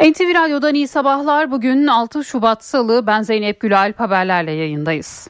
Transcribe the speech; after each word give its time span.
NTV 0.00 0.34
Radyo'dan 0.34 0.74
iyi 0.74 0.88
sabahlar. 0.88 1.50
Bugün 1.50 1.86
6 1.86 2.24
Şubat 2.24 2.64
Salı. 2.64 3.06
Ben 3.06 3.22
Zeynep 3.22 3.60
Gülalp 3.60 4.00
haberlerle 4.00 4.52
yayındayız. 4.52 5.28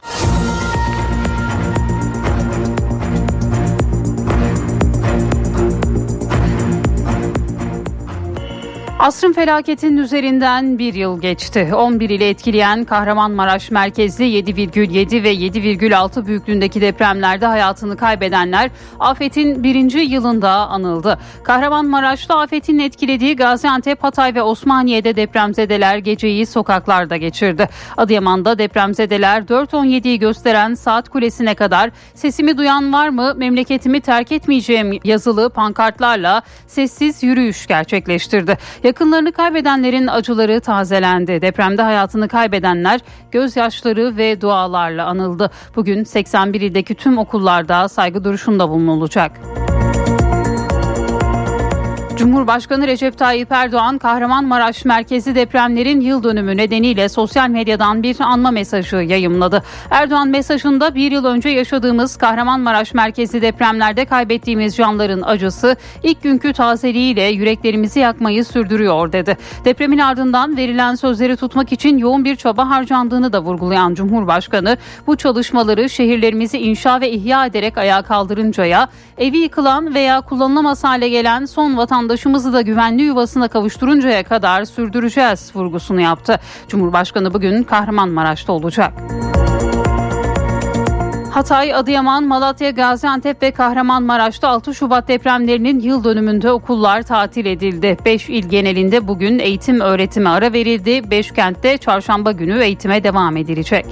Asrın 9.07 9.33
felaketinin 9.33 9.97
üzerinden 9.97 10.79
bir 10.79 10.95
yıl 10.95 11.21
geçti. 11.21 11.71
11 11.75 12.11
ile 12.11 12.29
etkileyen 12.29 12.85
Kahramanmaraş 12.85 13.71
merkezli 13.71 14.25
7,7 14.25 15.23
ve 15.23 15.35
7,6 15.35 16.27
büyüklüğündeki 16.27 16.81
depremlerde 16.81 17.47
hayatını 17.47 17.97
kaybedenler 17.97 18.71
afetin 19.01 19.63
birinci 19.63 19.99
yılında 19.99 20.51
anıldı. 20.51 21.19
Kahramanmaraş'ta 21.45 22.39
afetin 22.39 22.79
etkilediği 22.79 23.37
Gaziantep, 23.37 24.03
Hatay 24.03 24.35
ve 24.35 24.43
Osmaniye'de 24.43 25.17
depremzedeler 25.17 25.99
geceyi 25.99 26.47
sokaklarda 26.47 27.17
geçirdi. 27.17 27.69
Adıyaman'da 27.97 28.59
depremzedeler 28.59 29.43
4.17'yi 29.43 30.19
gösteren 30.19 30.75
saat 30.75 31.09
kulesine 31.09 31.55
kadar 31.55 31.91
sesimi 32.15 32.59
duyan 32.59 32.93
var 32.93 33.09
mı 33.09 33.35
memleketimi 33.37 34.01
terk 34.01 34.33
etmeyeceğim 34.33 35.01
yazılı 35.05 35.51
pankartlarla 35.51 36.43
sessiz 36.67 37.23
yürüyüş 37.23 37.67
gerçekleştirdi. 37.67 38.59
Yakınlarını 38.97 39.33
kaybedenlerin 39.33 40.07
acıları 40.07 40.61
tazelendi. 40.61 41.43
Depremde 41.43 41.83
hayatını 41.83 42.29
kaybedenler 42.29 43.01
gözyaşları 43.31 44.17
ve 44.17 44.41
dualarla 44.41 45.07
anıldı. 45.07 45.51
Bugün 45.77 46.05
81 46.05 46.61
ildeki 46.61 46.95
tüm 46.95 47.19
okullarda 47.19 47.89
saygı 47.89 48.25
duruşunda 48.25 48.69
bulunulacak. 48.69 49.41
Cumhurbaşkanı 52.17 52.87
Recep 52.87 53.19
Tayyip 53.19 53.53
Erdoğan 53.53 53.99
Kahramanmaraş 53.99 54.85
merkezi 54.85 55.35
depremlerin 55.35 56.01
yıl 56.01 56.23
dönümü 56.23 56.57
nedeniyle 56.57 57.09
sosyal 57.09 57.49
medyadan 57.49 58.03
bir 58.03 58.17
anma 58.21 58.51
mesajı 58.51 58.97
yayımladı. 58.97 59.63
Erdoğan 59.91 60.29
mesajında 60.29 60.95
bir 60.95 61.13
yıl 61.13 61.25
önce 61.25 61.49
yaşadığımız 61.49 62.17
Kahramanmaraş 62.17 62.95
merkezi 62.95 63.43
depremlerde 63.43 64.05
kaybettiğimiz 64.05 64.77
canların 64.77 65.23
acısı 65.23 65.77
ilk 66.03 66.23
günkü 66.23 66.53
tazeliğiyle 66.53 67.23
yüreklerimizi 67.23 68.01
yakmayı 68.01 68.45
sürdürüyor 68.45 69.13
dedi. 69.13 69.37
Depremin 69.65 69.99
ardından 69.99 70.57
verilen 70.57 70.95
sözleri 70.95 71.37
tutmak 71.37 71.73
için 71.73 71.99
yoğun 71.99 72.25
bir 72.25 72.37
çaba 72.37 72.71
harcandığını 72.71 73.33
da 73.33 73.43
vurgulayan 73.43 73.95
Cumhurbaşkanı 73.95 74.77
bu 75.07 75.17
çalışmaları 75.17 75.91
şehirlerimizi 75.91 76.59
inşa 76.59 77.01
ve 77.01 77.11
ihya 77.11 77.47
ederek 77.47 77.79
ayağa 77.79 78.03
kaldırıncaya 78.03 78.89
evi 79.19 79.39
yıkılan 79.39 79.95
veya 79.95 80.21
kullanılamaz 80.21 80.85
hale 80.85 81.09
gelen 81.09 81.45
son 81.45 81.77
vatandaşlarımızı 81.77 82.06
vatandaşımızı 82.07 82.53
da 82.53 82.61
güvenli 82.61 83.03
yuvasına 83.03 83.49
kavuşturuncaya 83.49 84.23
kadar 84.23 84.65
sürdüreceğiz 84.65 85.53
vurgusunu 85.55 86.01
yaptı. 86.01 86.39
Cumhurbaşkanı 86.69 87.35
bugün 87.35 87.63
Kahramanmaraş'ta 87.63 88.53
olacak. 88.53 88.93
Hatay, 91.31 91.75
Adıyaman, 91.75 92.25
Malatya, 92.25 92.71
Gaziantep 92.71 93.43
ve 93.43 93.51
Kahramanmaraş'ta 93.51 94.49
6 94.49 94.75
Şubat 94.75 95.09
depremlerinin 95.09 95.81
yıl 95.81 96.05
dönümünde 96.05 96.51
okullar 96.51 97.03
tatil 97.03 97.47
edildi. 97.47 97.97
5 98.05 98.29
il 98.29 98.49
genelinde 98.49 99.09
bugün 99.09 99.39
eğitim 99.39 99.81
öğretime 99.81 100.31
ara 100.31 100.53
verildi. 100.53 101.11
5 101.11 101.31
kentte 101.31 101.79
çarşamba 101.79 102.33
günü 102.33 102.63
eğitime 102.63 103.05
devam 103.05 103.37
edilecek. 103.37 103.87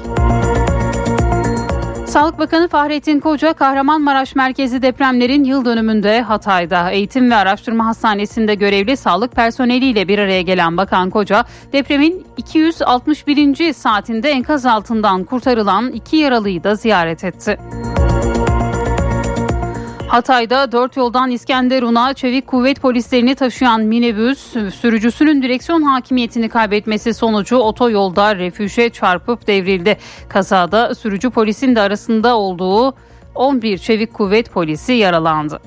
Sağlık 2.15 2.39
Bakanı 2.39 2.69
Fahrettin 2.69 3.21
Koca 3.21 3.53
Kahramanmaraş 3.53 4.35
merkezi 4.35 4.83
depremlerin 4.83 5.45
yıl 5.45 5.65
dönümünde 5.65 6.23
Hatay'da 6.23 6.91
Eğitim 6.91 7.31
ve 7.31 7.35
Araştırma 7.35 7.87
Hastanesi'nde 7.87 8.55
görevli 8.55 8.97
sağlık 8.97 9.33
personeliyle 9.33 10.09
bir 10.09 10.19
araya 10.19 10.43
gelen 10.43 10.77
Bakan 10.77 11.11
Koca 11.11 11.45
depremin 11.73 12.27
261. 12.37 13.73
saatinde 13.73 14.31
enkaz 14.31 14.67
altından 14.67 15.25
kurtarılan 15.25 15.93
iki 15.93 16.17
yaralıyı 16.17 16.65
da 16.65 16.75
ziyaret 16.75 17.25
etti. 17.25 17.59
Hatay'da 20.15 20.73
dört 20.73 20.97
yoldan 20.97 21.31
İskenderun'a 21.31 22.15
çevik 22.15 22.47
kuvvet 22.47 22.81
polislerini 22.81 23.35
taşıyan 23.35 23.81
minibüs 23.81 24.39
sürücüsünün 24.75 25.43
direksiyon 25.43 25.83
hakimiyetini 25.83 26.49
kaybetmesi 26.49 27.15
sonucu 27.15 27.57
otoyolda 27.57 28.37
refüje 28.37 28.91
çarpıp 28.91 29.47
devrildi. 29.47 29.99
Kazada 30.29 30.95
sürücü 30.95 31.31
polisin 31.31 31.75
de 31.77 31.81
arasında 31.81 32.37
olduğu 32.37 32.95
11 33.35 33.79
çevik 33.79 34.15
kuvvet 34.15 34.51
polisi 34.51 34.93
yaralandı. 34.93 35.61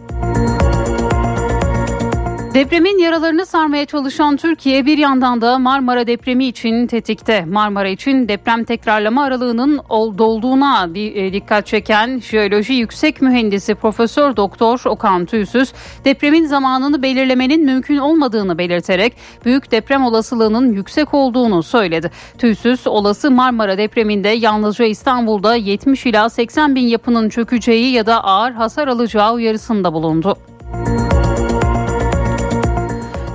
Depremin 2.58 2.98
yaralarını 2.98 3.46
sarmaya 3.46 3.86
çalışan 3.86 4.38
Türkiye 4.38 4.86
bir 4.86 4.98
yandan 4.98 5.42
da 5.42 5.60
Marmara 5.60 6.08
depremi 6.08 6.46
için 6.46 6.88
tetikte. 6.88 7.46
Marmara 7.46 7.88
için 7.88 8.28
deprem 8.28 8.64
tekrarlama 8.64 9.24
aralığının 9.24 9.80
dolduğuna 10.18 10.90
e, 10.96 11.34
dikkat 11.34 11.68
çeken 11.68 12.20
Jeoloji 12.20 12.74
Yüksek 12.74 13.22
Mühendisi 13.22 13.76
Profesör 13.76 14.36
Doktor 14.36 14.82
Okan 14.86 15.26
Tüysüz 15.26 15.74
depremin 16.06 16.46
zamanını 16.46 17.04
belirlemenin 17.04 17.66
mümkün 17.66 17.98
olmadığını 17.98 18.58
belirterek 18.58 19.14
büyük 19.46 19.72
deprem 19.72 20.04
olasılığının 20.04 20.74
yüksek 20.74 21.14
olduğunu 21.14 21.64
söyledi. 21.64 22.12
Tüysüz 22.38 22.88
olası 22.88 23.32
Marmara 23.32 23.78
depreminde 23.78 24.30
yalnızca 24.30 24.86
İstanbul'da 24.86 25.56
70 25.56 26.06
ila 26.06 26.30
80 26.30 26.76
bin 26.76 26.88
yapının 26.88 27.30
çökeceği 27.30 27.94
ya 27.94 28.06
da 28.06 28.24
ağır 28.24 28.52
hasar 28.52 28.88
alacağı 28.88 29.34
uyarısında 29.34 29.94
bulundu. 29.94 30.38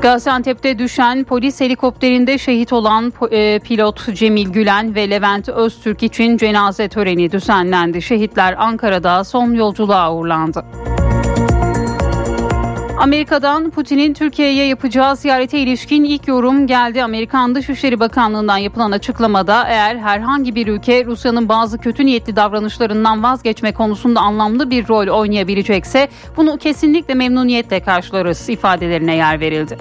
Gaziantep'te 0.03 0.79
düşen 0.79 1.25
polis 1.25 1.61
helikopterinde 1.61 2.39
şehit 2.39 2.73
olan 2.73 3.13
e, 3.31 3.59
pilot 3.59 4.15
Cemil 4.15 4.49
Gülen 4.49 4.95
ve 4.95 5.11
Levent 5.11 5.49
Öztürk 5.49 6.03
için 6.03 6.37
cenaze 6.37 6.89
töreni 6.89 7.33
düzenlendi. 7.33 8.03
Şehitler 8.03 8.55
Ankara'da 8.59 9.25
son 9.25 9.55
yolculuğa 9.55 10.15
uğurlandı. 10.15 10.65
Amerika'dan 13.03 13.71
Putin'in 13.71 14.15
Türkiye'ye 14.15 14.67
yapacağı 14.67 15.17
ziyarete 15.17 15.59
ilişkin 15.59 16.05
ilk 16.05 16.29
yorum 16.29 16.67
geldi. 16.67 17.05
Amerikan 17.05 17.55
Dışişleri 17.55 18.01
Bakanlığı'ndan 18.01 18.57
yapılan 18.57 18.93
açıklamada 18.93 19.65
eğer 19.69 19.97
herhangi 19.97 20.55
bir 20.55 20.67
ülke 20.67 21.05
Rusya'nın 21.05 21.49
bazı 21.49 21.79
kötü 21.79 22.07
niyetli 22.07 22.37
davranışlarından 22.37 23.23
vazgeçme 23.23 23.73
konusunda 23.73 24.21
anlamlı 24.21 24.71
bir 24.71 24.89
rol 24.89 25.09
oynayabilecekse 25.21 26.09
bunu 26.37 26.59
kesinlikle 26.59 27.15
memnuniyetle 27.15 27.81
karşılarız 27.81 28.49
ifadelerine 28.49 29.17
yer 29.17 29.41
verildi. 29.41 29.79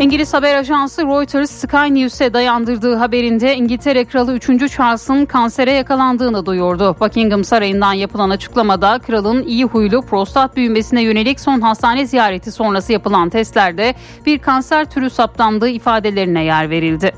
İngiliz 0.00 0.34
haber 0.34 0.54
ajansı 0.54 1.02
Reuters 1.02 1.50
Sky 1.50 1.76
News'e 1.76 2.34
dayandırdığı 2.34 2.94
haberinde 2.94 3.56
İngiltere 3.56 4.04
Kralı 4.04 4.34
3. 4.34 4.72
Charles'ın 4.72 5.24
kansere 5.26 5.72
yakalandığını 5.72 6.46
duyurdu. 6.46 6.96
Buckingham 7.00 7.44
Sarayı'ndan 7.44 7.92
yapılan 7.92 8.30
açıklamada 8.30 8.98
kralın 8.98 9.42
iyi 9.42 9.64
huylu 9.64 10.02
prostat 10.02 10.56
büyümesine 10.56 11.02
yönelik 11.02 11.40
son 11.40 11.60
hastane 11.60 12.06
ziyareti 12.06 12.52
sonrası 12.52 12.92
yapılan 12.92 13.30
testlerde 13.30 13.94
bir 14.26 14.38
kanser 14.38 14.90
türü 14.90 15.10
saptandığı 15.10 15.68
ifadelerine 15.68 16.44
yer 16.44 16.70
verildi. 16.70 17.12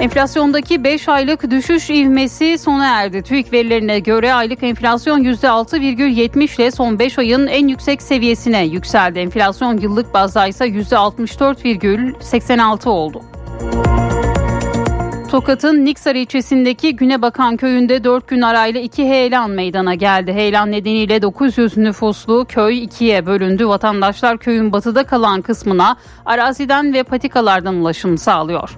Enflasyondaki 0.00 0.84
5 0.84 1.08
aylık 1.08 1.50
düşüş 1.50 1.90
ivmesi 1.90 2.58
sona 2.58 2.86
erdi. 2.86 3.22
TÜİK 3.22 3.52
verilerine 3.52 3.98
göre 3.98 4.34
aylık 4.34 4.62
enflasyon 4.62 5.24
%6,70 5.24 6.56
ile 6.56 6.70
son 6.70 6.98
5 6.98 7.18
ayın 7.18 7.46
en 7.46 7.68
yüksek 7.68 8.02
seviyesine 8.02 8.64
yükseldi. 8.64 9.18
Enflasyon 9.18 9.78
yıllık 9.78 10.14
bazda 10.14 10.46
ise 10.46 10.64
%64,86 10.64 12.88
oldu. 12.88 13.22
Tokat'ın 15.30 15.84
Niksar 15.84 16.14
ilçesindeki 16.14 16.96
Günebakan 16.96 17.56
köyünde 17.56 18.04
4 18.04 18.28
gün 18.28 18.42
arayla 18.42 18.80
iki 18.80 19.04
heyelan 19.04 19.50
meydana 19.50 19.94
geldi. 19.94 20.32
Heyelan 20.32 20.72
nedeniyle 20.72 21.22
900 21.22 21.76
nüfuslu 21.76 22.46
köy 22.48 22.84
ikiye 22.84 23.26
bölündü. 23.26 23.68
Vatandaşlar 23.68 24.38
köyün 24.38 24.72
batıda 24.72 25.04
kalan 25.04 25.42
kısmına 25.42 25.96
araziden 26.26 26.94
ve 26.94 27.02
patikalardan 27.02 27.74
ulaşım 27.74 28.18
sağlıyor. 28.18 28.76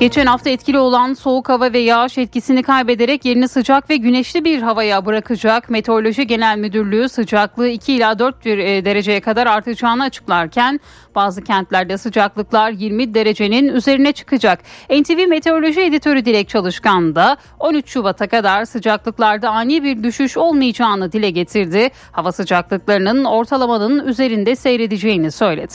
Geçen 0.00 0.26
hafta 0.26 0.50
etkili 0.50 0.78
olan 0.78 1.14
soğuk 1.14 1.48
hava 1.48 1.72
ve 1.72 1.78
yağış 1.78 2.18
etkisini 2.18 2.62
kaybederek 2.62 3.24
yerini 3.24 3.48
sıcak 3.48 3.90
ve 3.90 3.96
güneşli 3.96 4.44
bir 4.44 4.62
havaya 4.62 5.06
bırakacak. 5.06 5.70
Meteoroloji 5.70 6.26
Genel 6.26 6.58
Müdürlüğü 6.58 7.08
sıcaklığı 7.08 7.68
2 7.68 7.92
ila 7.92 8.18
4 8.18 8.46
e, 8.46 8.84
dereceye 8.84 9.20
kadar 9.20 9.46
artacağını 9.46 10.02
açıklarken 10.02 10.80
bazı 11.14 11.44
kentlerde 11.44 11.98
sıcaklıklar 11.98 12.70
20 12.70 13.14
derecenin 13.14 13.68
üzerine 13.68 14.12
çıkacak. 14.12 14.60
NTV 14.90 15.28
Meteoroloji 15.28 15.80
Editörü 15.80 16.24
Dilek 16.24 16.48
Çalışkan 16.48 17.14
da 17.14 17.36
13 17.58 17.88
Şubat'a 17.88 18.28
kadar 18.28 18.64
sıcaklıklarda 18.64 19.50
ani 19.50 19.82
bir 19.82 20.02
düşüş 20.02 20.36
olmayacağını 20.36 21.12
dile 21.12 21.30
getirdi. 21.30 21.90
Hava 22.12 22.32
sıcaklıklarının 22.32 23.24
ortalamanın 23.24 24.06
üzerinde 24.06 24.56
seyredeceğini 24.56 25.30
söyledi. 25.30 25.74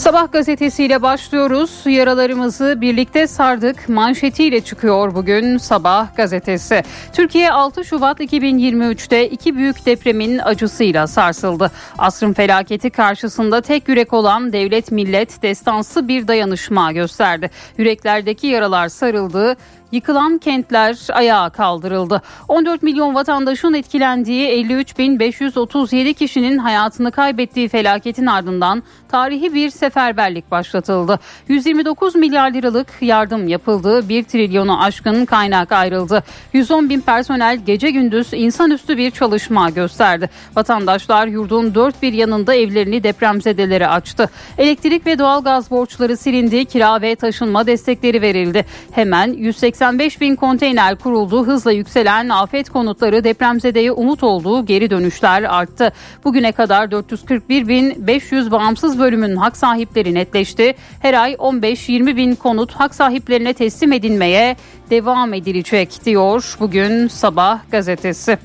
Sabah 0.00 0.32
gazetesiyle 0.32 1.02
başlıyoruz. 1.02 1.82
Yaralarımızı 1.86 2.80
birlikte 2.80 3.26
sardık 3.26 3.88
manşetiyle 3.88 4.60
çıkıyor 4.60 5.14
bugün 5.14 5.58
Sabah 5.58 6.16
gazetesi. 6.16 6.82
Türkiye 7.12 7.52
6 7.52 7.84
Şubat 7.84 8.20
2023'te 8.20 9.28
iki 9.28 9.56
büyük 9.56 9.86
depremin 9.86 10.38
acısıyla 10.38 11.06
sarsıldı. 11.06 11.70
Asrın 11.98 12.32
felaketi 12.32 12.90
karşısında 12.90 13.60
tek 13.60 13.88
yürek 13.88 14.12
olan 14.12 14.52
devlet 14.52 14.92
millet 14.92 15.42
destansı 15.42 16.08
bir 16.08 16.28
dayanışma 16.28 16.92
gösterdi. 16.92 17.50
Yüreklerdeki 17.78 18.46
yaralar 18.46 18.88
sarıldı, 18.88 19.56
Yıkılan 19.92 20.38
kentler 20.38 20.98
ayağa 21.12 21.50
kaldırıldı. 21.50 22.22
14 22.48 22.82
milyon 22.82 23.14
vatandaşın 23.14 23.74
etkilendiği 23.74 24.66
53.537 24.66 26.14
kişinin 26.14 26.58
hayatını 26.58 27.10
kaybettiği 27.10 27.68
felaketin 27.68 28.26
ardından 28.26 28.82
tarihi 29.08 29.54
bir 29.54 29.70
seferberlik 29.70 30.50
başlatıldı. 30.50 31.20
129 31.48 32.14
milyar 32.14 32.50
liralık 32.50 32.86
yardım 33.00 33.48
yapıldı. 33.48 34.08
1 34.08 34.24
trilyonu 34.24 34.82
aşkın 34.82 35.24
kaynak 35.24 35.72
ayrıldı. 35.72 36.22
110 36.52 36.88
bin 36.88 37.00
personel 37.00 37.56
gece 37.66 37.90
gündüz 37.90 38.28
insanüstü 38.32 38.96
bir 38.96 39.10
çalışma 39.10 39.70
gösterdi. 39.70 40.30
Vatandaşlar 40.56 41.26
yurdun 41.26 41.74
dört 41.74 42.02
bir 42.02 42.12
yanında 42.12 42.54
evlerini 42.54 43.02
depremzedelere 43.02 43.88
açtı. 43.88 44.30
Elektrik 44.58 45.06
ve 45.06 45.18
doğalgaz 45.18 45.70
borçları 45.70 46.16
silindi. 46.16 46.64
Kira 46.64 47.02
ve 47.02 47.16
taşınma 47.16 47.66
destekleri 47.66 48.22
verildi. 48.22 48.66
Hemen 48.92 49.32
180 49.32 49.79
85 49.80 50.20
bin 50.20 50.36
konteyner 50.36 50.96
kuruldu. 50.96 51.46
Hızla 51.46 51.72
yükselen 51.72 52.28
afet 52.28 52.70
konutları 52.70 53.24
depremzedeye 53.24 53.92
umut 53.92 54.22
olduğu 54.22 54.66
geri 54.66 54.90
dönüşler 54.90 55.42
arttı. 55.42 55.92
Bugüne 56.24 56.52
kadar 56.52 56.90
441 56.90 57.68
bin 57.68 58.06
500 58.06 58.50
bağımsız 58.50 58.98
bölümün 58.98 59.36
hak 59.36 59.56
sahipleri 59.56 60.14
netleşti. 60.14 60.74
Her 61.02 61.14
ay 61.14 61.32
15-20 61.32 62.16
bin 62.16 62.34
konut 62.34 62.72
hak 62.72 62.94
sahiplerine 62.94 63.52
teslim 63.52 63.92
edilmeye 63.92 64.56
devam 64.90 65.34
edilecek 65.34 66.04
diyor 66.04 66.56
bugün 66.60 67.08
sabah 67.08 67.58
gazetesi. 67.70 68.38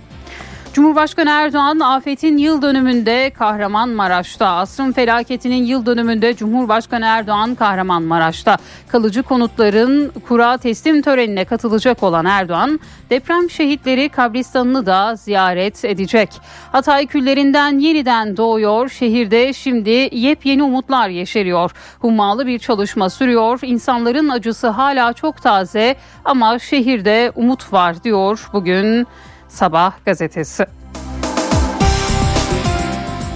Cumhurbaşkanı 0.75 1.29
Erdoğan 1.29 1.79
afetin 1.79 2.37
yıl 2.37 2.61
dönümünde 2.61 3.29
Kahramanmaraş'ta, 3.29 4.47
asrın 4.47 4.91
felaketinin 4.91 5.63
yıl 5.65 5.85
dönümünde 5.85 6.35
Cumhurbaşkanı 6.35 7.05
Erdoğan 7.05 7.55
Kahramanmaraş'ta 7.55 8.57
kalıcı 8.87 9.23
konutların 9.23 10.11
kura 10.27 10.57
teslim 10.57 11.01
törenine 11.01 11.45
katılacak 11.45 12.03
olan 12.03 12.25
Erdoğan, 12.25 12.79
deprem 13.09 13.49
şehitleri 13.49 14.09
kabristanını 14.09 14.85
da 14.85 15.15
ziyaret 15.15 15.85
edecek. 15.85 16.29
Hatay 16.71 17.07
küllerinden 17.07 17.79
yeniden 17.79 18.37
doğuyor, 18.37 18.89
şehirde 18.89 19.53
şimdi 19.53 20.09
yepyeni 20.11 20.63
umutlar 20.63 21.09
yeşeriyor. 21.09 21.71
Hummalı 21.99 22.47
bir 22.47 22.59
çalışma 22.59 23.09
sürüyor, 23.09 23.59
insanların 23.61 24.29
acısı 24.29 24.67
hala 24.67 25.13
çok 25.13 25.41
taze 25.41 25.95
ama 26.25 26.59
şehirde 26.59 27.31
umut 27.35 27.73
var 27.73 28.03
diyor 28.03 28.49
bugün 28.53 29.07
Sabah 29.47 29.93
gazetesi. 30.05 30.65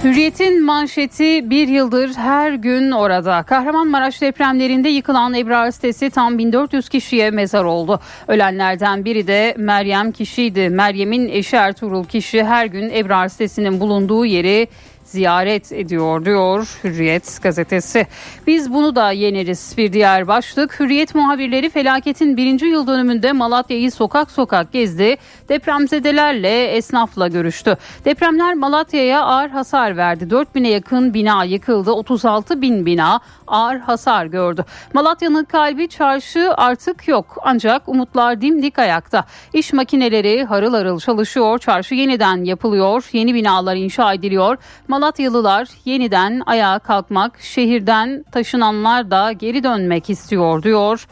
Hürriyet'in 0.04 0.64
manşeti 0.64 1.50
bir 1.50 1.68
yıldır 1.68 2.14
her 2.14 2.52
gün 2.52 2.90
orada. 2.90 3.42
Kahramanmaraş 3.42 4.20
depremlerinde 4.20 4.88
yıkılan 4.88 5.34
Ebrar 5.34 5.70
sitesi 5.70 6.10
tam 6.10 6.38
1400 6.38 6.88
kişiye 6.88 7.30
mezar 7.30 7.64
oldu. 7.64 8.00
Ölenlerden 8.28 9.04
biri 9.04 9.26
de 9.26 9.54
Meryem 9.58 10.12
kişiydi. 10.12 10.68
Meryem'in 10.70 11.28
eşi 11.28 11.56
Ertuğrul 11.56 12.04
kişi 12.04 12.44
her 12.44 12.66
gün 12.66 12.90
Ebrar 12.90 13.28
sitesinin 13.28 13.80
bulunduğu 13.80 14.24
yeri 14.24 14.68
ziyaret 15.10 15.72
ediyor 15.72 16.24
diyor 16.24 16.78
Hürriyet 16.84 17.42
gazetesi. 17.42 18.06
Biz 18.46 18.72
bunu 18.72 18.96
da 18.96 19.10
yeneriz 19.12 19.74
bir 19.76 19.92
diğer 19.92 20.28
başlık. 20.28 20.80
Hürriyet 20.80 21.14
muhabirleri 21.14 21.70
felaketin 21.70 22.36
birinci 22.36 22.66
yıl 22.66 22.86
dönümünde 22.86 23.32
Malatya'yı 23.32 23.92
sokak 23.92 24.30
sokak 24.30 24.72
gezdi. 24.72 25.16
Depremzedelerle 25.48 26.64
esnafla 26.64 27.28
görüştü. 27.28 27.76
Depremler 28.04 28.54
Malatya'ya 28.54 29.22
ağır 29.22 29.48
hasar 29.48 29.96
verdi. 29.96 30.24
4000'e 30.24 30.68
yakın 30.68 31.14
bina 31.14 31.44
yıkıldı. 31.44 31.92
36 31.92 32.62
bin 32.62 32.86
bina 32.86 33.20
ağır 33.46 33.78
hasar 33.78 34.26
gördü. 34.26 34.64
Malatya'nın 34.94 35.44
kalbi 35.44 35.88
çarşı 35.88 36.54
artık 36.56 37.08
yok. 37.08 37.38
Ancak 37.42 37.88
umutlar 37.88 38.40
dimdik 38.40 38.78
ayakta. 38.78 39.24
İş 39.52 39.72
makineleri 39.72 40.44
harıl 40.44 40.74
harıl 40.74 41.00
çalışıyor. 41.00 41.58
Çarşı 41.58 41.94
yeniden 41.94 42.44
yapılıyor. 42.44 43.08
Yeni 43.12 43.34
binalar 43.34 43.76
inşa 43.76 44.14
ediliyor. 44.14 44.56
Malatyalılar 45.00 45.68
yeniden 45.84 46.42
ayağa 46.46 46.78
kalkmak, 46.78 47.40
şehirden 47.40 48.24
taşınanlar 48.32 49.10
da 49.10 49.32
geri 49.32 49.64
dönmek 49.64 50.10
istiyor 50.10 50.62
diyor. 50.62 51.06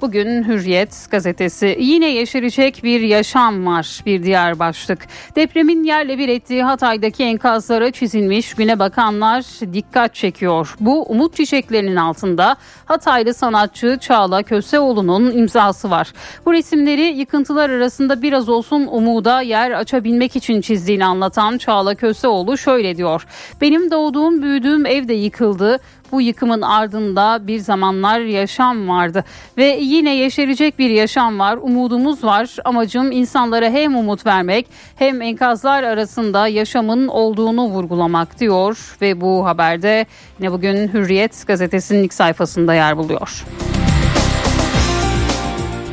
Bugün 0.00 0.44
Hürriyet 0.44 1.06
gazetesi 1.10 1.76
yine 1.80 2.10
yeşerecek 2.10 2.80
bir 2.84 3.00
yaşam 3.00 3.66
var 3.66 4.02
bir 4.06 4.22
diğer 4.22 4.58
başlık. 4.58 5.06
Depremin 5.36 5.84
yerle 5.84 6.18
bir 6.18 6.28
ettiği 6.28 6.62
Hatay'daki 6.62 7.24
enkazlara 7.24 7.90
çizilmiş 7.90 8.54
güne 8.54 8.78
bakanlar 8.78 9.44
dikkat 9.72 10.14
çekiyor. 10.14 10.74
Bu 10.80 11.02
umut 11.02 11.36
çiçeklerinin 11.36 11.96
altında 11.96 12.56
Hataylı 12.84 13.34
sanatçı 13.34 13.98
Çağla 14.00 14.42
Köseoğlu'nun 14.42 15.38
imzası 15.38 15.90
var. 15.90 16.12
Bu 16.46 16.52
resimleri 16.52 17.02
yıkıntılar 17.02 17.70
arasında 17.70 18.22
biraz 18.22 18.48
olsun 18.48 18.88
umuda 18.90 19.40
yer 19.40 19.70
açabilmek 19.70 20.36
için 20.36 20.60
çizdiğini 20.60 21.04
anlatan 21.04 21.58
Çağla 21.58 21.94
Köseoğlu 21.94 22.58
şöyle 22.58 22.96
diyor. 22.96 23.26
Benim 23.60 23.90
doğduğum 23.90 24.42
büyüdüğüm 24.42 24.86
ev 24.86 25.08
de 25.08 25.14
yıkıldı. 25.14 25.78
Bu 26.12 26.20
yıkımın 26.20 26.62
ardında 26.62 27.46
bir 27.46 27.58
zamanlar 27.58 28.20
yaşam 28.20 28.88
vardı 28.88 29.24
ve 29.56 29.64
yine 29.80 30.16
yeşerecek 30.16 30.78
bir 30.78 30.90
yaşam 30.90 31.38
var. 31.38 31.58
Umudumuz 31.62 32.24
var. 32.24 32.56
Amacım 32.64 33.12
insanlara 33.12 33.70
hem 33.70 33.96
umut 33.96 34.26
vermek 34.26 34.66
hem 34.96 35.22
enkazlar 35.22 35.82
arasında 35.82 36.48
yaşamın 36.48 37.08
olduğunu 37.08 37.66
vurgulamak 37.66 38.40
diyor 38.40 38.96
ve 39.02 39.20
bu 39.20 39.46
haberde 39.46 40.06
yine 40.40 40.52
bugün 40.52 40.88
Hürriyet 40.88 41.46
gazetesinin 41.46 42.02
ilk 42.04 42.14
sayfasında 42.14 42.74
yer 42.74 42.96
buluyor. 42.96 43.44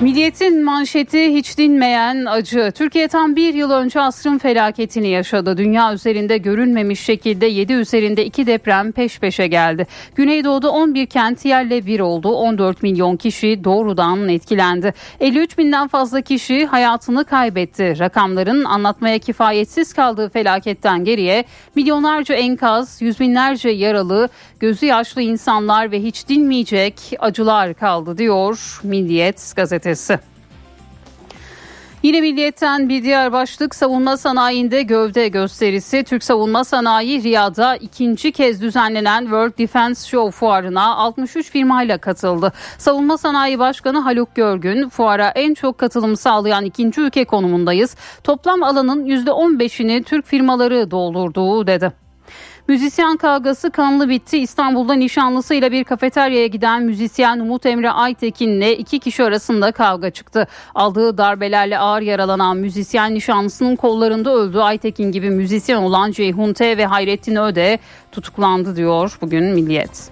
Milliyetin 0.04 0.64
manşeti 0.64 1.34
hiç 1.34 1.58
dinmeyen 1.58 2.26
acı. 2.26 2.72
Türkiye 2.76 3.08
tam 3.08 3.36
bir 3.36 3.54
yıl 3.54 3.72
önce 3.72 4.02
asrın 4.02 4.38
felaketini 4.38 5.08
yaşadı. 5.08 5.58
Dünya 5.58 5.94
üzerinde 5.94 6.38
görülmemiş 6.38 7.00
şekilde 7.00 7.46
7 7.46 7.74
üzerinde 7.74 8.26
2 8.26 8.48
deprem 8.48 8.92
peş 8.92 9.20
peşe 9.20 9.48
geldi. 9.48 9.88
Güneydoğu'da 10.16 10.72
11 10.72 11.06
kent 11.06 11.46
yerle 11.46 11.86
bir 11.86 12.00
oldu. 12.00 12.30
14 12.30 12.84
milyon 12.84 13.18
kişi 13.18 13.64
doğrudan 13.64 14.30
etkilendi. 14.30 14.94
53 15.20 15.58
binden 15.58 15.88
fazla 15.88 16.22
kişi 16.22 16.66
hayatını 16.66 17.26
kaybetti. 17.26 18.00
Rakamların 18.00 18.64
anlatmaya 18.64 19.20
kifayetsiz 19.20 19.94
kaldığı 19.94 20.30
felaketten 20.30 21.04
geriye 21.04 21.46
milyonlarca 21.76 22.36
enkaz, 22.36 23.02
yüz 23.02 23.20
binlerce 23.20 23.70
yaralı, 23.70 24.30
gözü 24.60 24.86
yaşlı 24.86 25.22
insanlar 25.22 25.92
ve 25.92 26.04
hiç 26.04 26.28
dinmeyecek 26.28 26.94
acılar 27.20 27.74
kaldı 27.74 28.18
diyor 28.18 28.80
Milliyet 28.84 29.54
gazetesi. 29.56 29.93
Yine 32.04 32.22
Milliyet'ten 32.22 32.90
bir 32.90 33.04
diğer 33.04 33.32
başlık 33.32 33.76
savunma 33.76 34.18
sanayinde 34.18 34.82
gövde 34.82 35.28
gösterisi. 35.28 36.04
Türk 36.04 36.24
savunma 36.24 36.64
sanayi 36.64 37.24
Riyad'da 37.24 37.76
ikinci 37.76 38.32
kez 38.32 38.62
düzenlenen 38.62 39.22
World 39.22 39.58
Defense 39.58 40.10
Show 40.10 40.32
fuarına 40.32 40.96
63 40.96 41.52
firmayla 41.52 41.98
katıldı. 41.98 42.54
Savunma 42.78 43.18
Sanayi 43.18 43.60
Başkanı 43.60 44.00
Haluk 44.00 44.36
Görgün 44.36 44.90
fuara 44.90 45.28
en 45.28 45.54
çok 45.54 45.78
katılım 45.78 46.16
sağlayan 46.16 46.66
ikinci 46.66 47.02
ülke 47.02 47.26
konumundayız. 47.26 47.96
Toplam 48.24 48.64
alanın 48.64 49.06
%15'ini 49.06 50.04
Türk 50.04 50.26
firmaları 50.26 50.92
doldurduğu 50.92 51.68
dedi. 51.68 52.03
Müzisyen 52.68 53.18
kavgası 53.18 53.72
kanlı 53.72 54.10
bitti. 54.10 54.38
İstanbul'da 54.38 54.94
nişanlısıyla 54.94 55.72
bir 55.72 55.84
kafeteryaya 55.84 56.48
giden 56.48 56.84
müzisyen 56.84 57.40
Umut 57.40 57.66
Emre 57.66 57.92
Aytekin'le 57.92 58.72
iki 58.78 59.00
kişi 59.00 59.24
arasında 59.24 59.72
kavga 59.72 60.10
çıktı. 60.10 60.48
Aldığı 60.76 61.18
darbelerle 61.18 61.80
ağır 61.80 62.02
yaralanan 62.02 62.58
müzisyen 62.58 63.14
nişanlısının 63.14 63.76
kollarında 63.76 64.34
öldü. 64.34 64.58
Aytekin 64.58 65.12
gibi 65.12 65.30
müzisyen 65.30 65.82
olan 65.82 66.12
Ceyhun 66.12 66.54
T 66.54 66.78
ve 66.78 66.86
Hayrettin 66.86 67.36
Öde 67.36 67.80
tutuklandı 68.12 68.76
diyor 68.76 69.18
bugün 69.22 69.44
Milliyet. 69.44 70.12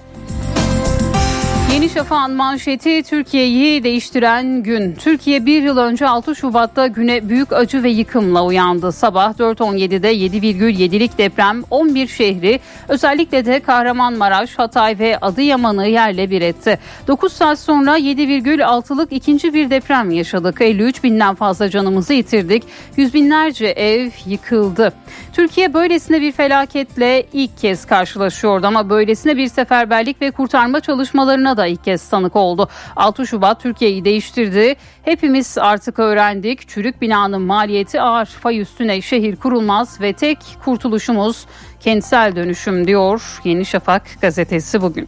Yeni 1.81 1.89
Şafak'ın 1.91 2.35
manşeti 2.35 3.03
Türkiye'yi 3.03 3.83
değiştiren 3.83 4.63
gün. 4.63 4.95
Türkiye 4.95 5.45
bir 5.45 5.63
yıl 5.63 5.77
önce 5.77 6.07
6 6.07 6.35
Şubat'ta 6.35 6.87
güne 6.87 7.29
büyük 7.29 7.53
acı 7.53 7.83
ve 7.83 7.89
yıkımla 7.89 8.45
uyandı. 8.45 8.91
Sabah 8.91 9.33
4.17'de 9.33 10.15
7,7'lik 10.15 11.17
deprem 11.17 11.63
11 11.69 12.07
şehri 12.07 12.59
özellikle 12.87 13.45
de 13.45 13.59
Kahramanmaraş, 13.59 14.59
Hatay 14.59 14.99
ve 14.99 15.17
Adıyaman'ı 15.17 15.87
yerle 15.87 16.29
bir 16.29 16.41
etti. 16.41 16.79
9 17.07 17.33
saat 17.33 17.59
sonra 17.59 17.99
7,6'lık 17.99 19.11
ikinci 19.11 19.53
bir 19.53 19.69
deprem 19.69 20.11
yaşadık. 20.11 20.61
53 20.61 21.03
binden 21.03 21.35
fazla 21.35 21.69
canımızı 21.69 22.13
yitirdik. 22.13 22.63
Yüz 22.97 23.13
binlerce 23.13 23.67
ev 23.67 24.09
yıkıldı. 24.25 24.93
Türkiye 25.33 25.73
böylesine 25.73 26.21
bir 26.21 26.31
felaketle 26.31 27.25
ilk 27.33 27.57
kez 27.57 27.85
karşılaşıyordu 27.85 28.67
ama 28.67 28.89
böylesine 28.89 29.37
bir 29.37 29.47
seferberlik 29.47 30.21
ve 30.21 30.31
kurtarma 30.31 30.79
çalışmalarına 30.79 31.57
da 31.57 31.70
ilk 31.71 31.83
kez 31.83 32.09
tanık 32.09 32.35
oldu. 32.35 32.69
6 32.95 33.27
Şubat 33.27 33.61
Türkiye'yi 33.61 34.05
değiştirdi. 34.05 34.75
Hepimiz 35.03 35.57
artık 35.57 35.99
öğrendik. 35.99 36.67
Çürük 36.67 37.01
binanın 37.01 37.41
maliyeti 37.41 38.01
ağır. 38.01 38.25
Fay 38.25 38.59
üstüne 38.59 39.01
şehir 39.01 39.35
kurulmaz 39.35 40.01
ve 40.01 40.13
tek 40.13 40.37
kurtuluşumuz 40.65 41.45
kentsel 41.79 42.35
dönüşüm 42.35 42.87
diyor 42.87 43.41
Yeni 43.43 43.65
Şafak 43.65 44.03
gazetesi 44.21 44.81
bugün. 44.81 45.07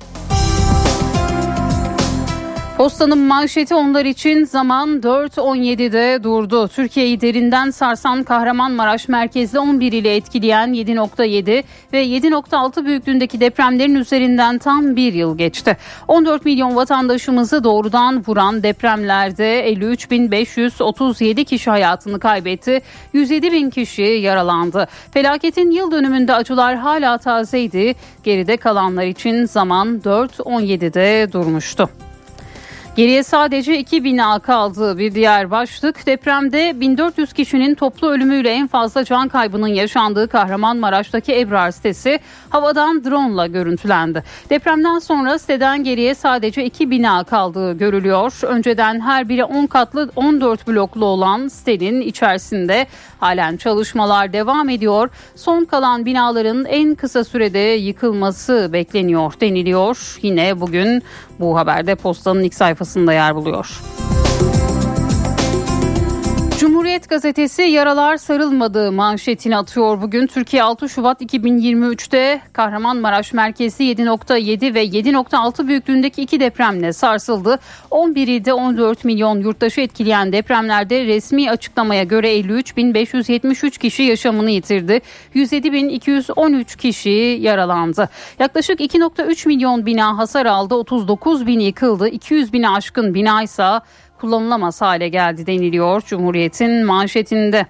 Postanın 2.84 3.20
manşeti 3.20 3.76
onlar 3.76 4.06
için 4.06 4.44
zaman 4.44 4.90
4.17'de 5.00 6.24
durdu. 6.24 6.68
Türkiye'yi 6.68 7.22
derinden 7.22 7.70
sarsan 7.70 8.24
Kahramanmaraş 8.24 9.08
merkezli 9.08 9.60
11 9.60 9.92
ile 9.92 10.16
etkileyen 10.16 10.74
7.7 10.74 11.64
ve 11.94 12.06
7.6 12.06 12.86
büyüklüğündeki 12.86 13.40
depremlerin 13.40 13.96
üzerinden 13.96 14.58
tam 14.58 14.96
bir 14.96 15.14
yıl 15.14 15.38
geçti. 15.38 15.78
14 16.08 16.46
milyon 16.46 16.76
vatandaşımızı 16.76 17.64
doğrudan 17.64 18.24
vuran 18.28 18.64
depremlerde 18.64 19.74
53.537 19.74 21.46
kişi 21.46 21.70
hayatını 21.70 22.20
kaybetti. 22.20 22.82
107 23.14 23.52
bin 23.52 23.70
kişi 23.70 24.02
yaralandı. 24.02 24.88
Felaketin 25.12 25.72
yıl 25.72 25.92
dönümünde 25.92 26.34
acılar 26.34 26.76
hala 26.76 27.18
tazeydi. 27.18 27.96
Geride 28.24 28.58
kalanlar 28.58 29.06
için 29.06 29.46
zaman 29.46 30.00
4.17'de 30.00 31.34
durmuştu. 31.34 31.90
Geriye 32.96 33.24
sadece 33.24 33.78
iki 33.78 34.04
bina 34.04 34.40
kaldı. 34.40 34.98
Bir 34.98 35.16
diğer 35.16 35.52
başlık 35.52 36.06
depremde 36.06 36.80
1400 36.80 37.34
kişinin 37.34 37.76
toplu 37.76 38.10
ölümüyle 38.10 38.50
en 38.50 38.68
fazla 38.68 39.04
can 39.04 39.28
kaybının 39.28 39.68
yaşandığı 39.68 40.28
Kahramanmaraş'taki 40.28 41.40
Ebrar 41.40 41.72
sitesi 41.72 42.20
havadan 42.50 43.04
drone 43.04 43.34
ile 43.34 43.48
görüntülendi. 43.48 44.24
Depremden 44.50 45.00
sonra 45.00 45.40
siteden 45.40 45.84
geriye 45.84 46.16
sadece 46.16 46.66
iki 46.66 46.92
bina 46.92 47.24
kaldığı 47.24 47.78
görülüyor. 47.78 48.40
Önceden 48.44 49.02
her 49.02 49.30
biri 49.30 49.44
10 49.44 49.66
katlı 49.66 50.12
14 50.16 50.68
bloklu 50.68 51.06
olan 51.06 51.48
sitenin 51.48 52.02
içerisinde 52.02 52.88
halen 53.20 53.58
çalışmalar 53.58 54.34
devam 54.34 54.70
ediyor. 54.70 55.10
Son 55.36 55.66
kalan 55.66 56.06
binaların 56.06 56.66
en 56.66 56.96
kısa 56.96 57.24
sürede 57.24 57.60
yıkılması 57.60 58.70
bekleniyor 58.74 59.34
deniliyor. 59.42 60.18
Yine 60.22 60.62
bugün 60.62 61.04
bu 61.40 61.58
haberde 61.58 61.96
postanın 61.96 62.44
ilk 62.44 62.54
sayfasında 62.54 63.14
yer 63.14 63.36
buluyor. 63.36 63.82
Cumhuriyet 66.64 67.10
gazetesi 67.10 67.62
yaralar 67.62 68.18
sarılmadığı 68.18 68.92
manşetini 68.92 69.58
atıyor 69.58 70.02
bugün. 70.02 70.28
Türkiye 70.28 70.64
6 70.64 70.90
Şubat 70.90 71.22
2023'te 71.22 72.42
Kahramanmaraş 72.54 73.34
merkezi 73.34 73.84
7.7 73.84 74.74
ve 74.74 74.86
7.6 74.86 75.68
büyüklüğündeki 75.68 76.22
iki 76.22 76.40
depremle 76.40 76.94
sarsıldı. 76.94 77.60
11 77.92 78.28
ilde 78.28 78.54
14 78.54 79.06
milyon 79.06 79.40
yurttaşı 79.40 79.82
etkileyen 79.82 80.32
depremlerde 80.32 81.06
resmi 81.06 81.50
açıklamaya 81.50 82.04
göre 82.04 82.40
53.573 82.40 83.80
kişi 83.80 84.04
yaşamını 84.04 84.50
yitirdi. 84.50 85.02
107.213 85.36 86.78
kişi 86.78 87.38
yaralandı. 87.42 88.10
Yaklaşık 88.40 88.80
2.3 88.80 89.48
milyon 89.48 89.86
bina 89.86 90.18
hasar 90.18 90.46
aldı. 90.46 90.76
39 90.76 91.48
bin 91.48 91.60
yıkıldı. 91.60 92.08
200 92.08 92.54
bini 92.54 92.70
aşkın 92.70 93.14
bina 93.14 93.44
ise 93.44 93.80
kullanılamaz 94.24 94.82
hale 94.82 95.10
geldi 95.10 95.46
deniliyor 95.46 96.02
Cumhuriyet'in 96.02 96.86
manşetinde. 96.86 97.66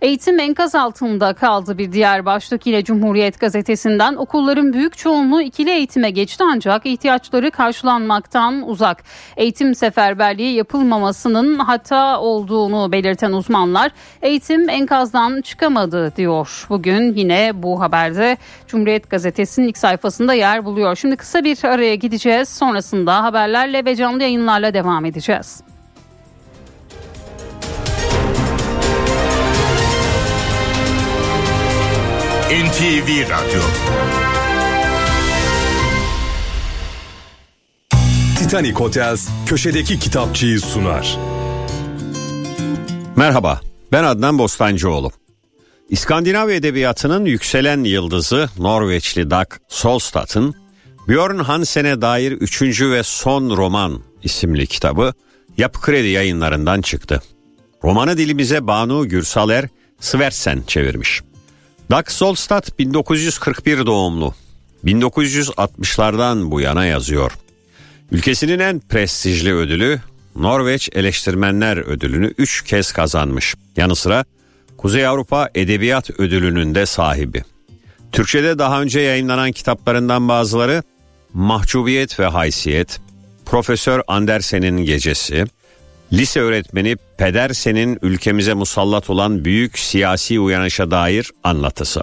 Eğitim 0.00 0.40
enkaz 0.40 0.74
altında 0.74 1.34
kaldı 1.34 1.78
bir 1.78 1.92
diğer 1.92 2.26
başlık 2.26 2.66
yine 2.66 2.84
Cumhuriyet 2.84 3.40
gazetesinden 3.40 4.14
okulların 4.14 4.72
büyük 4.72 4.98
çoğunluğu 4.98 5.42
ikili 5.42 5.70
eğitime 5.70 6.10
geçti 6.10 6.44
ancak 6.46 6.86
ihtiyaçları 6.86 7.50
karşılanmaktan 7.50 8.68
uzak. 8.68 9.04
Eğitim 9.36 9.74
seferberliği 9.74 10.54
yapılmamasının 10.56 11.58
hata 11.58 12.20
olduğunu 12.20 12.92
belirten 12.92 13.32
uzmanlar 13.32 13.92
eğitim 14.22 14.68
enkazdan 14.68 15.40
çıkamadı 15.40 16.16
diyor. 16.16 16.66
Bugün 16.68 17.14
yine 17.14 17.50
bu 17.54 17.80
haberde 17.80 18.36
Cumhuriyet 18.66 19.10
gazetesinin 19.10 19.68
ilk 19.68 19.78
sayfasında 19.78 20.34
yer 20.34 20.64
buluyor. 20.64 20.96
Şimdi 20.96 21.16
kısa 21.16 21.44
bir 21.44 21.64
araya 21.64 21.94
gideceğiz 21.94 22.48
sonrasında 22.48 23.22
haberlerle 23.22 23.84
ve 23.84 23.96
canlı 23.96 24.22
yayınlarla 24.22 24.74
devam 24.74 25.04
edeceğiz. 25.04 25.73
NTV 32.54 33.30
Radyo 33.30 33.60
Titanic 38.38 38.72
Hotels 38.72 39.28
köşedeki 39.46 39.98
kitapçıyı 39.98 40.60
sunar. 40.60 41.18
Merhaba, 43.16 43.60
ben 43.92 44.04
Adnan 44.04 44.38
Bostancıoğlu. 44.38 45.12
İskandinav 45.88 46.48
edebiyatının 46.48 47.24
yükselen 47.24 47.84
yıldızı 47.84 48.48
Norveçli 48.58 49.30
Dag 49.30 49.48
Solstad'ın 49.68 50.54
Björn 51.08 51.38
Hansen'e 51.38 52.00
dair 52.00 52.32
üçüncü 52.32 52.90
ve 52.90 53.02
son 53.02 53.56
roman 53.56 54.00
isimli 54.22 54.66
kitabı 54.66 55.12
Yapı 55.58 55.80
Kredi 55.80 56.08
yayınlarından 56.08 56.80
çıktı. 56.80 57.22
Romanı 57.84 58.18
dilimize 58.18 58.66
Banu 58.66 59.08
Gürsaler 59.08 59.68
Sversen 60.00 60.62
çevirmiş. 60.66 61.20
Dag 61.90 62.08
Solstad 62.10 62.78
1941 62.78 63.86
doğumlu. 63.86 64.34
1960'lardan 64.84 66.50
bu 66.50 66.60
yana 66.60 66.86
yazıyor. 66.86 67.32
Ülkesinin 68.12 68.58
en 68.58 68.80
prestijli 68.80 69.54
ödülü 69.54 70.00
Norveç 70.36 70.88
Eleştirmenler 70.92 71.76
Ödülünü 71.76 72.34
3 72.38 72.64
kez 72.64 72.92
kazanmış. 72.92 73.54
Yanı 73.76 73.96
sıra 73.96 74.24
Kuzey 74.78 75.06
Avrupa 75.06 75.48
Edebiyat 75.54 76.20
Ödülü'nün 76.20 76.74
de 76.74 76.86
sahibi. 76.86 77.42
Türkçe'de 78.12 78.58
daha 78.58 78.82
önce 78.82 79.00
yayınlanan 79.00 79.52
kitaplarından 79.52 80.28
bazıları 80.28 80.82
Mahcubiyet 81.32 82.20
ve 82.20 82.26
Haysiyet, 82.26 83.00
Profesör 83.46 84.02
Andersen'in 84.06 84.84
Gecesi, 84.84 85.44
Lise 86.14 86.40
öğretmeni 86.40 86.96
Pedersen'in 87.18 87.98
ülkemize 88.02 88.54
musallat 88.54 89.10
olan 89.10 89.44
büyük 89.44 89.78
siyasi 89.78 90.40
uyanışa 90.40 90.90
dair 90.90 91.30
anlatısı. 91.44 92.02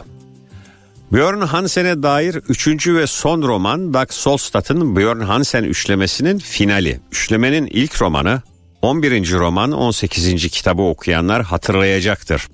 Björn 1.12 1.41
Hansen'e 1.41 2.03
dair 2.03 2.36
üçüncü 2.36 2.96
ve 2.96 3.08
son 3.08 3.41
roman 3.41 3.94
Dag 3.94 4.12
Solstad'ın 4.12 4.96
Björn 4.96 5.20
Hansen 5.20 5.63
üçlemesinin 5.63 6.39
finali. 6.39 7.00
Üçlemenin 7.12 7.68
ilk 7.68 8.01
romanı 8.01 8.41
11. 8.82 9.32
roman 9.32 9.72
18. 9.72 10.50
kitabı 10.50 10.82
okuyanlar 10.82 11.44
hatırlayacaktır. 11.44 12.48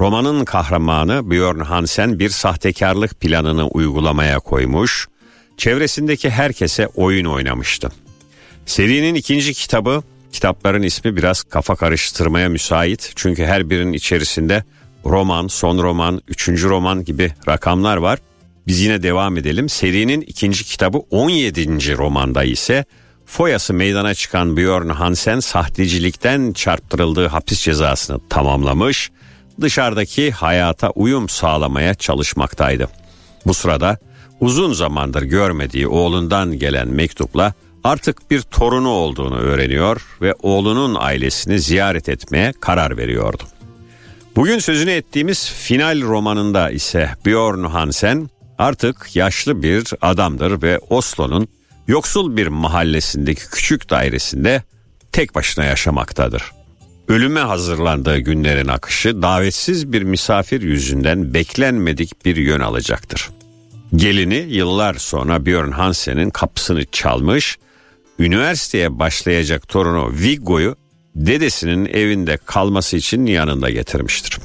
Romanın 0.00 0.44
kahramanı 0.44 1.30
Björn 1.30 1.60
Hansen 1.60 2.18
bir 2.18 2.30
sahtekarlık 2.30 3.20
planını 3.20 3.66
uygulamaya 3.68 4.38
koymuş, 4.38 5.08
çevresindeki 5.56 6.30
herkese 6.30 6.86
oyun 6.86 7.24
oynamıştı. 7.24 7.88
Serinin 8.66 9.14
ikinci 9.14 9.54
kitabı 9.54 10.02
Kitapların 10.32 10.82
ismi 10.82 11.16
biraz 11.16 11.42
kafa 11.42 11.76
karıştırmaya 11.76 12.48
müsait 12.48 13.12
çünkü 13.16 13.44
her 13.44 13.70
birinin 13.70 13.92
içerisinde 13.92 14.64
roman, 15.04 15.46
son 15.46 15.78
roman, 15.78 16.20
üçüncü 16.28 16.68
roman 16.68 17.04
gibi 17.04 17.32
rakamlar 17.48 17.96
var. 17.96 18.18
Biz 18.66 18.80
yine 18.80 19.02
devam 19.02 19.36
edelim. 19.36 19.68
Serinin 19.68 20.20
ikinci 20.20 20.64
kitabı 20.64 20.98
17. 20.98 21.96
romanda 21.96 22.44
ise 22.44 22.84
foyası 23.26 23.74
meydana 23.74 24.14
çıkan 24.14 24.56
Björn 24.56 24.88
Hansen 24.88 25.40
sahtecilikten 25.40 26.52
çarptırıldığı 26.52 27.26
hapis 27.26 27.60
cezasını 27.60 28.20
tamamlamış, 28.28 29.10
dışarıdaki 29.60 30.30
hayata 30.30 30.90
uyum 30.90 31.28
sağlamaya 31.28 31.94
çalışmaktaydı. 31.94 32.88
Bu 33.46 33.54
sırada 33.54 33.98
uzun 34.40 34.72
zamandır 34.72 35.22
görmediği 35.22 35.88
oğlundan 35.88 36.58
gelen 36.58 36.88
mektupla 36.88 37.52
artık 37.84 38.30
bir 38.30 38.42
torunu 38.42 38.88
olduğunu 38.88 39.36
öğreniyor 39.36 40.06
ve 40.22 40.34
oğlunun 40.42 40.96
ailesini 40.98 41.60
ziyaret 41.60 42.08
etmeye 42.08 42.52
karar 42.60 42.96
veriyordu. 42.96 43.42
Bugün 44.36 44.58
sözünü 44.58 44.90
ettiğimiz 44.90 45.50
final 45.50 46.02
romanında 46.02 46.70
ise 46.70 47.10
Björn 47.26 47.64
Hansen 47.64 48.30
artık 48.58 49.16
yaşlı 49.16 49.62
bir 49.62 49.90
adamdır 50.00 50.62
ve 50.62 50.78
Oslo'nun 50.78 51.48
yoksul 51.88 52.36
bir 52.36 52.46
mahallesindeki 52.46 53.50
küçük 53.50 53.90
dairesinde 53.90 54.62
tek 55.12 55.34
başına 55.34 55.64
yaşamaktadır. 55.64 56.42
Ölüme 57.08 57.40
hazırlandığı 57.40 58.18
günlerin 58.18 58.68
akışı 58.68 59.22
davetsiz 59.22 59.92
bir 59.92 60.02
misafir 60.02 60.62
yüzünden 60.62 61.34
beklenmedik 61.34 62.24
bir 62.24 62.36
yön 62.36 62.60
alacaktır. 62.60 63.30
Gelini 63.96 64.46
yıllar 64.48 64.94
sonra 64.94 65.46
Björn 65.46 65.70
Hansen'in 65.70 66.30
kapısını 66.30 66.84
çalmış, 66.84 67.58
üniversiteye 68.20 68.98
başlayacak 68.98 69.68
torunu 69.68 70.12
Viggo'yu 70.12 70.76
dedesinin 71.14 71.86
evinde 71.86 72.36
kalması 72.36 72.96
için 72.96 73.26
yanında 73.26 73.70
getirmiştir. 73.70 74.38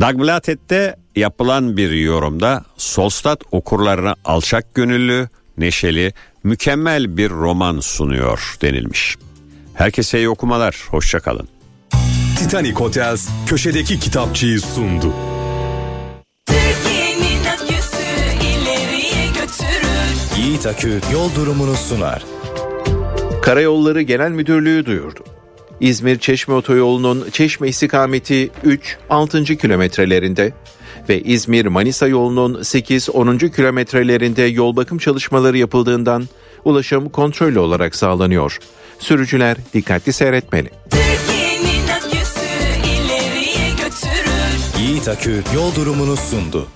Dagblatet'te 0.00 0.96
yapılan 1.16 1.76
bir 1.76 1.90
yorumda 1.90 2.64
Solstat 2.76 3.40
okurlarına 3.52 4.14
alçak 4.24 4.74
gönüllü, 4.74 5.28
neşeli, 5.58 6.12
mükemmel 6.44 7.16
bir 7.16 7.30
roman 7.30 7.80
sunuyor 7.80 8.56
denilmiş. 8.62 9.16
Herkese 9.74 10.18
iyi 10.18 10.28
okumalar, 10.28 10.76
hoşçakalın. 10.88 11.48
Titanic 12.38 12.74
Hotels 12.74 13.28
köşedeki 13.46 14.00
kitapçıyı 14.00 14.60
sundu. 14.60 15.14
Yiğit 20.38 20.66
Akü 20.66 21.00
yol 21.12 21.34
durumunu 21.34 21.76
sunar. 21.76 22.22
Karayolları 23.50 24.02
Genel 24.02 24.30
Müdürlüğü 24.30 24.86
duyurdu. 24.86 25.24
İzmir 25.80 26.18
Çeşme 26.18 26.54
Otoyolu'nun 26.54 27.30
Çeşme 27.32 27.68
istikameti 27.68 28.50
3-6. 29.10 29.56
kilometrelerinde 29.56 30.52
ve 31.08 31.20
İzmir 31.20 31.66
Manisa 31.66 32.06
yolunun 32.06 32.54
8-10. 32.54 33.52
kilometrelerinde 33.56 34.42
yol 34.42 34.76
bakım 34.76 34.98
çalışmaları 34.98 35.58
yapıldığından 35.58 36.28
ulaşım 36.64 37.08
kontrollü 37.08 37.58
olarak 37.58 37.94
sağlanıyor. 37.94 38.58
Sürücüler 38.98 39.56
dikkatli 39.74 40.12
seyretmeli. 40.12 40.70
Akü 45.10 45.42
yol 45.54 45.74
durumunu 45.74 46.16
sundu. 46.16 46.66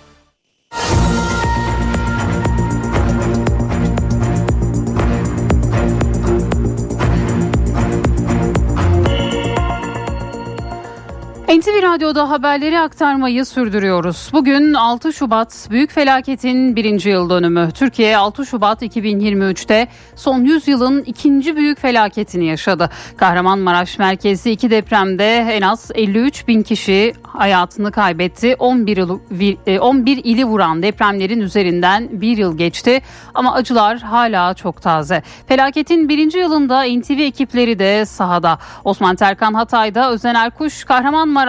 NTV 11.64 11.82
Radyo'da 11.82 12.30
haberleri 12.30 12.80
aktarmayı 12.80 13.44
sürdürüyoruz. 13.44 14.30
Bugün 14.32 14.74
6 14.74 15.12
Şubat 15.12 15.68
Büyük 15.70 15.90
Felaket'in 15.90 16.76
birinci 16.76 17.08
yıl 17.08 17.30
dönümü. 17.30 17.68
Türkiye 17.74 18.16
6 18.16 18.46
Şubat 18.46 18.82
2023'te 18.82 19.88
son 20.16 20.44
100 20.44 20.68
yılın 20.68 21.02
ikinci 21.02 21.56
büyük 21.56 21.80
felaketini 21.80 22.46
yaşadı. 22.46 22.90
Kahramanmaraş 23.16 23.98
merkezli 23.98 24.50
iki 24.50 24.70
depremde 24.70 25.36
en 25.36 25.62
az 25.62 25.90
53 25.94 26.48
bin 26.48 26.62
kişi 26.62 27.12
hayatını 27.22 27.92
kaybetti. 27.92 28.56
11, 28.58 28.98
il, 29.40 29.78
11 29.78 30.20
ili 30.24 30.44
vuran 30.44 30.82
depremlerin 30.82 31.40
üzerinden 31.40 32.08
bir 32.12 32.36
yıl 32.36 32.58
geçti 32.58 33.02
ama 33.34 33.54
acılar 33.54 33.98
hala 33.98 34.54
çok 34.54 34.82
taze. 34.82 35.22
Felaketin 35.46 36.08
birinci 36.08 36.38
yılında 36.38 36.82
NTV 36.82 37.20
ekipleri 37.20 37.78
de 37.78 38.06
sahada. 38.06 38.58
Osman 38.84 39.16
Terkan 39.16 39.54
Hatay'da, 39.54 40.10
Özen 40.10 40.34
Erkuş 40.34 40.84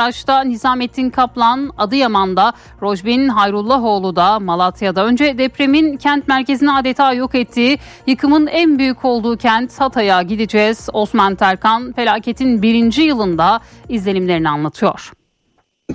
Kahramanmaraş'ta, 0.06 0.42
Nizamettin 0.44 1.10
Kaplan 1.10 1.72
Adıyaman'da, 1.78 2.54
Rojbin 2.82 3.28
Hayrullahoğlu 3.28 4.16
da 4.16 4.40
Malatya'da. 4.40 5.06
Önce 5.06 5.38
depremin 5.38 5.98
kent 5.98 6.28
merkezini 6.28 6.72
adeta 6.72 7.14
yok 7.14 7.36
ettiği, 7.36 7.80
yıkımın 8.08 8.48
en 8.48 8.80
büyük 8.80 9.06
olduğu 9.06 9.38
kent 9.38 9.82
Hatay'a 9.82 10.22
gideceğiz. 10.22 10.90
Osman 10.94 11.36
Terkan 11.36 11.94
felaketin 11.94 12.62
birinci 12.62 13.02
yılında 13.02 13.60
izlenimlerini 13.90 14.50
anlatıyor. 14.50 15.12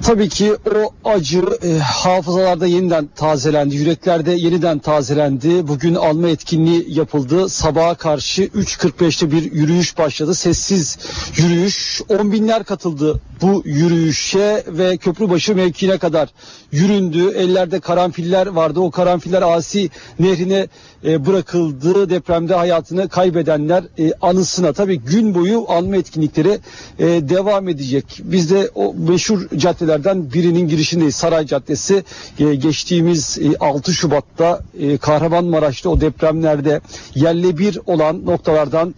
Tabii 0.03 0.29
ki 0.29 0.53
o 0.55 1.09
acı 1.09 1.43
e, 1.63 1.79
hafızalarda 1.79 2.67
yeniden 2.67 3.09
tazelendi, 3.17 3.77
yüreklerde 3.77 4.33
yeniden 4.33 4.79
tazelendi. 4.79 5.69
Bugün 5.69 5.95
alma 5.95 6.29
etkinliği 6.29 6.85
yapıldı. 6.89 7.49
Sabaha 7.49 7.95
karşı 7.95 8.43
3.45'te 8.43 9.31
bir 9.31 9.53
yürüyüş 9.53 9.99
başladı. 9.99 10.35
Sessiz 10.35 10.99
yürüyüş. 11.37 12.01
On 12.09 12.33
binler 12.33 12.65
katıldı 12.65 13.21
bu 13.43 13.63
yürüyüşe 13.65 14.65
ve 14.67 14.97
Köprübaşı 14.97 15.55
mevkiine 15.55 15.99
kadar 15.99 16.29
yüründü. 16.73 17.31
Ellerde 17.31 17.81
karanfiller 17.81 18.47
vardı. 18.47 18.81
O 18.81 18.91
karanfiller 18.91 19.43
Asi 19.43 19.91
Nehri'ne 20.19 20.69
e, 21.05 21.27
bırakıldı. 21.27 22.11
Depremde 22.11 22.55
hayatını 22.55 23.09
kaybedenler 23.09 23.85
e, 23.99 24.13
anısına 24.23 24.73
tabii 24.73 24.99
gün 25.01 25.35
boyu 25.35 25.65
anma 25.69 25.97
etkinlikleri 25.97 26.59
e, 26.99 27.07
devam 27.07 27.69
edecek. 27.69 28.21
Biz 28.25 28.51
de 28.51 28.71
o 28.75 28.95
meşhur 28.95 29.49
caddelerden 29.57 30.33
birinin 30.33 30.69
girişindeyiz. 30.69 31.15
Saray 31.17 31.47
Caddesi 31.47 32.05
e, 32.39 32.55
geçtiğimiz 32.55 33.39
e, 33.39 33.57
6 33.61 33.95
Şubat'ta 33.95 34.61
e, 34.81 34.97
Kahramanmaraş'ta 34.99 35.89
o 35.91 36.01
depremlerde 36.01 36.81
yerle 37.15 37.59
bir 37.59 37.79
olan 37.87 38.27
noktalardan 38.27 38.95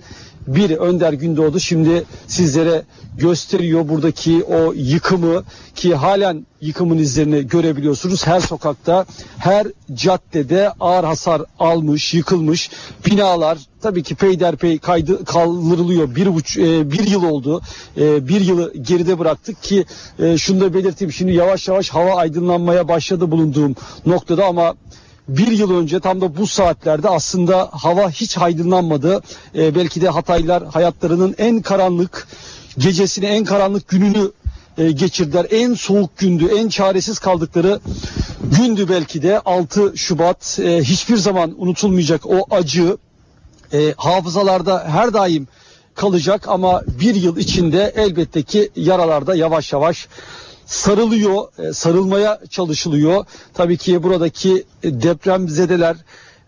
biri 0.46 0.76
Önder 0.76 1.12
Gündoğdu 1.12 1.60
şimdi 1.60 2.04
sizlere 2.26 2.82
gösteriyor 3.18 3.88
buradaki 3.88 4.44
o 4.44 4.72
yıkımı 4.72 5.44
ki 5.74 5.94
halen 5.94 6.46
yıkımın 6.60 6.98
izlerini 6.98 7.48
görebiliyorsunuz. 7.48 8.26
Her 8.26 8.40
sokakta, 8.40 9.06
her 9.38 9.66
caddede 9.94 10.72
ağır 10.80 11.04
hasar 11.04 11.42
almış, 11.58 12.14
yıkılmış 12.14 12.70
binalar 13.06 13.58
tabii 13.82 14.02
ki 14.02 14.14
peyderpey 14.14 14.78
kaydı 14.78 15.24
kaldırılıyor. 15.24 16.14
Bir, 16.14 16.34
buç, 16.34 16.58
e, 16.58 16.90
bir 16.90 17.06
yıl 17.06 17.22
oldu. 17.22 17.60
E, 17.96 18.28
bir 18.28 18.40
yılı 18.40 18.74
geride 18.74 19.18
bıraktık 19.18 19.62
ki 19.62 19.84
e, 20.18 20.38
şunu 20.38 20.60
da 20.60 20.74
belirteyim. 20.74 21.12
Şimdi 21.12 21.32
yavaş 21.32 21.68
yavaş 21.68 21.90
hava 21.90 22.14
aydınlanmaya 22.14 22.88
başladı 22.88 23.30
bulunduğum 23.30 23.76
noktada 24.06 24.46
ama 24.46 24.74
bir 25.28 25.46
yıl 25.46 25.74
önce 25.74 26.00
tam 26.00 26.20
da 26.20 26.36
bu 26.36 26.46
saatlerde 26.46 27.08
aslında 27.08 27.68
hava 27.72 28.10
hiç 28.10 28.38
aydınlanmadı. 28.38 29.20
E, 29.54 29.74
belki 29.74 30.00
de 30.00 30.08
Hataylar 30.08 30.64
hayatlarının 30.66 31.34
en 31.38 31.62
karanlık 31.62 32.28
gecesini, 32.78 33.26
en 33.26 33.44
karanlık 33.44 33.88
gününü 33.88 34.30
e, 34.78 34.90
geçirdiler. 34.90 35.46
En 35.50 35.74
soğuk 35.74 36.18
gündü, 36.18 36.48
en 36.58 36.68
çaresiz 36.68 37.18
kaldıkları 37.18 37.80
gündü 38.58 38.86
belki 38.88 39.22
de 39.22 39.40
6 39.40 39.92
Şubat. 39.96 40.58
E, 40.62 40.82
hiçbir 40.82 41.16
zaman 41.16 41.54
unutulmayacak 41.58 42.26
o 42.26 42.46
acı 42.50 42.96
e, 43.72 43.94
hafızalarda 43.96 44.84
her 44.88 45.12
daim 45.14 45.48
kalacak 45.94 46.48
ama 46.48 46.82
bir 47.00 47.14
yıl 47.14 47.36
içinde 47.36 47.92
elbette 47.96 48.42
ki 48.42 48.70
yaralarda 48.76 49.34
yavaş 49.34 49.72
yavaş 49.72 50.08
sarılıyor, 50.72 51.44
e, 51.58 51.72
sarılmaya 51.72 52.38
çalışılıyor. 52.50 53.24
Tabii 53.54 53.76
ki 53.76 54.02
buradaki 54.02 54.64
e, 54.82 55.02
depremzedeler 55.02 55.96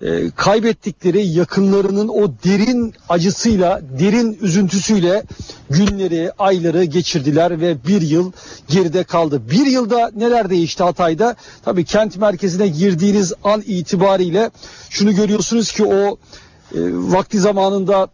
e, 0.03 0.31
kaybettikleri 0.31 1.27
yakınlarının 1.27 2.09
o 2.09 2.29
derin 2.45 2.95
acısıyla, 3.09 3.81
derin 3.99 4.39
üzüntüsüyle 4.41 5.23
günleri, 5.71 6.31
ayları 6.39 6.85
geçirdiler 6.85 7.61
ve 7.61 7.77
bir 7.87 8.03
yıl 8.03 8.33
geride 8.69 9.05
kaldı. 9.05 9.43
Bir 9.51 9.67
yılda 9.67 10.11
neler 10.17 10.51
değişti 10.51 10.83
Hatay'da? 10.83 11.37
Tabii 11.65 11.85
kent 11.85 12.17
merkezine 12.17 12.69
girdiğiniz 12.69 13.33
an 13.45 13.63
itibariyle 13.67 14.51
şunu 14.91 15.15
görüyorsunuz 15.15 15.73
ki 15.73 15.85
o 15.85 16.19
vakti 16.93 17.41
zamanında 17.41 18.09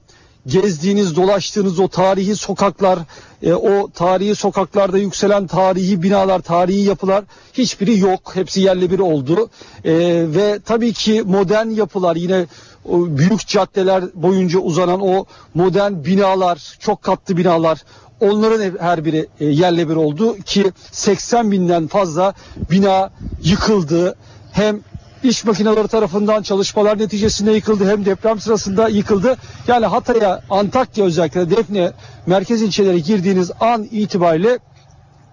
gezdiğiniz, 0.47 1.17
dolaştığınız 1.17 1.81
o 1.81 1.89
tarihi 1.89 2.37
sokaklar, 2.37 2.99
e, 3.43 3.53
o 3.53 3.91
tarihi 3.91 4.35
sokaklarda 4.35 4.99
yükselen 4.99 5.47
tarihi 5.47 6.03
binalar, 6.03 6.39
tarihi 6.39 6.81
yapılar 6.81 7.25
hiçbiri 7.53 7.99
yok. 7.99 8.31
Hepsi 8.35 8.61
yerle 8.61 8.91
bir 8.91 8.99
oldu. 8.99 9.51
E, 9.85 9.93
ve 10.35 10.59
tabii 10.65 10.93
ki 10.93 11.23
modern 11.27 11.67
yapılar 11.67 12.17
yine 12.17 12.47
o 12.85 13.07
büyük 13.19 13.47
caddeler 13.47 14.05
boyunca 14.15 14.59
uzanan 14.59 15.01
o 15.01 15.25
modern 15.55 16.05
binalar, 16.05 16.77
çok 16.81 17.03
katlı 17.03 17.37
binalar 17.37 17.85
onların 18.21 18.79
her 18.79 19.05
biri 19.05 19.29
e, 19.41 19.45
yerle 19.45 19.89
bir 19.89 19.97
oldu 19.97 20.37
ki 20.37 20.73
80 20.93 21.53
binden 21.53 21.87
fazla 21.87 22.35
bina 22.71 23.11
yıkıldı. 23.43 24.17
Hem 24.53 24.81
iş 25.25 25.45
makineleri 25.45 25.89
tarafından 25.89 26.43
çalışmalar 26.43 26.99
neticesinde 26.99 27.53
yıkıldı 27.53 27.91
hem 27.91 28.05
deprem 28.05 28.41
sırasında 28.41 28.89
yıkıldı. 28.89 29.37
Yani 29.69 29.87
Hatay'a, 29.87 30.43
Antakya 30.51 31.05
özellikle 31.05 31.51
Defne 31.51 31.93
merkez 32.27 32.63
ilçelere 32.63 32.99
girdiğiniz 32.99 33.51
an 33.61 33.85
itibariyle 33.91 34.59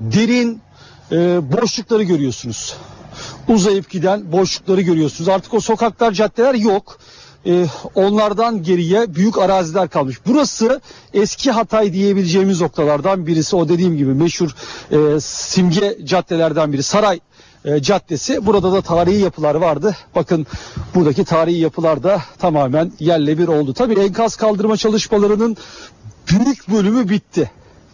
derin 0.02 0.62
e, 1.12 1.16
boşlukları 1.52 2.04
görüyorsunuz. 2.04 2.78
Uzayıp 3.48 3.90
giden 3.90 4.32
boşlukları 4.32 4.82
görüyorsunuz. 4.82 5.30
Artık 5.30 5.54
o 5.54 5.60
sokaklar, 5.60 6.12
caddeler 6.12 6.54
yok. 6.54 7.00
E, 7.46 7.66
onlardan 7.96 8.64
geriye 8.64 9.16
büyük 9.16 9.38
araziler 9.38 9.90
kalmış. 9.90 10.18
Burası 10.26 10.82
eski 11.14 11.52
Hatay 11.52 11.94
diyebileceğimiz 11.94 12.62
noktalardan 12.62 13.28
birisi. 13.28 13.56
O 13.56 13.70
dediğim 13.70 13.98
gibi 13.98 14.14
meşhur 14.14 14.56
e, 14.92 15.20
simge 15.20 15.98
caddelerden 16.04 16.74
biri. 16.74 16.84
Saray 16.84 17.20
e, 17.66 17.82
caddesi. 17.82 18.46
Burada 18.46 18.72
da 18.72 18.82
tarihi 18.82 19.22
yapılar 19.22 19.56
vardı. 19.56 19.96
Bakın 20.16 20.48
buradaki 20.96 21.26
tarihi 21.26 21.60
yapılar 21.60 22.04
da 22.04 22.22
tamamen 22.40 22.92
yerle 23.00 23.38
bir 23.38 23.48
oldu. 23.48 23.74
Tabii 23.74 24.00
enkaz 24.00 24.36
kaldırma 24.36 24.78
çalışmalarının 24.78 25.58
büyük 26.28 26.70
bölümü 26.70 27.10
bitti. 27.10 27.52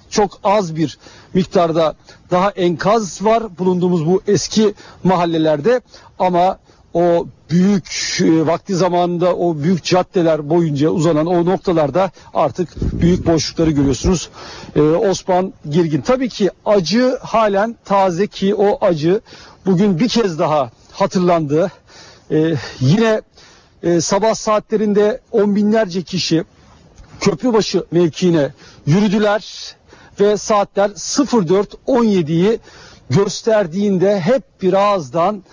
Çok 0.10 0.40
az 0.44 0.76
bir 0.76 0.98
miktarda 1.34 1.96
daha 2.32 2.50
enkaz 2.50 3.26
var 3.26 3.58
bulunduğumuz 3.58 4.06
bu 4.06 4.22
eski 4.28 4.74
mahallelerde 5.04 5.82
ama 6.20 6.58
o 6.94 7.28
büyük 7.50 8.18
e, 8.22 8.48
vakti 8.48 8.76
zamanında 8.76 9.36
o 9.36 9.58
büyük 9.58 9.84
caddeler 9.84 10.50
boyunca 10.50 10.90
uzanan 10.90 11.26
o 11.26 11.46
noktalarda 11.46 12.12
artık 12.34 12.70
büyük 13.02 13.28
boşlukları 13.28 13.72
görüyorsunuz. 13.72 14.30
Ee, 14.76 14.82
Osman 14.82 15.54
Girgin 15.70 16.02
tabii 16.02 16.30
ki 16.30 16.50
acı 16.66 17.18
halen 17.22 17.76
taze 17.86 18.28
ki 18.28 18.56
o 18.56 18.86
acı 18.86 19.22
bugün 19.66 20.00
bir 20.00 20.10
kez 20.10 20.40
daha 20.40 20.72
hatırlandı. 20.92 21.72
Ee, 22.32 22.54
yine 22.80 23.22
e, 23.84 24.02
sabah 24.02 24.36
saatlerinde 24.36 25.22
on 25.32 25.56
binlerce 25.56 26.02
kişi 26.02 26.44
Köprübaşı 27.22 27.86
mevkiine 27.92 28.54
yürüdüler 28.86 29.76
ve 30.20 30.38
saatler 30.38 30.90
04.17'yi 30.90 32.60
gösterdiğinde 33.10 34.20
hep 34.20 34.44
bir 34.62 34.74
ağızdan 34.74 35.44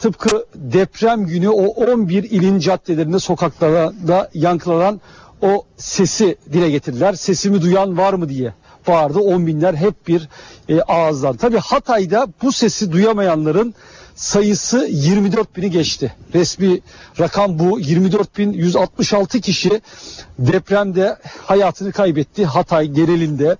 tıpkı 0.00 0.46
deprem 0.54 1.26
günü 1.26 1.48
o 1.48 1.62
11 1.66 2.22
ilin 2.22 2.58
caddelerinde 2.58 3.18
sokaklarda 3.18 4.30
yankılanan 4.34 5.00
o 5.42 5.64
sesi 5.76 6.36
dile 6.52 6.70
getirdiler. 6.70 7.12
Sesimi 7.12 7.62
duyan 7.62 7.98
var 7.98 8.12
mı 8.14 8.28
diye 8.28 8.54
bağırdı. 8.88 9.18
On 9.18 9.46
binler 9.46 9.74
hep 9.74 10.08
bir 10.08 10.28
e, 10.68 10.80
ağızdan. 10.80 11.36
Tabi 11.36 11.58
Hatay'da 11.58 12.28
bu 12.42 12.52
sesi 12.52 12.92
duyamayanların 12.92 13.74
sayısı 14.14 14.86
24 14.90 15.56
bini 15.56 15.70
geçti. 15.70 16.14
Resmi 16.34 16.80
rakam 17.20 17.58
bu 17.58 17.80
24 17.80 18.38
bin 18.38 18.52
166 18.52 19.40
kişi 19.40 19.80
depremde 20.38 21.16
hayatını 21.46 21.92
kaybetti 21.92 22.44
Hatay 22.44 22.86
genelinde. 22.86 23.56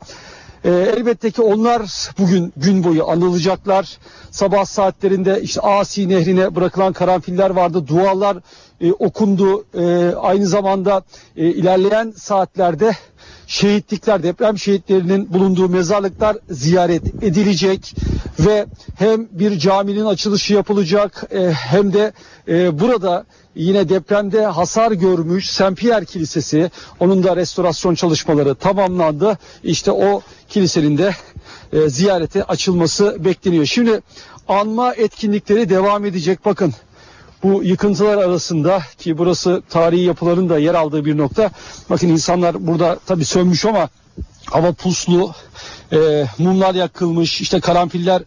Ee, 0.64 0.70
elbette 0.70 1.30
ki 1.30 1.42
onlar 1.42 1.82
bugün 2.18 2.52
gün 2.56 2.84
boyu 2.84 3.08
anılacaklar. 3.08 3.98
Sabah 4.30 4.64
saatlerinde 4.64 5.40
işte 5.42 5.60
Asi 5.60 6.08
Nehri'ne 6.08 6.54
bırakılan 6.54 6.92
karanfiller 6.92 7.50
vardı. 7.50 7.86
Dualar 7.88 8.36
e, 8.80 8.92
okundu. 8.92 9.64
E, 9.74 10.14
aynı 10.14 10.46
zamanda 10.46 11.02
e, 11.36 11.46
ilerleyen 11.46 12.12
saatlerde 12.16 12.92
şehitlikler, 13.46 14.22
deprem 14.22 14.58
şehitlerinin 14.58 15.32
bulunduğu 15.32 15.68
mezarlıklar 15.68 16.36
ziyaret 16.50 17.22
edilecek 17.22 17.94
ve 18.46 18.66
hem 18.98 19.28
bir 19.30 19.58
caminin 19.58 20.04
açılışı 20.04 20.54
yapılacak 20.54 21.24
e, 21.30 21.50
hem 21.50 21.92
de 21.92 22.12
e, 22.48 22.80
burada 22.80 23.24
yine 23.54 23.88
depremde 23.88 24.46
hasar 24.46 24.92
görmüş 24.92 25.50
Saint 25.50 25.78
Pierre 25.78 26.04
Kilisesi 26.04 26.70
onun 27.00 27.22
da 27.22 27.36
restorasyon 27.36 27.94
çalışmaları 27.94 28.54
tamamlandı. 28.54 29.38
İşte 29.64 29.92
o 29.92 30.22
kilisenin 30.48 30.98
de 30.98 31.14
e, 31.72 31.88
ziyarete 31.88 32.44
açılması 32.44 33.24
bekleniyor. 33.24 33.64
Şimdi 33.64 34.00
anma 34.48 34.94
etkinlikleri 34.94 35.68
devam 35.70 36.04
edecek. 36.04 36.44
Bakın 36.44 36.74
bu 37.42 37.64
yıkıntılar 37.64 38.18
arasında 38.18 38.80
ki 38.98 39.18
burası 39.18 39.62
tarihi 39.70 40.02
yapıların 40.02 40.48
da 40.48 40.58
yer 40.58 40.74
aldığı 40.74 41.04
bir 41.04 41.18
nokta. 41.18 41.50
Bakın 41.90 42.08
insanlar 42.08 42.66
burada 42.66 42.98
tabii 43.06 43.24
sönmüş 43.24 43.64
ama 43.64 43.88
hava 44.44 44.72
puslu, 44.72 45.32
e, 45.92 46.26
mumlar 46.38 46.74
yakılmış, 46.74 47.40
işte 47.40 47.60
karanfiller 47.60 48.22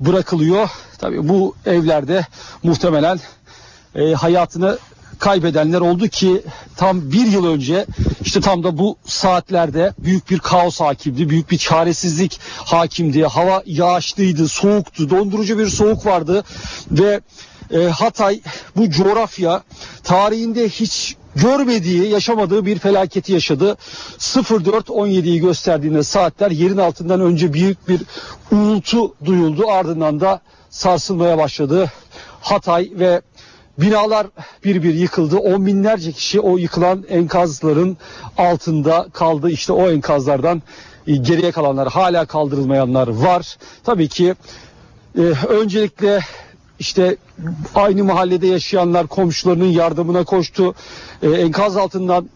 bırakılıyor. 0.00 0.68
Tabii 0.98 1.28
bu 1.28 1.54
evlerde 1.66 2.26
muhtemelen 2.62 3.20
e, 3.94 4.12
hayatını 4.12 4.78
kaybedenler 5.18 5.80
oldu 5.80 6.08
ki 6.08 6.42
tam 6.76 7.12
bir 7.12 7.26
yıl 7.26 7.46
önce 7.46 7.86
işte 8.20 8.40
tam 8.40 8.64
da 8.64 8.78
bu 8.78 8.96
saatlerde 9.04 9.92
büyük 9.98 10.30
bir 10.30 10.38
kaos 10.38 10.80
hakimdi, 10.80 11.28
büyük 11.28 11.50
bir 11.50 11.58
çaresizlik 11.58 12.40
hakimdi. 12.56 13.24
Hava 13.24 13.62
yağışlıydı, 13.66 14.48
soğuktu, 14.48 15.10
dondurucu 15.10 15.58
bir 15.58 15.66
soğuk 15.66 16.06
vardı 16.06 16.44
ve 16.90 17.20
e, 17.70 17.78
Hatay 17.86 18.40
bu 18.76 18.90
coğrafya 18.90 19.62
tarihinde 20.04 20.68
hiç 20.68 21.16
görmediği, 21.42 22.08
yaşamadığı 22.08 22.66
bir 22.66 22.78
felaketi 22.78 23.32
yaşadı. 23.32 23.76
04.17'yi 24.18 25.40
gösterdiğinde 25.40 26.02
saatler 26.02 26.50
yerin 26.50 26.76
altından 26.76 27.20
önce 27.20 27.52
büyük 27.52 27.88
bir 27.88 28.00
uğultu 28.52 29.14
duyuldu. 29.24 29.70
Ardından 29.70 30.20
da 30.20 30.40
sarsılmaya 30.70 31.38
başladı. 31.38 31.90
Hatay 32.40 32.90
ve 32.94 33.20
binalar 33.78 34.26
bir 34.64 34.82
bir 34.82 34.94
yıkıldı. 34.94 35.36
On 35.36 35.66
binlerce 35.66 36.12
kişi 36.12 36.40
o 36.40 36.58
yıkılan 36.58 37.04
enkazların 37.08 37.96
altında 38.38 39.06
kaldı. 39.12 39.50
İşte 39.50 39.72
o 39.72 39.90
enkazlardan 39.90 40.62
e, 41.06 41.16
geriye 41.16 41.52
kalanlar 41.52 41.88
hala 41.88 42.26
kaldırılmayanlar 42.26 43.08
var. 43.08 43.56
Tabii 43.84 44.08
ki 44.08 44.34
e, 45.18 45.20
öncelikle 45.48 46.20
işte 46.78 47.16
aynı 47.74 48.04
mahallede 48.04 48.46
yaşayanlar 48.46 49.06
komşularının 49.06 49.64
yardımına 49.64 50.24
koştu. 50.24 50.74
Ee, 51.22 51.30
enkaz 51.30 51.76
altından 51.76 52.28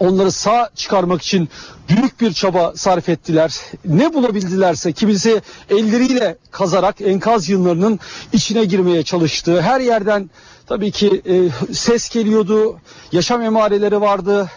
onları 0.00 0.32
sağ 0.32 0.70
çıkarmak 0.74 1.22
için 1.22 1.48
büyük 1.88 2.20
bir 2.20 2.32
çaba 2.32 2.72
sarf 2.76 3.08
ettiler. 3.08 3.56
Ne 3.84 4.14
bulabildilerse 4.14 4.92
kimisi 4.92 5.42
elleriyle 5.70 6.36
kazarak 6.50 7.00
enkaz 7.00 7.48
yığınlarının 7.48 8.00
içine 8.32 8.64
girmeye 8.64 9.02
çalıştı. 9.02 9.60
Her 9.62 9.80
yerden 9.80 10.30
tabii 10.66 10.90
ki 10.90 11.22
e, 11.26 11.34
ses 11.74 12.08
geliyordu. 12.08 12.78
Yaşam 13.12 13.42
emareleri 13.42 14.00
vardı 14.00 14.50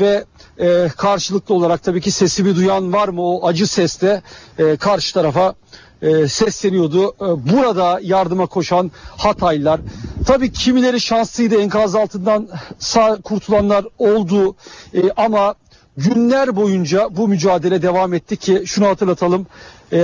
ve 0.00 0.24
e, 0.58 0.88
karşılıklı 0.96 1.54
olarak 1.54 1.82
tabii 1.82 2.00
ki 2.00 2.10
sesimi 2.10 2.56
duyan 2.56 2.92
var 2.92 3.08
mı 3.08 3.22
o 3.22 3.46
acı 3.46 3.66
seste 3.66 4.22
e, 4.58 4.76
karşı 4.76 5.14
tarafa 5.14 5.54
e, 6.04 6.28
sesleniyordu. 6.28 7.08
E, 7.08 7.52
burada 7.52 8.00
yardıma 8.02 8.46
koşan 8.46 8.90
Hataylılar. 9.16 9.80
Tabii 10.26 10.52
kimileri 10.52 11.00
şanslıydı 11.00 11.56
enkaz 11.56 11.94
altından 11.94 12.48
sağ 12.78 13.16
kurtulanlar 13.16 13.84
oldu 13.98 14.56
E, 14.94 15.10
ama 15.16 15.54
günler 15.96 16.56
boyunca 16.56 17.08
bu 17.10 17.28
mücadele 17.28 17.82
devam 17.82 18.14
etti 18.14 18.36
ki 18.36 18.62
şunu 18.66 18.86
hatırlatalım. 18.86 19.46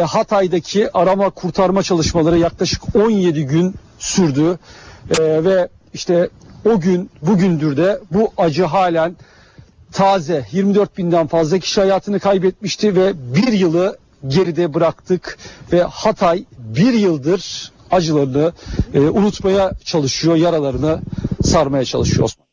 Hatay'daki 0.07 0.97
arama 0.97 1.31
kurtarma 1.31 1.83
çalışmaları 1.83 2.39
yaklaşık 2.39 2.97
17 2.97 3.47
gün 3.47 3.75
sürdü 3.99 4.59
ve 5.19 5.69
işte 5.95 6.29
o 6.65 6.81
gün 6.81 7.11
bugündür 7.23 7.77
de 7.77 8.01
bu 8.11 8.33
acı 8.37 8.65
halen 8.65 9.17
taze 9.93 10.47
24 10.53 10.99
binden 10.99 11.27
fazla 11.27 11.59
kişi 11.59 11.81
hayatını 11.81 12.21
kaybetmişti 12.21 12.97
ve 12.97 13.13
bir 13.35 13.53
yılı 13.53 13.99
geride 14.29 14.75
bıraktık 14.75 15.39
ve 15.73 15.83
Hatay 15.83 16.45
bir 16.59 16.93
yıldır 16.93 17.73
acılarını 17.91 18.53
e, 18.95 19.01
unutmaya 19.01 19.73
çalışıyor, 19.85 20.37
yaralarını 20.37 21.01
sarmaya 21.43 21.85
çalışıyor 21.85 22.25
Osman. 22.25 22.51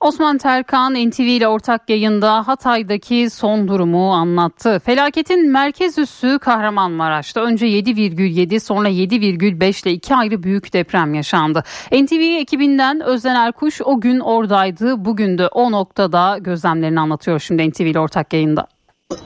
Osman 0.00 0.38
Terkan 0.38 0.94
NTV 0.94 1.20
ile 1.20 1.48
ortak 1.48 1.90
yayında 1.90 2.48
Hatay'daki 2.48 3.30
son 3.30 3.68
durumu 3.68 4.12
anlattı. 4.12 4.80
Felaketin 4.84 5.50
merkez 5.50 5.98
üssü 5.98 6.38
Kahramanmaraş'ta 6.38 7.40
önce 7.40 7.66
7,7 7.66 8.60
sonra 8.60 8.88
7,5 8.88 9.82
ile 9.82 9.92
iki 9.92 10.14
ayrı 10.14 10.42
büyük 10.42 10.72
deprem 10.72 11.14
yaşandı. 11.14 11.64
NTV 11.92 12.40
ekibinden 12.40 13.00
Özden 13.00 13.34
Erkuş 13.34 13.80
o 13.84 14.00
gün 14.00 14.20
oradaydı. 14.20 15.04
Bugün 15.04 15.38
de 15.38 15.48
o 15.48 15.72
noktada 15.72 16.38
gözlemlerini 16.38 17.00
anlatıyor 17.00 17.40
şimdi 17.40 17.70
NTV 17.70 17.82
ile 17.82 18.00
ortak 18.00 18.32
yayında. 18.32 18.66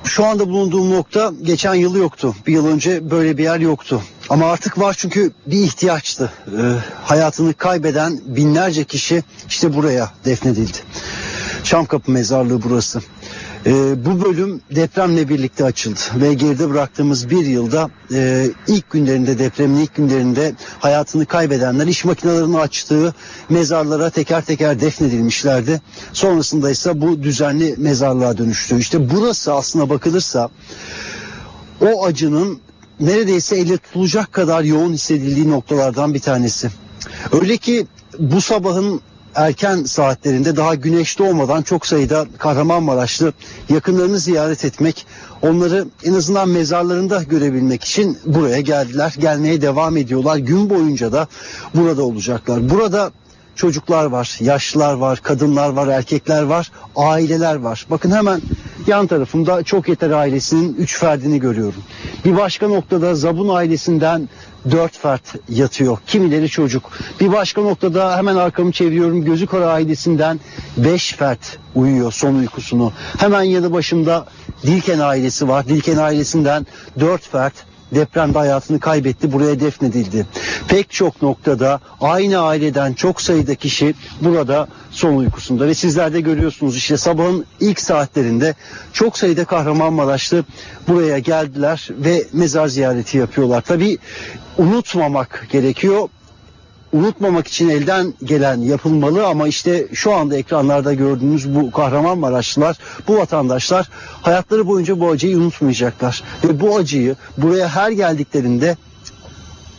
Şu 0.05 0.27
anda 0.27 0.49
bulunduğum 0.49 0.91
nokta 0.91 1.33
geçen 1.43 1.75
yıl 1.75 1.97
yoktu. 1.97 2.35
Bir 2.47 2.53
yıl 2.53 2.67
önce 2.67 3.11
böyle 3.11 3.39
bir 3.39 3.43
yer 3.43 3.61
yoktu. 3.61 4.03
Ama 4.29 4.47
artık 4.53 4.79
var 4.79 4.95
çünkü 4.99 5.33
bir 5.47 5.59
ihtiyaçtı. 5.59 6.33
Ee, 6.47 6.53
hayatını 7.05 7.55
kaybeden 7.55 8.21
binlerce 8.27 8.85
kişi 8.85 9.25
işte 9.49 9.75
buraya 9.75 10.11
defnedildi. 10.25 10.79
Çamkapı 11.65 12.13
mezarlığı 12.13 12.63
burası. 12.63 13.01
Ee, 13.67 14.05
bu 14.05 14.25
bölüm 14.25 14.61
depremle 14.75 15.29
birlikte 15.29 15.65
açıldı 15.65 16.01
ve 16.15 16.35
geride 16.35 16.71
bıraktığımız 16.71 17.31
bir 17.31 17.47
yılda 17.47 17.91
e, 18.15 18.47
ilk 18.67 18.91
günlerinde 18.91 19.39
depremin 19.39 19.81
ilk 19.81 19.95
günlerinde 19.95 20.55
hayatını 20.79 21.27
kaybedenler 21.27 21.87
iş 21.87 22.05
makinelerinin 22.05 22.55
açtığı 22.55 23.15
mezarlara 23.49 24.11
teker 24.11 24.45
teker 24.45 24.81
defnedilmişlerdi. 24.81 25.81
Sonrasında 26.13 26.71
ise 26.71 27.01
bu 27.01 27.23
düzenli 27.23 27.75
mezarlığa 27.79 28.39
dönüştü. 28.39 28.79
İşte 28.79 29.11
burası 29.11 29.55
aslına 29.55 29.91
bakılırsa 29.91 30.49
o 31.81 32.05
acının 32.05 32.61
neredeyse 33.01 33.57
elle 33.57 33.77
tutulacak 33.77 34.33
kadar 34.33 34.63
yoğun 34.65 34.93
hissedildiği 34.93 35.51
noktalardan 35.51 36.15
bir 36.15 36.21
tanesi. 36.21 36.71
Öyle 37.33 37.57
ki 37.57 37.87
bu 38.19 38.41
sabahın 38.41 39.01
erken 39.35 39.85
saatlerinde 39.85 40.57
daha 40.57 40.75
güneş 40.75 41.19
doğmadan 41.19 41.63
çok 41.63 41.87
sayıda 41.87 42.27
Kahramanmaraşlı 42.39 43.33
yakınlarını 43.69 44.19
ziyaret 44.19 44.65
etmek, 44.65 45.07
onları 45.43 45.87
en 46.05 46.15
azından 46.15 46.49
mezarlarında 46.49 47.23
görebilmek 47.23 47.85
için 47.85 48.19
buraya 48.27 48.61
geldiler. 48.61 49.15
Gelmeye 49.19 49.63
devam 49.63 49.97
ediyorlar. 49.97 50.37
Gün 50.37 50.71
boyunca 50.71 51.13
da 51.13 51.29
burada 51.75 52.03
olacaklar. 52.03 52.71
Burada 52.71 53.11
çocuklar 53.55 54.05
var, 54.05 54.39
yaşlılar 54.41 54.95
var, 54.95 55.21
kadınlar 55.23 55.69
var, 55.69 55.89
erkekler 55.89 56.43
var, 56.43 56.71
aileler 56.97 57.55
var. 57.55 57.87
Bakın 57.91 58.11
hemen 58.11 58.43
yan 58.87 59.07
tarafımda 59.07 59.63
çok 59.63 59.89
yeter 59.89 60.11
ailesinin 60.11 60.75
3 60.75 60.99
ferdini 60.99 61.41
görüyorum. 61.41 61.83
Bir 62.25 62.37
başka 62.37 62.69
noktada 62.69 63.15
Zabun 63.15 63.49
ailesinden 63.49 64.29
4 64.71 64.99
fert 64.99 65.23
yatıyor. 65.49 65.99
Kimileri 66.07 66.49
çocuk. 66.49 66.91
Bir 67.21 67.33
başka 67.33 67.61
noktada 67.61 68.17
hemen 68.17 68.37
arkamı 68.37 68.73
çeviriyorum. 68.73 69.25
Gözü 69.25 69.47
kara 69.47 69.67
ailesinden 69.67 70.41
5 70.77 71.13
fert 71.13 71.59
uyuyor 71.75 72.13
son 72.13 72.35
uykusunu. 72.35 72.93
Hemen 73.19 73.43
yanı 73.43 73.73
başımda 73.73 74.27
Dilken 74.63 74.99
ailesi 74.99 75.49
var. 75.49 75.69
Dilken 75.69 75.97
ailesinden 75.97 76.67
4 77.01 77.23
fert 77.23 77.53
depremde 77.95 78.39
hayatını 78.39 78.81
kaybetti 78.81 79.33
buraya 79.33 79.61
defnedildi. 79.61 80.27
Pek 80.69 80.91
çok 80.91 81.23
noktada 81.23 81.81
aynı 82.01 82.39
aileden 82.39 82.93
çok 82.93 83.21
sayıda 83.21 83.55
kişi 83.55 83.95
burada 84.21 84.69
son 84.91 85.17
uykusunda 85.17 85.67
ve 85.67 85.75
sizler 85.75 86.13
de 86.13 86.21
görüyorsunuz 86.21 86.77
işte 86.77 86.97
sabahın 86.97 87.45
ilk 87.61 87.81
saatlerinde 87.81 88.55
çok 88.93 89.19
sayıda 89.19 89.45
Kahramanmaraşlı 89.45 90.45
buraya 90.89 91.19
geldiler 91.19 91.89
ve 91.91 92.25
mezar 92.33 92.69
ziyareti 92.69 93.19
yapıyorlar. 93.19 93.61
Tabi 93.61 93.99
unutmamak 94.59 95.47
gerekiyor 95.53 96.09
unutmamak 96.93 97.47
için 97.47 97.69
elden 97.69 98.15
gelen 98.25 98.61
yapılmalı 98.61 99.27
ama 99.27 99.49
işte 99.49 99.87
şu 99.93 100.13
anda 100.13 100.37
ekranlarda 100.37 100.95
gördüğünüz 100.95 101.55
bu 101.55 101.71
Kahramanmaraşlılar, 101.71 102.79
bu 103.09 103.17
vatandaşlar 103.17 103.89
hayatları 104.23 104.67
boyunca 104.67 105.01
bu 105.01 105.11
acıyı 105.11 105.37
unutmayacaklar. 105.37 106.23
Ve 106.45 106.61
bu 106.61 106.77
acıyı 106.77 107.17
buraya 107.39 107.69
her 107.69 107.91
geldiklerinde 107.91 108.77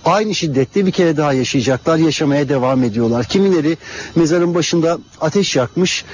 aynı 0.05 0.35
şiddette 0.35 0.85
bir 0.85 0.91
kere 0.91 1.17
daha 1.17 1.33
yaşayacaklar, 1.33 1.97
yaşamaya 1.97 2.49
devam 2.49 2.83
ediyorlar. 2.83 3.25
Kimileri 3.25 3.77
mezarın 4.15 4.55
başında 4.55 4.97
ateş 5.21 5.55
yakmış 5.55 6.05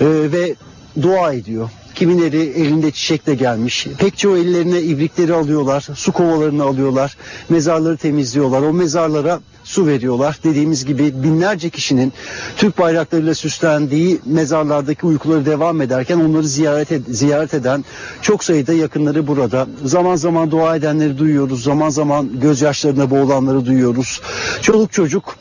e, 0.00 0.06
ve 0.06 0.54
dua 1.02 1.32
ediyor. 1.32 1.70
Kimileri 1.94 2.40
elinde 2.40 2.90
çiçekle 2.90 3.34
gelmiş. 3.34 3.86
Pek 3.98 4.18
çoğu 4.18 4.36
ellerine 4.36 4.82
ibrikleri 4.82 5.34
alıyorlar, 5.34 5.86
su 5.94 6.12
kovalarını 6.12 6.62
alıyorlar, 6.62 7.16
mezarları 7.48 7.96
temizliyorlar. 7.96 8.62
O 8.62 8.72
mezarlara 8.72 9.40
su 9.64 9.86
veriyorlar. 9.86 10.38
Dediğimiz 10.44 10.84
gibi 10.84 11.22
binlerce 11.22 11.70
kişinin 11.70 12.12
Türk 12.56 12.78
bayraklarıyla 12.78 13.34
süslendiği 13.34 14.20
mezarlardaki 14.26 15.06
uykuları 15.06 15.46
devam 15.46 15.80
ederken 15.80 16.20
onları 16.20 16.46
ziyaret, 16.48 16.90
ed- 16.92 17.12
ziyaret 17.12 17.54
eden 17.54 17.84
çok 18.22 18.44
sayıda 18.44 18.72
yakınları 18.72 19.26
burada. 19.26 19.66
Zaman 19.84 20.16
zaman 20.16 20.50
dua 20.50 20.76
edenleri 20.76 21.18
duyuyoruz. 21.18 21.62
Zaman 21.64 21.90
zaman 21.90 22.40
gözyaşlarına 22.40 23.10
boğulanları 23.10 23.66
duyuyoruz. 23.66 24.20
Çoluk 24.62 24.92
çocuk 24.92 25.36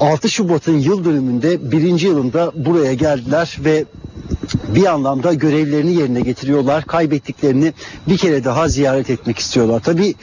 6 0.00 0.28
Şubat'ın 0.28 0.78
yıl 0.78 1.04
dönümünde 1.04 1.70
birinci 1.72 2.06
yılında 2.06 2.52
buraya 2.54 2.94
geldiler 2.94 3.56
ve 3.64 3.84
bir 4.68 4.86
anlamda 4.86 5.34
görevlerini 5.34 5.94
yerine 5.94 6.20
getiriyorlar. 6.20 6.86
Kaybettiklerini 6.86 7.72
bir 8.08 8.16
kere 8.16 8.44
daha 8.44 8.68
ziyaret 8.68 9.10
etmek 9.10 9.38
istiyorlar. 9.38 9.80
Tabi 9.80 10.14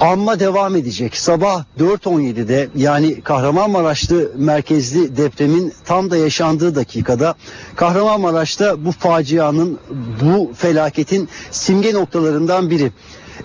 anma 0.00 0.40
devam 0.40 0.76
edecek. 0.76 1.16
Sabah 1.16 1.64
4.17'de 1.78 2.68
yani 2.76 3.20
Kahramanmaraşlı 3.20 4.32
merkezli 4.36 5.16
depremin 5.16 5.72
tam 5.84 6.10
da 6.10 6.16
yaşandığı 6.16 6.74
dakikada 6.74 7.34
Kahramanmaraş'ta 7.76 8.84
bu 8.84 8.92
facianın, 8.92 9.78
bu 10.22 10.52
felaketin 10.56 11.28
simge 11.50 11.94
noktalarından 11.94 12.70
biri. 12.70 12.92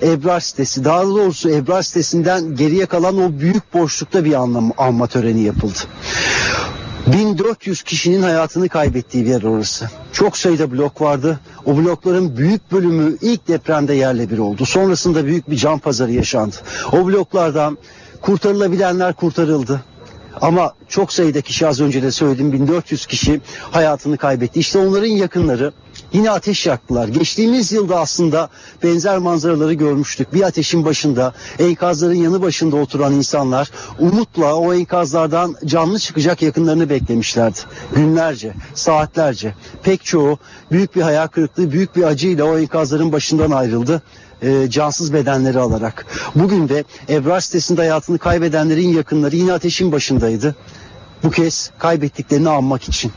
Ebrar 0.01 0.39
sitesi 0.39 0.85
daha 0.85 1.03
doğrusu 1.03 1.49
Ebrar 1.49 1.81
sitesinden 1.81 2.55
geriye 2.55 2.85
kalan 2.85 3.17
o 3.17 3.39
büyük 3.39 3.73
boşlukta 3.73 4.25
bir 4.25 4.33
anlam, 4.33 4.71
anma 4.77 5.07
töreni 5.07 5.41
yapıldı. 5.41 5.79
1400 7.07 7.83
kişinin 7.83 8.21
hayatını 8.21 8.69
kaybettiği 8.69 9.25
bir 9.25 9.29
yer 9.29 9.43
orası. 9.43 9.89
Çok 10.13 10.37
sayıda 10.37 10.71
blok 10.71 11.01
vardı. 11.01 11.39
O 11.65 11.77
blokların 11.77 12.37
büyük 12.37 12.71
bölümü 12.71 13.17
ilk 13.21 13.47
depremde 13.47 13.93
yerle 13.93 14.29
bir 14.29 14.37
oldu. 14.37 14.65
Sonrasında 14.65 15.25
büyük 15.25 15.49
bir 15.49 15.55
can 15.55 15.79
pazarı 15.79 16.11
yaşandı. 16.11 16.55
O 16.91 17.07
bloklardan 17.07 17.77
kurtarılabilenler 18.21 19.13
kurtarıldı. 19.13 19.81
Ama 20.41 20.73
çok 20.87 21.13
sayıda 21.13 21.41
kişi 21.41 21.67
az 21.67 21.81
önce 21.81 22.03
de 22.03 22.11
söyledim 22.11 22.53
1400 22.53 23.05
kişi 23.05 23.41
hayatını 23.71 24.17
kaybetti. 24.17 24.59
İşte 24.59 24.79
onların 24.79 25.07
yakınları 25.07 25.71
yine 26.13 26.31
ateş 26.31 26.65
yaktılar. 26.65 27.07
Geçtiğimiz 27.07 27.71
yılda 27.71 27.99
aslında 27.99 28.49
benzer 28.83 29.17
manzaraları 29.17 29.73
görmüştük. 29.73 30.33
Bir 30.33 30.41
ateşin 30.41 30.85
başında 30.85 31.33
enkazların 31.59 32.13
yanı 32.13 32.41
başında 32.41 32.75
oturan 32.75 33.13
insanlar 33.13 33.71
umutla 33.99 34.55
o 34.55 34.73
enkazlardan 34.73 35.55
canlı 35.65 35.99
çıkacak 35.99 36.41
yakınlarını 36.41 36.89
beklemişlerdi. 36.89 37.59
Günlerce, 37.95 38.53
saatlerce. 38.73 39.53
Pek 39.83 40.05
çoğu 40.05 40.37
büyük 40.71 40.95
bir 40.95 41.01
hayal 41.01 41.27
kırıklığı, 41.27 41.71
büyük 41.71 41.95
bir 41.95 42.03
acıyla 42.03 42.45
o 42.45 42.57
enkazların 42.57 43.11
başından 43.11 43.51
ayrıldı 43.51 44.01
e, 44.41 44.69
cansız 44.69 45.13
bedenleri 45.13 45.59
alarak. 45.59 46.05
Bugün 46.35 46.69
de 46.69 46.83
Ebrar 47.09 47.39
sitesinde 47.39 47.81
hayatını 47.81 48.17
kaybedenlerin 48.17 48.87
yakınları 48.87 49.35
yine 49.35 49.53
ateşin 49.53 49.91
başındaydı. 49.91 50.55
Bu 51.23 51.31
kez 51.31 51.71
kaybettiklerini 51.79 52.49
anmak 52.49 52.83
için. 52.83 53.11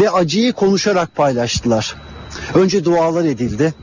Ve 0.00 0.10
acıyı 0.10 0.52
konuşarak 0.52 1.14
paylaştılar. 1.14 1.96
Önce 2.54 2.84
dualar 2.84 3.24
edildi. 3.24 3.74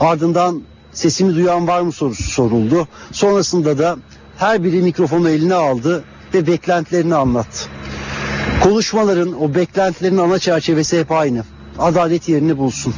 Ardından 0.00 0.62
sesimi 0.92 1.34
duyan 1.34 1.66
var 1.66 1.80
mı 1.80 1.92
sorusu 1.92 2.22
soruldu. 2.22 2.88
Sonrasında 3.12 3.78
da 3.78 3.96
her 4.36 4.64
biri 4.64 4.82
mikrofonu 4.82 5.30
eline 5.30 5.54
aldı 5.54 6.04
ve 6.34 6.46
beklentilerini 6.46 7.14
anlattı. 7.14 7.68
Konuşmaların, 8.62 9.42
o 9.42 9.54
beklentilerin 9.54 10.18
ana 10.18 10.38
çerçevesi 10.38 11.00
hep 11.00 11.12
aynı. 11.12 11.44
Adalet 11.78 12.28
yerini 12.28 12.58
bulsun. 12.58 12.94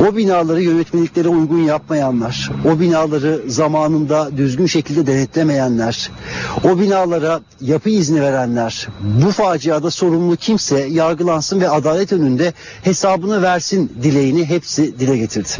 O 0.00 0.16
binaları 0.16 0.62
yönetmeliklere 0.62 1.28
uygun 1.28 1.58
yapmayanlar, 1.58 2.50
o 2.64 2.80
binaları 2.80 3.42
zamanında 3.46 4.36
düzgün 4.36 4.66
şekilde 4.66 5.06
denetlemeyenler, 5.06 6.10
o 6.64 6.78
binalara 6.80 7.40
yapı 7.60 7.90
izni 7.90 8.22
verenler, 8.22 8.88
bu 9.24 9.30
faciada 9.30 9.90
sorumlu 9.90 10.36
kimse 10.36 10.78
yargılansın 10.78 11.60
ve 11.60 11.68
adalet 11.70 12.12
önünde 12.12 12.52
hesabını 12.82 13.42
versin 13.42 13.92
dileğini 14.02 14.44
hepsi 14.44 14.98
dile 14.98 15.16
getirdi. 15.16 15.50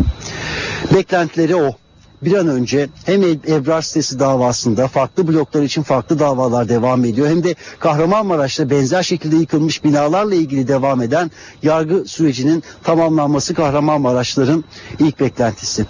Beklentileri 0.94 1.56
o 1.56 1.76
bir 2.22 2.32
an 2.32 2.48
önce 2.48 2.88
hem 3.04 3.22
Ebrar 3.22 3.82
sitesi 3.82 4.18
davasında 4.18 4.88
farklı 4.88 5.28
bloklar 5.28 5.62
için 5.62 5.82
farklı 5.82 6.18
davalar 6.18 6.68
devam 6.68 7.04
ediyor. 7.04 7.28
Hem 7.28 7.44
de 7.44 7.54
Kahramanmaraş'ta 7.78 8.70
benzer 8.70 9.02
şekilde 9.02 9.36
yıkılmış 9.36 9.84
binalarla 9.84 10.34
ilgili 10.34 10.68
devam 10.68 11.02
eden 11.02 11.30
yargı 11.62 12.04
sürecinin 12.04 12.62
tamamlanması 12.82 13.54
Kahramanmaraşların 13.54 14.64
ilk 14.98 15.20
beklentisi. 15.20 15.86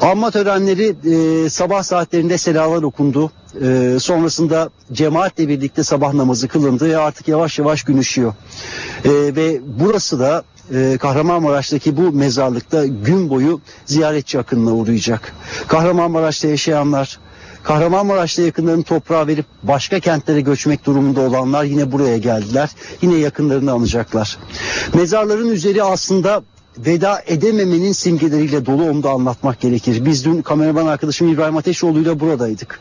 Anma 0.00 0.30
törenleri 0.30 0.96
e, 1.44 1.48
sabah 1.50 1.82
saatlerinde 1.82 2.38
selalar 2.38 2.82
okundu. 2.82 3.30
E, 3.62 3.96
sonrasında 4.00 4.70
cemaatle 4.92 5.48
birlikte 5.48 5.84
sabah 5.84 6.14
namazı 6.14 6.48
kılındı 6.48 6.88
ve 6.88 6.98
artık 6.98 7.28
yavaş 7.28 7.58
yavaş 7.58 7.82
gün 7.82 7.98
ışıyor. 7.98 8.34
E, 9.04 9.10
ve 9.10 9.60
burası 9.66 10.20
da 10.20 10.44
e, 10.74 10.96
Kahramanmaraş'taki 11.00 11.96
bu 11.96 12.12
mezarlıkta 12.12 12.86
gün 12.86 13.30
boyu 13.30 13.60
ziyaretçi 13.86 14.38
akınına 14.38 14.74
uğrayacak. 14.74 15.34
Kahramanmaraş'ta 15.68 16.48
yaşayanlar, 16.48 17.18
Kahramanmaraş'ta 17.62 18.42
yakınlarını 18.42 18.82
toprağa 18.82 19.26
verip 19.26 19.46
başka 19.62 20.00
kentlere 20.00 20.40
göçmek 20.40 20.86
durumunda 20.86 21.20
olanlar 21.20 21.64
yine 21.64 21.92
buraya 21.92 22.18
geldiler. 22.18 22.70
Yine 23.02 23.14
yakınlarını 23.14 23.72
anacaklar. 23.72 24.38
Mezarların 24.94 25.48
üzeri 25.48 25.82
aslında 25.82 26.42
veda 26.78 27.22
edememenin 27.26 27.92
simgeleriyle 27.92 28.66
dolu 28.66 28.90
onu 28.90 29.02
da 29.02 29.10
anlatmak 29.10 29.60
gerekir. 29.60 30.04
Biz 30.04 30.24
dün 30.24 30.42
kameraman 30.42 30.86
arkadaşım 30.86 31.28
İbrahim 31.28 31.56
Ateşoğlu 31.56 32.00
ile 32.00 32.20
buradaydık. 32.20 32.80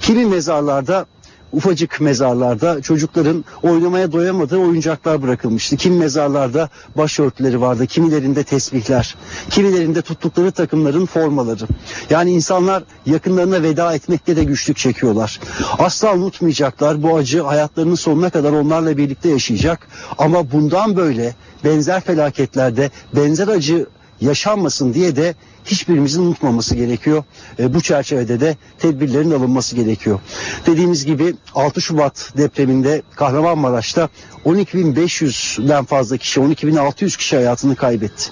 Kimi 0.00 0.26
mezarlarda 0.26 1.06
ufacık 1.52 2.00
mezarlarda 2.00 2.80
çocukların 2.82 3.44
oynamaya 3.62 4.12
doyamadığı 4.12 4.58
oyuncaklar 4.58 5.22
bırakılmıştı. 5.22 5.76
Kim 5.76 5.96
mezarlarda 5.96 6.68
başörtüleri 6.96 7.60
vardı, 7.60 7.86
kimilerinde 7.86 8.44
tesbihler, 8.44 9.16
kimilerinde 9.50 10.02
tuttukları 10.02 10.50
takımların 10.50 11.06
formaları. 11.06 11.64
Yani 12.10 12.30
insanlar 12.30 12.82
yakınlarına 13.06 13.62
veda 13.62 13.94
etmekte 13.94 14.36
de 14.36 14.44
güçlük 14.44 14.76
çekiyorlar. 14.76 15.40
Asla 15.78 16.14
unutmayacaklar 16.14 17.02
bu 17.02 17.16
acı 17.16 17.42
hayatlarının 17.42 17.94
sonuna 17.94 18.30
kadar 18.30 18.52
onlarla 18.52 18.96
birlikte 18.96 19.28
yaşayacak. 19.28 19.88
Ama 20.18 20.52
bundan 20.52 20.96
böyle 20.96 21.34
benzer 21.64 22.00
felaketlerde 22.00 22.90
benzer 23.16 23.48
acı 23.48 23.86
yaşanmasın 24.20 24.94
diye 24.94 25.16
de 25.16 25.34
hiçbirimizin 25.66 26.22
unutmaması 26.22 26.74
gerekiyor. 26.74 27.24
E, 27.58 27.74
bu 27.74 27.80
çerçevede 27.80 28.40
de 28.40 28.56
tedbirlerin 28.78 29.30
alınması 29.30 29.76
gerekiyor. 29.76 30.20
Dediğimiz 30.66 31.06
gibi 31.06 31.34
6 31.54 31.80
Şubat 31.80 32.32
depreminde 32.36 33.02
Kahramanmaraş'ta 33.16 34.08
12.500'den 34.44 35.84
fazla 35.84 36.16
kişi, 36.16 36.40
12.600 36.40 37.16
kişi 37.18 37.36
hayatını 37.36 37.76
kaybetti. 37.76 38.30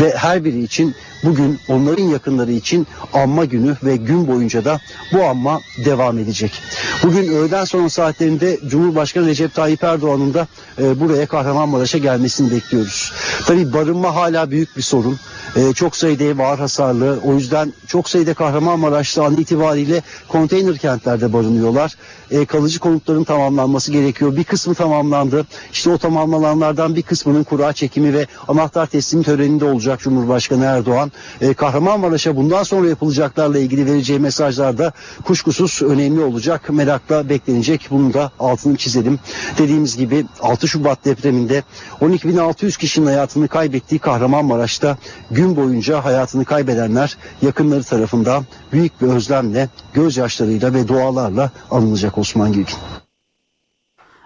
Ve 0.00 0.14
her 0.16 0.44
biri 0.44 0.62
için 0.62 0.94
bugün 1.24 1.58
onların 1.68 2.02
yakınları 2.02 2.52
için 2.52 2.86
anma 3.12 3.44
günü 3.44 3.76
ve 3.84 3.96
gün 3.96 4.28
boyunca 4.28 4.64
da 4.64 4.80
bu 5.12 5.24
anma 5.24 5.60
devam 5.84 6.18
edecek. 6.18 6.62
Bugün 7.02 7.32
öğleden 7.32 7.64
sonra 7.64 7.88
saatlerinde 7.88 8.58
Cumhurbaşkanı 8.66 9.26
Recep 9.26 9.54
Tayyip 9.54 9.84
Erdoğan'ın 9.84 10.34
da 10.34 10.46
e, 10.78 11.00
buraya 11.00 11.26
Kahramanmaraş'a 11.26 11.98
gelmesini 11.98 12.50
bekliyoruz. 12.50 13.12
Tabii 13.46 13.72
barınma 13.72 14.14
hala 14.14 14.50
büyük 14.50 14.76
bir 14.76 14.82
sorun. 14.82 15.18
E, 15.56 15.72
çok 15.72 15.96
sayıda 15.96 16.24
ev 16.24 16.38
ağır 16.38 16.58
hasarlı. 16.58 17.18
O 17.24 17.34
yüzden 17.34 17.72
çok 17.86 18.08
sayıda 18.08 18.34
Kahramanmaraş'ta 18.34 19.24
an 19.24 19.36
itibariyle 19.36 20.02
konteyner 20.28 20.78
kentlerde 20.78 21.32
barınıyorlar. 21.32 21.96
E, 22.30 22.44
kalıcı 22.44 22.78
konutların 22.78 23.24
tamamlanması 23.24 23.92
gerekiyor. 23.92 24.36
Bir 24.36 24.44
kısmı 24.44 24.74
tamamlandı. 24.74 25.46
İşte 25.72 25.90
o 25.90 25.98
tamamlananlardan 25.98 26.96
bir 26.96 27.02
kısmının 27.02 27.44
kura 27.44 27.72
çekimi 27.72 28.14
ve 28.14 28.26
anahtar 28.48 28.86
teslim 28.86 29.22
töreninde 29.22 29.64
olacak 29.64 30.00
Cumhurbaşkanı 30.00 30.64
Erdoğan. 30.64 31.12
E, 31.40 31.54
Kahramanmaraş'a 31.54 32.36
bundan 32.36 32.62
sonra 32.62 32.88
yapılacaklarla 32.88 33.58
ilgili 33.58 33.86
vereceği 33.86 34.18
mesajlar 34.18 34.78
da 34.78 34.92
kuşkusuz 35.24 35.82
önemli 35.82 36.20
olacak. 36.20 36.70
Merakla 36.70 37.28
beklenecek. 37.28 37.88
Bunu 37.90 38.14
da 38.14 38.32
altını 38.38 38.76
çizelim. 38.76 39.18
Dediğimiz 39.58 39.96
gibi 39.96 40.26
6 40.40 40.68
Şubat 40.68 41.04
depreminde 41.04 41.62
12.600 42.00 42.78
kişinin 42.78 43.06
hayatını 43.06 43.48
kaybettiği 43.48 43.98
Kahramanmaraş'ta 43.98 44.98
gün 45.30 45.56
boyunca 45.56 46.04
hayatını 46.04 46.44
kaybedenler 46.44 47.16
yakınları 47.42 47.82
tarafından 47.82 48.44
büyük 48.72 49.02
bir 49.02 49.06
özlemle, 49.06 49.68
gözyaşlarıyla 49.94 50.74
ve 50.74 50.88
dualarla 50.88 51.50
anılacak 51.70 52.18
Osman 52.20 52.52
Gülgün. 52.52 52.76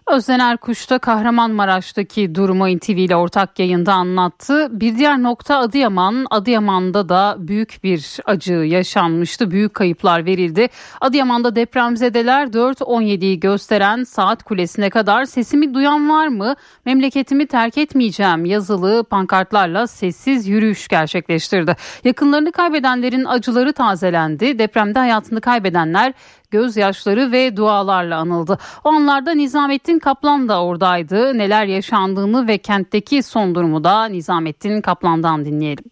Özden 0.06 0.38
Erkuş 0.38 0.90
da 0.90 0.98
Kahramanmaraş'taki 0.98 2.34
durumu 2.34 2.76
NTV 2.76 2.90
ile 2.90 3.16
ortak 3.16 3.58
yayında 3.58 3.92
anlattı. 3.92 4.68
Bir 4.80 4.98
diğer 4.98 5.22
nokta 5.22 5.58
Adıyaman. 5.58 6.26
Adıyaman'da 6.30 7.08
da 7.08 7.36
büyük 7.38 7.84
bir 7.84 8.18
acı 8.24 8.52
yaşanmıştı. 8.52 9.50
Büyük 9.50 9.74
kayıplar 9.74 10.26
verildi. 10.26 10.68
Adıyaman'da 11.00 11.56
depremzedeler 11.56 12.46
4.17'yi 12.46 13.40
gösteren 13.40 14.04
saat 14.04 14.42
kulesine 14.42 14.90
kadar 14.90 15.24
sesimi 15.24 15.74
duyan 15.74 16.10
var 16.10 16.28
mı? 16.28 16.54
Memleketimi 16.84 17.46
terk 17.46 17.78
etmeyeceğim 17.78 18.44
yazılı 18.44 19.04
pankartlarla 19.04 19.86
sessiz 19.86 20.48
yürüyüş 20.48 20.88
gerçekleştirdi. 20.88 21.76
Yakınlarını 22.04 22.52
kaybedenlerin 22.52 23.24
acıları 23.24 23.72
tazelendi. 23.72 24.58
Depremde 24.58 24.98
hayatını 24.98 25.40
kaybedenler 25.40 26.12
gözyaşları 26.50 27.32
ve 27.32 27.56
dualarla 27.56 28.16
anıldı. 28.16 28.58
O 28.84 28.88
anlarda 28.88 29.32
Nizamettin 29.32 29.98
Kaplan 29.98 30.48
da 30.48 30.64
oradaydı. 30.64 31.38
Neler 31.38 31.66
yaşandığını 31.66 32.48
ve 32.48 32.58
kentteki 32.58 33.22
son 33.22 33.54
durumu 33.54 33.84
da 33.84 34.04
Nizamettin 34.06 34.80
Kaplan'dan 34.80 35.44
dinleyelim. 35.44 35.84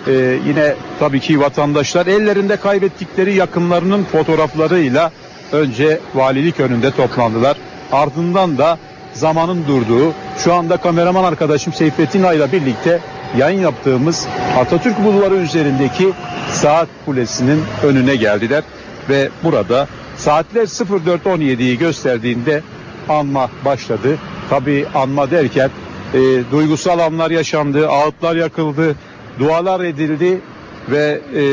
e, 0.08 0.12
yine 0.48 0.76
tabii 1.00 1.20
ki 1.20 1.40
vatandaşlar 1.40 2.08
ellerinde 2.08 2.56
kaybettikleri 2.58 3.36
yakınlarının 3.36 4.04
fotoğraflarıyla 4.04 5.12
önce 5.52 6.00
valilik 6.16 6.60
önünde 6.60 6.92
toplandılar. 6.92 7.58
Ardından 7.92 8.58
da 8.58 8.78
zamanın 9.14 9.68
durduğu 9.68 10.14
şu 10.38 10.54
anda 10.54 10.78
kameraman 10.78 11.24
arkadaşım 11.24 11.74
Seyfettin 11.74 12.24
Ay'la 12.24 12.52
birlikte 12.52 13.00
yayın 13.38 13.62
yaptığımız 13.62 14.28
Atatürk 14.60 15.04
Bulvarı 15.04 15.36
üzerindeki 15.36 16.10
saat 16.54 16.88
kulesinin 17.06 17.62
önüne 17.84 18.16
geldiler 18.16 18.64
ve 19.10 19.30
burada 19.44 19.88
saatler 20.18 20.64
04.17'yi 20.64 21.78
gösterdiğinde 21.78 22.62
anma 23.10 23.50
başladı. 23.66 24.18
Tabi 24.50 24.86
anma 24.96 25.32
derken 25.32 25.70
e, 26.14 26.20
duygusal 26.52 27.00
anlar 27.00 27.32
yaşandı, 27.32 27.90
ağıtlar 27.90 28.36
yakıldı, 28.36 28.96
dualar 29.40 29.80
edildi 29.80 30.42
ve 30.90 31.20
e, 31.36 31.44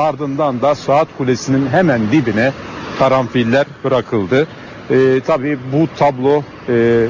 ardından 0.00 0.62
da 0.62 0.74
saat 0.74 1.08
kulesinin 1.18 1.68
hemen 1.68 2.00
dibine 2.12 2.52
karanfiller 2.98 3.66
bırakıldı. 3.84 4.46
E, 4.90 5.20
tabii 5.26 5.58
bu 5.72 5.88
tablo 5.98 6.42
e, 6.68 7.06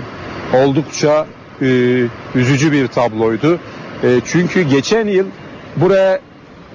oldukça 0.54 1.26
e, 1.62 1.66
üzücü 2.35 2.72
bir 2.72 2.87
tabloydu. 2.87 3.59
E, 4.02 4.20
çünkü 4.24 4.62
geçen 4.62 5.07
yıl 5.07 5.26
buraya 5.76 6.20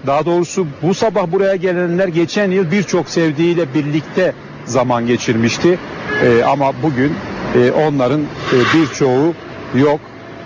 daha 0.08 0.26
doğrusu 0.26 0.68
bu 0.82 0.94
sabah 0.94 1.32
buraya 1.32 1.56
gelenler 1.56 2.08
geçen 2.08 2.52
yıl 2.52 2.72
birçok 2.72 3.10
sevdiğiyle 3.10 3.74
birlikte 3.74 4.34
zaman 4.66 5.08
geçirmişti. 5.08 5.80
E, 6.24 6.44
ama 6.44 6.72
bugün 6.84 7.14
e, 7.56 7.72
onların 7.72 8.22
e, 8.22 8.58
birçoğu 8.74 9.34
yok. 9.76 10.00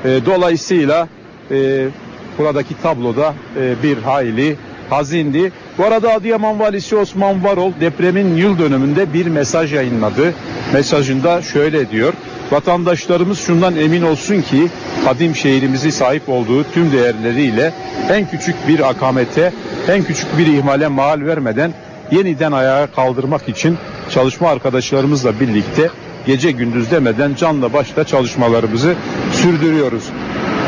E, 0.05 0.25
dolayısıyla 0.25 1.07
e, 1.51 1.88
buradaki 2.38 2.82
tabloda 2.82 3.34
e, 3.60 3.84
bir 3.84 3.97
hayli 3.97 4.56
hazindi. 4.89 5.52
Bu 5.78 5.86
arada 5.86 6.13
Adıyaman 6.13 6.60
Valisi 6.60 6.95
Osman 6.95 7.43
Varol 7.43 7.71
depremin 7.80 8.36
yıl 8.36 8.60
dönümünde 8.60 9.13
bir 9.13 9.26
mesaj 9.26 9.73
yayınladı. 9.73 10.34
Mesajında 10.73 11.41
şöyle 11.41 11.89
diyor. 11.89 12.13
Vatandaşlarımız 12.52 13.39
şundan 13.39 13.76
emin 13.76 14.02
olsun 14.02 14.41
ki 14.41 14.69
kadim 15.06 15.36
şehrimizi 15.36 15.91
sahip 15.91 16.30
olduğu 16.30 16.63
tüm 16.63 16.91
değerleriyle 16.91 17.73
en 18.10 18.30
küçük 18.30 18.67
bir 18.67 18.89
akamete, 18.89 19.54
en 19.88 20.04
küçük 20.04 20.38
bir 20.38 20.47
ihmale 20.47 20.88
mal 20.88 21.21
vermeden 21.26 21.73
yeniden 22.12 22.52
ayağa 22.52 22.88
kaldırmak 22.88 23.50
için 23.50 23.78
çalışma 24.10 24.50
arkadaşlarımızla 24.50 25.39
birlikte 25.39 25.89
gece 26.26 26.52
gündüz 26.52 26.91
demeden 26.91 27.36
canla 27.36 27.73
başla 27.73 28.04
çalışmalarımızı 28.04 28.95
sürdürüyoruz. 29.32 30.04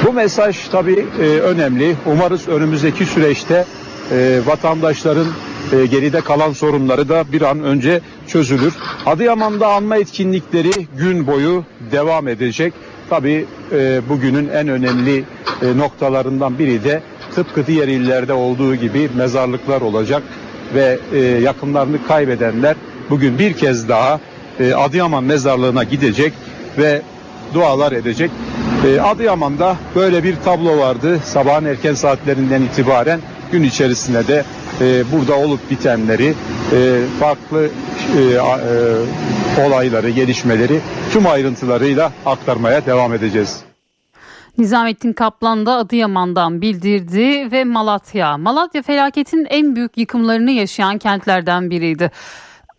Bu 0.05 0.13
mesaj 0.13 0.67
tabii 0.67 1.05
e, 1.19 1.23
önemli. 1.23 1.95
Umarız 2.05 2.47
önümüzdeki 2.47 3.05
süreçte 3.05 3.65
e, 4.11 4.39
vatandaşların 4.45 5.27
e, 5.73 5.85
geride 5.85 6.21
kalan 6.21 6.53
sorunları 6.53 7.09
da 7.09 7.31
bir 7.31 7.41
an 7.41 7.63
önce 7.63 8.01
çözülür. 8.27 8.73
Adıyaman'da 9.05 9.67
anma 9.67 9.97
etkinlikleri 9.97 10.71
gün 10.97 11.27
boyu 11.27 11.63
devam 11.91 12.27
edecek. 12.27 12.73
Tabii 13.09 13.45
e, 13.71 14.01
bugünün 14.09 14.49
en 14.49 14.67
önemli 14.67 15.23
e, 15.61 15.77
noktalarından 15.77 16.59
biri 16.59 16.83
de 16.83 17.01
tıpkı 17.35 17.67
diğer 17.67 17.87
illerde 17.87 18.33
olduğu 18.33 18.75
gibi 18.75 19.09
mezarlıklar 19.15 19.81
olacak 19.81 20.23
ve 20.75 20.99
e, 21.13 21.19
yakınlarını 21.19 22.07
kaybedenler 22.07 22.75
bugün 23.09 23.39
bir 23.39 23.53
kez 23.53 23.89
daha 23.89 24.19
e, 24.59 24.73
Adıyaman 24.73 25.23
mezarlığına 25.23 25.83
gidecek 25.83 26.33
ve 26.77 27.01
dualar 27.53 27.91
edecek. 27.91 28.31
E, 28.85 29.01
Adıyaman'da 29.01 29.77
böyle 29.95 30.23
bir 30.23 30.35
tablo 30.35 30.77
vardı. 30.77 31.19
Sabahın 31.23 31.65
erken 31.65 31.93
saatlerinden 31.93 32.61
itibaren 32.61 33.19
gün 33.51 33.63
içerisinde 33.63 34.27
de 34.27 34.43
e, 34.81 35.11
burada 35.11 35.35
olup 35.35 35.71
bitenleri, 35.71 36.33
e, 36.73 37.01
farklı 37.19 37.69
e, 38.17 38.39
olayları, 39.67 40.09
gelişmeleri 40.09 40.79
tüm 41.11 41.27
ayrıntılarıyla 41.27 42.11
aktarmaya 42.25 42.85
devam 42.85 43.13
edeceğiz. 43.13 43.61
Nizamettin 44.57 45.13
Kaplan 45.13 45.65
da 45.65 45.71
Adıyaman'dan 45.75 46.61
bildirdi 46.61 47.51
ve 47.51 47.63
Malatya. 47.63 48.37
Malatya 48.37 48.81
felaketin 48.81 49.47
en 49.49 49.75
büyük 49.75 49.97
yıkımlarını 49.97 50.51
yaşayan 50.51 50.97
kentlerden 50.97 51.69
biriydi. 51.69 52.11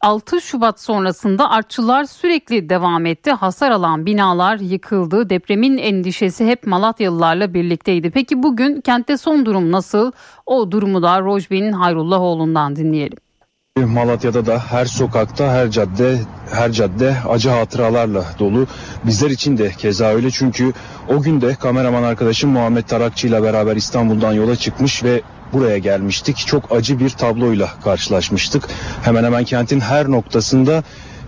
6 0.01 0.41
Şubat 0.41 0.81
sonrasında 0.81 1.51
artçılar 1.51 2.05
sürekli 2.05 2.69
devam 2.69 3.07
etti. 3.07 3.31
Hasar 3.31 3.71
alan 3.71 4.07
binalar 4.07 4.59
yıkıldı. 4.59 5.31
Depremin 5.31 5.79
endişesi 5.79 6.47
hep 6.47 6.67
Malatyalılarla 6.67 7.55
birlikteydi. 7.55 8.11
Peki 8.11 8.43
bugün 8.43 8.81
kentte 8.81 9.17
son 9.17 9.47
durum 9.47 9.73
nasıl? 9.73 10.13
O 10.47 10.71
durumu 10.71 11.03
da 11.03 11.21
Rojbin 11.21 11.73
Hayrullahoğlu'ndan 11.73 12.77
dinleyelim. 12.77 13.19
Malatya'da 13.77 14.47
da 14.47 14.59
her 14.59 14.85
sokakta, 14.85 15.53
her 15.53 15.71
cadde, 15.71 16.19
her 16.53 16.73
cadde 16.73 17.17
acı 17.29 17.51
hatıralarla 17.51 18.25
dolu. 18.39 18.67
Bizler 19.05 19.31
için 19.31 19.59
de 19.59 19.71
keza 19.71 20.07
öyle 20.07 20.31
çünkü 20.31 20.73
o 21.09 21.23
gün 21.23 21.41
de 21.41 21.55
kameraman 21.55 22.03
arkadaşım 22.03 22.51
Muhammed 22.51 22.85
Tarakçı 22.85 23.29
ile 23.29 23.43
beraber 23.43 23.77
İstanbul'dan 23.77 24.33
yola 24.33 24.57
çıkmış 24.57 25.05
ve 25.05 25.23
buraya 25.53 25.79
gelmiştik. 25.79 26.37
Çok 26.37 26.73
acı 26.73 27.01
bir 27.01 27.11
tabloyla 27.11 27.69
karşılaşmıştık. 27.85 28.69
Hemen 29.03 29.25
hemen 29.25 29.45
kentin 29.45 29.81
her 29.81 30.11
noktasında 30.11 30.83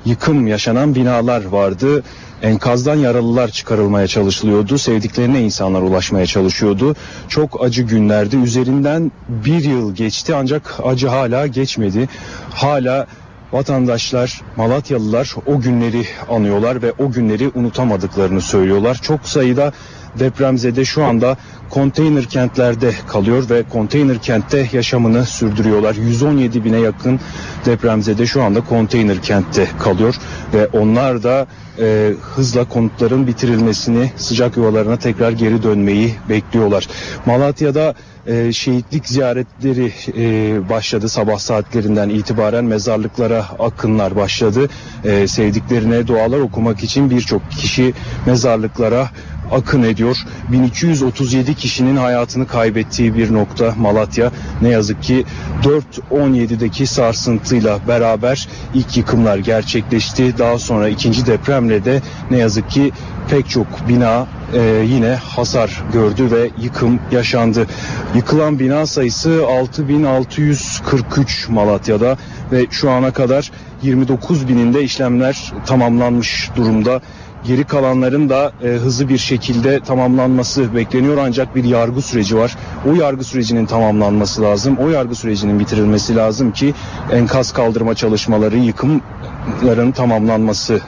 yıkım 0.05 0.47
yaşanan 0.47 0.95
binalar 0.95 1.45
vardı. 1.45 2.03
Enkazdan 2.43 2.95
yaralılar 2.95 3.49
çıkarılmaya 3.49 4.07
çalışılıyordu. 4.07 4.79
Sevdiklerine 4.79 5.41
insanlar 5.43 5.83
ulaşmaya 5.83 6.27
çalışıyordu. 6.27 6.97
Çok 7.29 7.65
acı 7.65 7.83
günlerdi. 7.83 8.37
Üzerinden 8.37 9.13
bir 9.29 9.65
yıl 9.65 9.95
geçti 9.95 10.35
ancak 10.35 10.81
acı 10.85 11.09
hala 11.09 11.47
geçmedi. 11.47 12.09
Hala 12.51 13.07
vatandaşlar, 13.53 14.41
Malatyalılar 14.57 15.35
o 15.47 15.61
günleri 15.61 16.07
anıyorlar 16.31 16.83
ve 16.83 16.93
o 16.99 17.11
günleri 17.11 17.51
unutamadıklarını 17.55 18.41
söylüyorlar. 18.41 18.99
Çok 19.03 19.29
sayıda 19.29 19.73
depremzede 20.19 20.85
şu 20.85 21.05
anda 21.05 21.37
konteyner 21.71 22.25
kentlerde 22.25 22.93
kalıyor 23.09 23.51
ve 23.51 23.63
konteyner 23.63 24.19
kentte 24.19 24.69
yaşamını 24.73 25.27
sürdürüyorlar. 25.27 25.95
117 25.95 26.65
bine 26.65 26.79
yakın 26.79 27.21
depremzede 27.67 28.27
şu 28.27 28.43
anda 28.43 28.61
konteyner 28.61 29.23
kentte 29.23 29.69
kalıyor 29.81 30.15
ve 30.55 30.67
onlar 30.67 31.23
da 31.23 31.47
e, 31.79 32.13
hızla 32.23 32.65
konutların 32.65 33.27
bitirilmesini, 33.27 34.11
sıcak 34.17 34.57
yuvalarına 34.57 34.97
tekrar 34.97 35.31
geri 35.31 35.63
dönmeyi 35.63 36.15
bekliyorlar. 36.29 36.89
Malatya'da 37.27 37.95
e, 38.27 38.53
şehitlik 38.53 39.09
ziyaretleri 39.09 39.93
e, 40.17 40.69
başladı 40.69 41.09
sabah 41.09 41.39
saatlerinden 41.39 42.09
itibaren 42.09 42.65
mezarlıklara 42.65 43.47
akınlar 43.59 44.17
başladı. 44.17 44.69
E, 45.05 45.29
sevdiklerine 45.29 46.07
dualar 46.07 46.39
okumak 46.39 46.85
için 46.85 47.11
birçok 47.11 47.51
kişi 47.51 47.95
mezarlıklara 48.27 49.11
akın 49.53 49.83
ediyor. 49.83 50.17
1237 50.53 51.55
kişinin 51.55 51.97
hayatını 51.97 52.47
kaybettiği 52.47 53.15
bir 53.15 53.35
nokta 53.35 53.75
Malatya. 53.79 54.31
Ne 54.63 54.69
yazık 54.69 55.03
ki 55.03 55.25
4.17'deki 55.63 56.87
sarsıntıyla 56.87 57.79
beraber 57.89 58.49
ilk 58.75 58.97
yıkımlar 58.97 59.39
gerçekleşti. 59.39 60.39
Daha 60.39 60.59
sonra 60.59 60.89
ikinci 60.89 61.27
depremle 61.27 61.85
de 61.85 62.03
ne 62.31 62.39
yazık 62.39 62.71
ki 62.71 62.93
pek 63.31 63.49
çok 63.49 63.67
bina 63.89 64.27
e, 64.55 64.85
yine 64.87 65.15
hasar 65.15 65.83
gördü 65.93 66.31
ve 66.31 66.51
yıkım 66.63 67.01
yaşandı. 67.13 67.67
Yıkılan 68.15 68.59
bina 68.59 68.87
sayısı 68.87 69.47
6643 69.47 71.49
Malatya'da 71.49 72.17
ve 72.53 72.67
şu 72.71 72.91
ana 72.91 73.13
kadar 73.13 73.51
29 73.83 74.49
bininde 74.49 74.83
işlemler 74.83 75.53
tamamlanmış 75.67 76.51
durumda. 76.57 77.01
Geri 77.45 77.65
kalanların 77.65 78.29
da 78.29 78.53
e, 78.63 78.67
hızlı 78.67 79.09
bir 79.09 79.19
şekilde 79.19 79.81
tamamlanması 79.81 80.75
bekleniyor 80.75 81.17
ancak 81.17 81.57
bir 81.57 81.65
yargı 81.65 82.03
süreci 82.03 82.37
var. 82.37 82.57
O 82.91 82.95
yargı 82.95 83.25
sürecinin 83.25 83.67
tamamlanması 83.67 84.43
lazım. 84.43 84.77
O 84.77 84.89
yargı 84.89 85.15
sürecinin 85.15 85.59
bitirilmesi 85.59 86.17
lazım 86.17 86.53
ki 86.53 86.75
enkaz 87.13 87.53
kaldırma 87.53 87.95
çalışmaları, 87.95 88.57
yıkımların 88.57 89.93
tamamlanması 89.93 90.81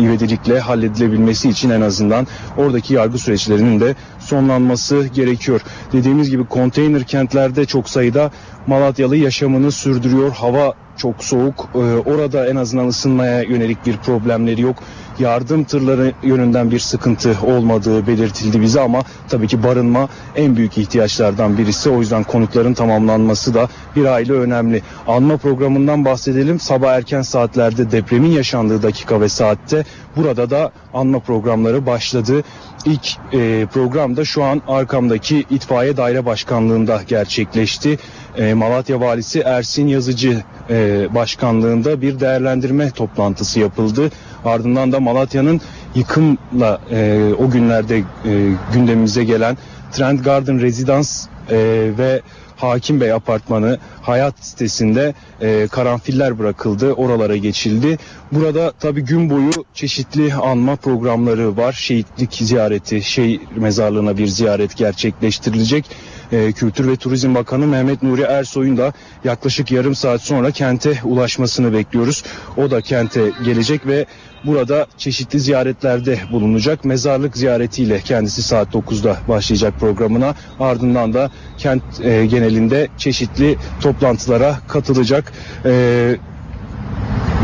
ivedilikle 0.00 0.60
halledilebilmesi 0.60 1.48
için 1.48 1.70
en 1.70 1.80
azından 1.80 2.26
oradaki 2.56 2.94
yargı 2.94 3.18
süreçlerinin 3.18 3.80
de 3.80 3.94
sonlanması 4.18 5.06
gerekiyor. 5.14 5.60
Dediğimiz 5.92 6.30
gibi 6.30 6.46
konteyner 6.46 7.04
kentlerde 7.04 7.64
çok 7.64 7.88
sayıda 7.88 8.30
Malatyalı 8.66 9.16
yaşamını 9.16 9.72
sürdürüyor. 9.72 10.32
Hava 10.32 10.74
çok 10.96 11.24
soğuk. 11.24 11.68
Ee, 11.74 11.78
orada 12.10 12.48
en 12.48 12.56
azından 12.56 12.88
ısınmaya 12.88 13.42
yönelik 13.42 13.86
bir 13.86 13.96
problemleri 13.96 14.60
yok. 14.60 14.76
Yardım 15.18 15.64
tırları 15.64 16.12
yönünden 16.22 16.70
bir 16.70 16.78
sıkıntı 16.78 17.36
olmadığı 17.42 18.06
belirtildi 18.06 18.60
bize 18.60 18.80
ama 18.80 19.02
tabii 19.28 19.46
ki 19.46 19.62
barınma 19.62 20.08
en 20.36 20.56
büyük 20.56 20.78
ihtiyaçlardan 20.78 21.58
birisi. 21.58 21.90
O 21.90 22.00
yüzden 22.00 22.24
konutların 22.24 22.74
tamamlanması 22.74 23.54
da 23.54 23.68
bir 23.96 24.04
aile 24.04 24.32
önemli. 24.32 24.82
Anma 25.06 25.36
programından 25.36 26.04
bahsedelim. 26.04 26.60
Sabah 26.60 26.92
erken 26.92 27.22
saatlerde 27.22 27.90
depremin 27.90 28.30
yaşandığı 28.30 28.82
dakika 28.82 29.20
ve 29.20 29.28
saatte 29.28 29.84
burada 30.16 30.50
da 30.50 30.72
anma 30.94 31.18
programları 31.18 31.86
başladı. 31.86 32.42
İlk 32.84 33.16
e, 33.32 33.66
program 33.72 34.16
da 34.16 34.24
şu 34.24 34.44
an 34.44 34.62
arkamdaki 34.68 35.44
itfaiye 35.50 35.96
daire 35.96 36.26
başkanlığında 36.26 37.00
gerçekleşti. 37.06 37.98
E, 38.38 38.54
Malatya 38.54 39.00
valisi 39.00 39.40
Ersin 39.40 39.86
Yazıcı 39.86 40.42
e, 40.70 41.08
başkanlığında 41.14 42.02
bir 42.02 42.20
değerlendirme 42.20 42.90
toplantısı 42.90 43.60
yapıldı. 43.60 44.10
Ardından 44.44 44.92
da 44.92 45.00
Malatya'nın 45.00 45.60
yıkımla 45.94 46.80
e, 46.90 47.30
o 47.38 47.50
günlerde 47.50 48.02
gündemimize 48.72 49.24
gelen 49.24 49.56
Trend 49.92 50.18
Garden 50.20 50.60
Residence 50.60 51.08
e, 51.50 51.56
ve 51.98 52.20
Hakim 52.56 53.00
Bey 53.00 53.12
Apartmanı 53.12 53.78
Hayat 54.02 54.34
sitesinde 54.40 55.14
karanfiller 55.70 56.38
bırakıldı. 56.38 56.92
Oralara 56.92 57.36
geçildi. 57.36 57.98
Burada 58.32 58.72
tabii 58.80 59.04
gün 59.04 59.30
boyu 59.30 59.50
çeşitli 59.74 60.34
anma 60.34 60.76
programları 60.76 61.56
var. 61.56 61.72
Şehitlik 61.72 62.34
ziyareti, 62.34 63.02
şehir 63.02 63.40
mezarlığına 63.56 64.18
bir 64.18 64.26
ziyaret 64.26 64.76
gerçekleştirilecek. 64.76 65.84
E, 66.32 66.52
Kültür 66.52 66.88
ve 66.88 66.96
Turizm 66.96 67.34
Bakanı 67.34 67.66
Mehmet 67.66 68.02
Nuri 68.02 68.22
Ersoy'un 68.22 68.76
da 68.76 68.92
yaklaşık 69.24 69.70
yarım 69.70 69.94
saat 69.94 70.22
sonra 70.22 70.50
kente 70.50 70.98
ulaşmasını 71.04 71.72
bekliyoruz. 71.72 72.24
O 72.56 72.70
da 72.70 72.80
kente 72.80 73.32
gelecek 73.44 73.86
ve 73.86 74.06
burada 74.44 74.86
çeşitli 74.96 75.40
ziyaretlerde 75.40 76.18
bulunacak. 76.32 76.84
Mezarlık 76.84 77.36
ziyaretiyle 77.36 78.00
kendisi 78.00 78.42
saat 78.42 78.74
9'da 78.74 79.16
başlayacak 79.28 79.74
programına. 79.80 80.34
Ardından 80.60 81.14
da 81.14 81.30
kent 81.58 81.82
e, 82.02 82.26
genelinde 82.26 82.88
çeşitli 82.98 83.56
toplantılara 83.80 84.58
katılacak. 84.68 85.32
E, 85.64 86.16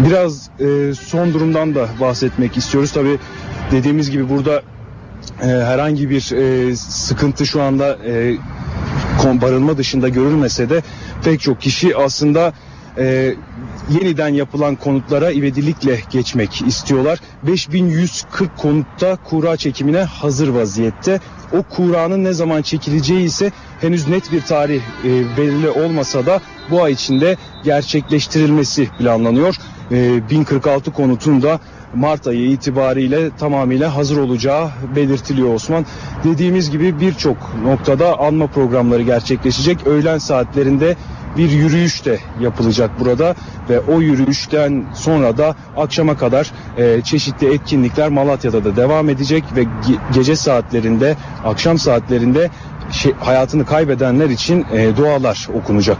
biraz 0.06 0.50
e, 0.60 0.94
son 0.94 1.34
durumdan 1.34 1.74
da 1.74 1.88
bahsetmek 2.00 2.56
istiyoruz. 2.56 2.92
Tabii 2.92 3.18
dediğimiz 3.70 4.10
gibi 4.10 4.28
burada 4.28 4.62
e, 5.42 5.46
herhangi 5.46 6.10
bir 6.10 6.32
e, 6.32 6.76
sıkıntı 6.76 7.46
şu 7.46 7.62
anda 7.62 7.98
e, 8.06 8.36
barınma 9.24 9.78
dışında 9.78 10.08
görülmese 10.08 10.70
de 10.70 10.82
pek 11.24 11.40
çok 11.40 11.60
kişi 11.60 11.96
aslında 11.96 12.52
e, 12.98 13.34
yeniden 13.90 14.28
yapılan 14.28 14.76
konutlara 14.76 15.30
ivedilikle 15.32 16.00
geçmek 16.10 16.62
istiyorlar. 16.62 17.20
5140 17.42 18.56
konutta 18.56 19.16
kura 19.24 19.56
çekimine 19.56 20.02
hazır 20.02 20.48
vaziyette. 20.48 21.20
O 21.52 21.62
kuranın 21.62 22.24
ne 22.24 22.32
zaman 22.32 22.62
çekileceği 22.62 23.24
ise 23.24 23.52
henüz 23.80 24.08
net 24.08 24.32
bir 24.32 24.40
tarih 24.40 24.80
e, 25.04 25.36
belirli 25.36 25.70
olmasa 25.70 26.26
da 26.26 26.40
bu 26.70 26.82
ay 26.82 26.92
içinde 26.92 27.36
gerçekleştirilmesi 27.64 28.88
planlanıyor. 28.98 29.56
E, 29.90 30.30
1046 30.30 30.92
konutun 30.92 31.42
da 31.42 31.60
Mart 31.94 32.26
ayı 32.26 32.50
itibariyle 32.50 33.30
tamamıyla 33.36 33.96
hazır 33.96 34.16
olacağı 34.16 34.70
belirtiliyor 34.96 35.54
Osman. 35.54 35.86
Dediğimiz 36.24 36.70
gibi 36.70 37.00
birçok 37.00 37.36
noktada 37.64 38.20
anma 38.20 38.46
programları 38.46 39.02
gerçekleşecek. 39.02 39.86
Öğlen 39.86 40.18
saatlerinde 40.18 40.96
bir 41.36 41.50
yürüyüş 41.50 42.04
de 42.04 42.18
yapılacak 42.40 42.90
burada 43.00 43.34
ve 43.70 43.80
o 43.80 44.00
yürüyüşten 44.00 44.84
sonra 44.94 45.38
da 45.38 45.54
akşama 45.76 46.16
kadar 46.16 46.50
e, 46.78 47.00
çeşitli 47.00 47.54
etkinlikler 47.54 48.08
Malatya'da 48.08 48.64
da 48.64 48.76
devam 48.76 49.08
edecek 49.08 49.44
ve 49.56 49.62
ge- 49.62 50.12
gece 50.14 50.36
saatlerinde, 50.36 51.16
akşam 51.44 51.78
saatlerinde 51.78 52.50
şey, 52.92 53.12
hayatını 53.12 53.66
kaybedenler 53.66 54.30
için 54.30 54.66
e, 54.72 54.96
dualar 54.96 55.48
okunacak. 55.54 55.98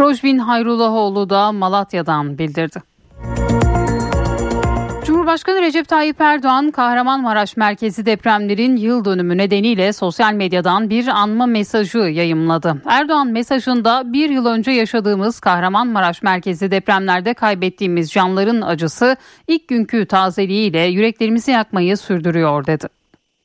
Rojbin 0.00 0.38
Hayrullahoğlu 0.38 1.30
da 1.30 1.52
Malatya'dan 1.52 2.38
bildirdi. 2.38 2.93
Cumhurbaşkanı 5.24 5.62
Recep 5.62 5.88
Tayyip 5.88 6.20
Erdoğan 6.20 6.70
Kahramanmaraş 6.70 7.56
merkezi 7.56 8.06
depremlerin 8.06 8.76
yıl 8.76 9.04
dönümü 9.04 9.36
nedeniyle 9.36 9.92
sosyal 9.92 10.32
medyadan 10.32 10.90
bir 10.90 11.06
anma 11.06 11.46
mesajı 11.46 11.98
yayımladı. 11.98 12.82
Erdoğan 12.86 13.28
mesajında 13.28 14.12
bir 14.12 14.30
yıl 14.30 14.46
önce 14.46 14.70
yaşadığımız 14.70 15.40
Kahramanmaraş 15.40 16.22
merkezi 16.22 16.70
depremlerde 16.70 17.34
kaybettiğimiz 17.34 18.10
canların 18.10 18.60
acısı 18.60 19.16
ilk 19.48 19.68
günkü 19.68 20.06
tazeliğiyle 20.06 20.80
yüreklerimizi 20.80 21.50
yakmayı 21.50 21.96
sürdürüyor 21.96 22.66
dedi. 22.66 22.86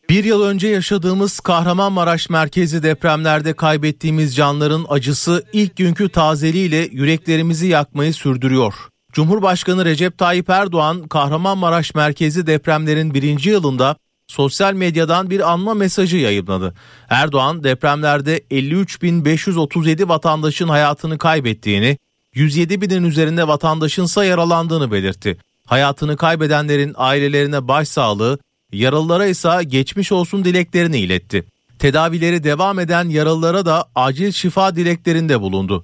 Bir 0.10 0.24
yıl 0.24 0.44
önce 0.44 0.68
yaşadığımız 0.68 1.40
Kahramanmaraş 1.40 2.30
merkezi 2.30 2.84
depremlerde 2.84 3.54
kaybettiğimiz 3.54 4.36
canların 4.36 4.86
acısı 4.90 5.44
ilk 5.54 5.76
günkü 5.76 6.10
tazeliğiyle 6.10 6.88
yüreklerimizi 6.92 7.68
yakmayı 7.68 8.14
sürdürüyor. 8.14 8.74
Cumhurbaşkanı 9.20 9.86
Recep 9.86 10.18
Tayyip 10.18 10.50
Erdoğan 10.50 11.08
Kahramanmaraş 11.08 11.96
merkezi 11.96 12.48
depremlerin 12.48 13.14
birinci 13.14 13.50
yılında 13.50 13.96
sosyal 14.28 14.74
medyadan 14.74 15.30
bir 15.30 15.52
anma 15.52 15.74
mesajı 15.74 16.18
yayınladı. 16.18 16.74
Erdoğan 17.10 17.64
depremlerde 17.64 18.40
53.537 18.40 20.10
vatandaşın 20.10 20.68
hayatını 20.68 21.18
kaybettiğini, 21.18 21.98
107 22.34 22.82
binin 22.82 23.04
üzerinde 23.04 23.48
vatandaşınsa 23.48 24.26
yaralandığını 24.26 24.92
belirtti. 24.92 25.38
Hayatını 25.66 26.18
kaybedenlerin 26.18 26.94
ailelerine 26.98 27.68
başsağlığı, 27.68 28.40
yaralılara 28.72 29.26
ise 29.26 29.50
geçmiş 29.68 30.12
olsun 30.12 30.46
dileklerini 30.46 31.00
iletti. 31.00 31.46
Tedavileri 31.80 32.44
devam 32.44 32.80
eden 32.80 33.10
yaralılara 33.10 33.66
da 33.66 33.86
acil 33.96 34.32
şifa 34.32 34.76
dileklerinde 34.76 35.42
bulundu. 35.42 35.84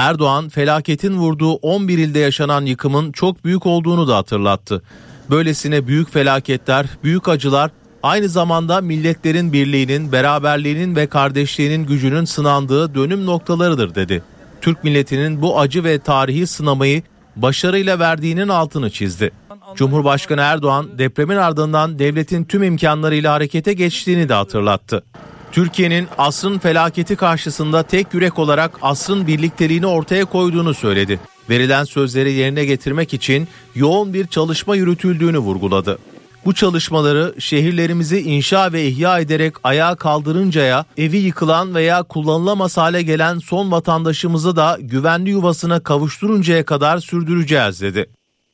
Erdoğan 0.00 0.48
felaketin 0.48 1.16
vurduğu 1.16 1.52
11 1.52 1.98
ilde 1.98 2.18
yaşanan 2.18 2.66
yıkımın 2.66 3.12
çok 3.12 3.44
büyük 3.44 3.66
olduğunu 3.66 4.08
da 4.08 4.16
hatırlattı. 4.16 4.82
Böylesine 5.30 5.86
büyük 5.86 6.12
felaketler, 6.12 6.86
büyük 7.04 7.28
acılar 7.28 7.70
aynı 8.02 8.28
zamanda 8.28 8.80
milletlerin 8.80 9.52
birliğinin, 9.52 10.12
beraberliğinin 10.12 10.96
ve 10.96 11.06
kardeşliğinin 11.06 11.86
gücünün 11.86 12.24
sınandığı 12.24 12.94
dönüm 12.94 13.26
noktalarıdır 13.26 13.94
dedi. 13.94 14.22
Türk 14.60 14.84
milletinin 14.84 15.42
bu 15.42 15.60
acı 15.60 15.84
ve 15.84 15.98
tarihi 15.98 16.46
sınamayı 16.46 17.02
başarıyla 17.36 17.98
verdiğinin 17.98 18.48
altını 18.48 18.90
çizdi. 18.90 19.30
Cumhurbaşkanı 19.74 20.40
Erdoğan 20.40 20.98
depremin 20.98 21.36
ardından 21.36 21.98
devletin 21.98 22.44
tüm 22.44 22.62
imkanlarıyla 22.62 23.32
harekete 23.32 23.72
geçtiğini 23.72 24.28
de 24.28 24.34
hatırlattı. 24.34 25.04
Türkiye'nin 25.52 26.08
asrın 26.18 26.58
felaketi 26.58 27.16
karşısında 27.16 27.82
tek 27.82 28.14
yürek 28.14 28.38
olarak 28.38 28.78
asrın 28.82 29.26
birlikteliğini 29.26 29.86
ortaya 29.86 30.24
koyduğunu 30.24 30.74
söyledi. 30.74 31.20
Verilen 31.50 31.84
sözleri 31.84 32.32
yerine 32.32 32.64
getirmek 32.64 33.14
için 33.14 33.48
yoğun 33.74 34.14
bir 34.14 34.26
çalışma 34.26 34.76
yürütüldüğünü 34.76 35.38
vurguladı. 35.38 35.98
Bu 36.44 36.54
çalışmaları 36.54 37.34
şehirlerimizi 37.38 38.20
inşa 38.20 38.72
ve 38.72 38.86
ihya 38.86 39.18
ederek 39.18 39.54
ayağa 39.64 39.94
kaldırıncaya, 39.94 40.84
evi 40.96 41.16
yıkılan 41.16 41.74
veya 41.74 42.02
kullanılamaz 42.02 42.76
hale 42.76 43.02
gelen 43.02 43.38
son 43.38 43.70
vatandaşımızı 43.70 44.56
da 44.56 44.78
güvenli 44.80 45.30
yuvasına 45.30 45.80
kavuşturuncaya 45.80 46.64
kadar 46.64 46.98
sürdüreceğiz 46.98 47.80
dedi. 47.80 48.06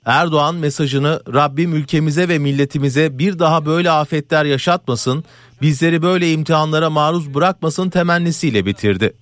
Erdoğan 0.06 0.54
mesajını 0.54 1.20
Rabbim 1.34 1.74
ülkemize 1.74 2.28
ve 2.28 2.38
milletimize 2.38 3.18
bir 3.18 3.38
daha 3.38 3.66
böyle 3.66 3.90
afetler 3.90 4.44
yaşatmasın, 4.44 5.24
bizleri 5.62 6.02
böyle 6.02 6.32
imtihanlara 6.32 6.90
maruz 6.90 7.34
bırakmasın 7.34 7.90
temennisiyle 7.90 8.66
bitirdi. 8.66 9.12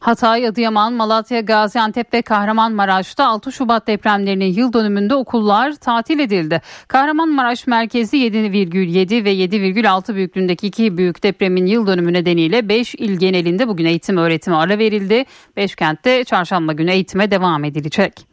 Hatay, 0.00 0.46
Adıyaman, 0.46 0.92
Malatya, 0.92 1.40
Gaziantep 1.40 2.14
ve 2.14 2.22
Kahramanmaraş'ta 2.22 3.26
6 3.26 3.52
Şubat 3.52 3.86
depremlerinin 3.86 4.52
yıl 4.52 4.72
dönümünde 4.72 5.14
okullar 5.14 5.72
tatil 5.72 6.18
edildi. 6.18 6.62
Kahramanmaraş 6.88 7.66
merkezi 7.66 8.16
7,7 8.16 9.24
ve 9.24 9.34
7,6 9.34 10.14
büyüklüğündeki 10.14 10.66
iki 10.66 10.96
büyük 10.96 11.22
depremin 11.22 11.66
yıl 11.66 11.86
dönümü 11.86 12.12
nedeniyle 12.12 12.68
5 12.68 12.94
il 12.94 13.18
genelinde 13.18 13.68
bugün 13.68 13.84
eğitim 13.84 14.16
öğretime 14.16 14.56
ara 14.56 14.78
verildi. 14.78 15.24
5 15.56 15.74
kentte 15.74 16.24
çarşamba 16.24 16.72
günü 16.72 16.90
eğitime 16.90 17.30
devam 17.30 17.64
edilecek. 17.64 18.29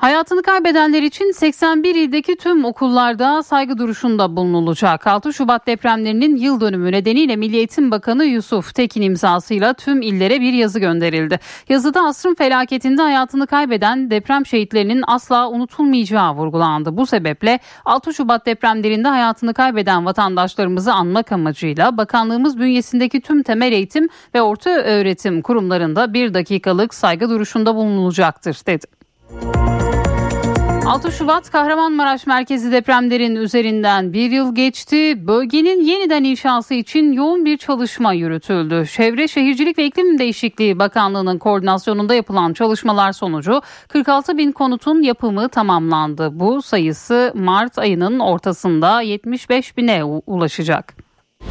Hayatını 0.00 0.42
kaybedenler 0.42 1.02
için 1.02 1.32
81 1.32 1.94
ildeki 1.94 2.36
tüm 2.36 2.64
okullarda 2.64 3.42
saygı 3.42 3.78
duruşunda 3.78 4.36
bulunulacak. 4.36 5.06
6 5.06 5.32
Şubat 5.32 5.66
depremlerinin 5.66 6.36
yıl 6.36 6.60
dönümü 6.60 6.92
nedeniyle 6.92 7.36
Milli 7.36 7.56
Eğitim 7.56 7.90
Bakanı 7.90 8.24
Yusuf 8.24 8.74
Tekin 8.74 9.02
imzasıyla 9.02 9.74
tüm 9.74 10.02
illere 10.02 10.40
bir 10.40 10.52
yazı 10.52 10.80
gönderildi. 10.80 11.40
Yazıda 11.68 12.00
asrın 12.02 12.34
felaketinde 12.34 13.02
hayatını 13.02 13.46
kaybeden 13.46 14.10
deprem 14.10 14.46
şehitlerinin 14.46 15.04
asla 15.06 15.48
unutulmayacağı 15.48 16.34
vurgulandı. 16.34 16.96
Bu 16.96 17.06
sebeple 17.06 17.58
6 17.84 18.14
Şubat 18.14 18.46
depremlerinde 18.46 19.08
hayatını 19.08 19.54
kaybeden 19.54 20.06
vatandaşlarımızı 20.06 20.92
anmak 20.92 21.32
amacıyla 21.32 21.96
bakanlığımız 21.96 22.58
bünyesindeki 22.58 23.20
tüm 23.20 23.42
temel 23.42 23.72
eğitim 23.72 24.08
ve 24.34 24.42
orta 24.42 24.70
öğretim 24.70 25.42
kurumlarında 25.42 26.14
bir 26.14 26.34
dakikalık 26.34 26.94
saygı 26.94 27.30
duruşunda 27.30 27.74
bulunulacaktır 27.74 28.58
dedi. 28.66 28.99
6 30.90 31.12
Şubat 31.12 31.50
Kahramanmaraş 31.50 32.26
merkezi 32.26 32.72
depremlerin 32.72 33.36
üzerinden 33.36 34.12
bir 34.12 34.30
yıl 34.30 34.54
geçti. 34.54 35.26
Bölgenin 35.26 35.80
yeniden 35.84 36.24
inşası 36.24 36.74
için 36.74 37.12
yoğun 37.12 37.44
bir 37.44 37.58
çalışma 37.58 38.12
yürütüldü. 38.12 38.86
Çevre 38.86 39.28
Şehircilik 39.28 39.78
ve 39.78 39.84
İklim 39.84 40.18
Değişikliği 40.18 40.78
Bakanlığı'nın 40.78 41.38
koordinasyonunda 41.38 42.14
yapılan 42.14 42.52
çalışmalar 42.52 43.12
sonucu 43.12 43.62
46 43.88 44.38
bin 44.38 44.52
konutun 44.52 45.02
yapımı 45.02 45.48
tamamlandı. 45.48 46.40
Bu 46.40 46.62
sayısı 46.62 47.32
Mart 47.34 47.78
ayının 47.78 48.18
ortasında 48.18 49.00
75 49.00 49.76
bine 49.76 50.04
ulaşacak. 50.04 51.09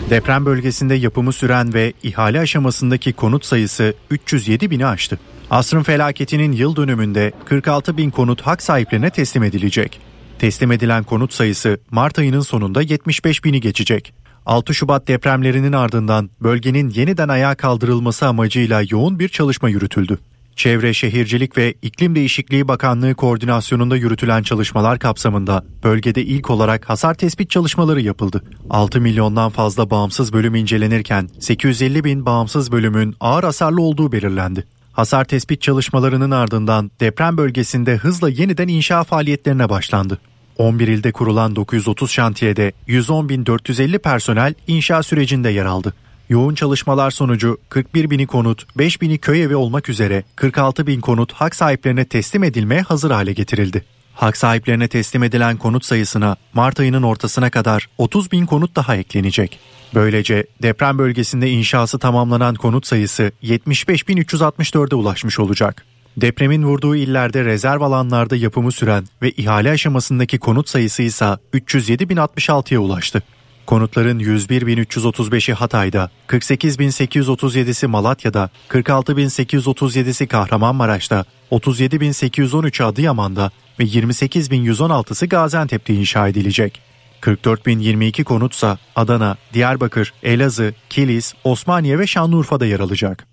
Deprem 0.10 0.46
bölgesinde 0.46 0.96
yapımı 0.96 1.34
süren 1.34 1.74
ve 1.74 1.94
ihale 2.04 2.40
aşamasındaki 2.40 3.14
konut 3.14 3.46
sayısı 3.46 3.94
307 4.12 4.72
bini 4.72 4.86
aştı. 4.86 5.20
Asrın 5.50 5.84
felaketinin 5.84 6.52
yıl 6.52 6.76
dönümünde 6.76 7.32
46 7.46 7.98
bin 7.98 8.10
konut 8.10 8.42
hak 8.42 8.62
sahiplerine 8.62 9.10
teslim 9.10 9.44
edilecek. 9.44 10.00
Teslim 10.40 10.72
edilen 10.72 11.04
konut 11.04 11.34
sayısı 11.34 11.80
Mart 11.92 12.20
ayının 12.20 12.42
sonunda 12.42 12.82
75 12.82 13.44
bini 13.44 13.62
geçecek. 13.62 14.14
6 14.46 14.74
Şubat 14.74 15.08
depremlerinin 15.08 15.74
ardından 15.74 16.30
bölgenin 16.42 16.90
yeniden 16.90 17.30
ayağa 17.30 17.56
kaldırılması 17.56 18.28
amacıyla 18.28 18.82
yoğun 18.90 19.20
bir 19.20 19.30
çalışma 19.30 19.70
yürütüldü. 19.70 20.20
Çevre 20.56 20.94
Şehircilik 20.94 21.58
ve 21.58 21.74
İklim 21.82 22.16
Değişikliği 22.16 22.68
Bakanlığı 22.68 23.16
koordinasyonunda 23.16 23.96
yürütülen 23.96 24.44
çalışmalar 24.44 25.00
kapsamında 25.00 25.64
bölgede 25.84 26.24
ilk 26.24 26.50
olarak 26.50 26.90
hasar 26.90 27.14
tespit 27.14 27.50
çalışmaları 27.50 28.02
yapıldı. 28.02 28.44
6 28.70 29.02
milyondan 29.02 29.50
fazla 29.50 29.90
bağımsız 29.90 30.34
bölüm 30.34 30.56
incelenirken 30.56 31.30
850 31.40 32.04
bin 32.04 32.26
bağımsız 32.26 32.72
bölümün 32.72 33.16
ağır 33.20 33.44
hasarlı 33.44 33.82
olduğu 33.82 34.12
belirlendi. 34.12 34.64
Hasar 34.94 35.26
tespit 35.26 35.62
çalışmalarının 35.62 36.32
ardından 36.32 36.92
deprem 37.00 37.38
bölgesinde 37.38 37.96
hızla 37.96 38.30
yeniden 38.30 38.68
inşa 38.68 39.04
faaliyetlerine 39.04 39.70
başlandı. 39.70 40.20
11 40.58 40.88
ilde 40.88 41.12
kurulan 41.12 41.56
930 41.56 42.12
şantiyede 42.12 42.74
110.450 42.88 44.00
personel 44.00 44.54
inşa 44.68 45.04
sürecinde 45.04 45.50
yer 45.50 45.66
aldı. 45.66 45.94
Yoğun 46.30 46.56
çalışmalar 46.56 47.12
sonucu 47.12 47.58
41 47.70 48.10
bini 48.10 48.28
konut, 48.28 48.78
5 48.78 49.02
bini 49.02 49.18
köy 49.18 49.44
evi 49.44 49.56
olmak 49.56 49.90
üzere 49.90 50.24
46 50.36 50.88
bin 50.88 51.02
konut 51.02 51.34
hak 51.34 51.56
sahiplerine 51.56 52.06
teslim 52.06 52.44
edilmeye 52.44 52.82
hazır 52.82 53.12
hale 53.12 53.34
getirildi. 53.34 53.86
Hak 54.14 54.38
sahiplerine 54.38 54.88
teslim 54.88 55.24
edilen 55.24 55.58
konut 55.58 55.86
sayısına 55.86 56.36
Mart 56.54 56.80
ayının 56.80 57.04
ortasına 57.04 57.50
kadar 57.50 57.90
30 57.98 58.32
bin 58.32 58.46
konut 58.46 58.76
daha 58.76 58.96
eklenecek. 58.96 59.60
Böylece 59.96 60.46
deprem 60.62 60.98
bölgesinde 60.98 61.50
inşası 61.50 62.00
tamamlanan 62.00 62.56
konut 62.56 62.88
sayısı 62.88 63.32
75.364'e 63.44 64.96
ulaşmış 64.96 65.40
olacak. 65.40 65.86
Depremin 66.18 66.64
vurduğu 66.64 66.96
illerde 66.96 67.46
rezerv 67.46 67.82
alanlarda 67.82 68.36
yapımı 68.36 68.72
süren 68.72 69.06
ve 69.22 69.32
ihale 69.32 69.72
aşamasındaki 69.72 70.40
konut 70.40 70.70
sayısı 70.70 71.04
ise 71.04 71.26
307.066'ya 71.54 72.80
ulaştı. 72.80 73.24
Konutların 73.70 74.20
101.335'i 74.20 75.54
Hatay'da, 75.54 76.10
48.837'si 76.28 77.88
Malatya'da, 77.88 78.50
46.837'si 78.70 80.28
Kahramanmaraş'ta, 80.28 81.26
37.813'ü 81.52 82.84
Adıyaman'da 82.84 83.52
ve 83.80 83.84
28.116'sı 83.84 85.26
Gaziantep'te 85.26 85.94
inşa 85.94 86.28
edilecek. 86.28 86.82
44.022 87.22 88.24
konutsa 88.24 88.78
Adana, 88.96 89.38
Diyarbakır, 89.54 90.14
Elazığ, 90.24 90.74
Kilis, 90.90 91.34
Osmaniye 91.44 92.00
ve 92.00 92.08
Şanlıurfa'da 92.08 92.66
yer 92.66 92.80
alacak. 92.80 93.28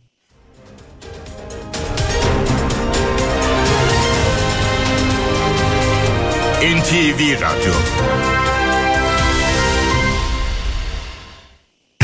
NTV 6.62 7.40
Radyo 7.40 7.72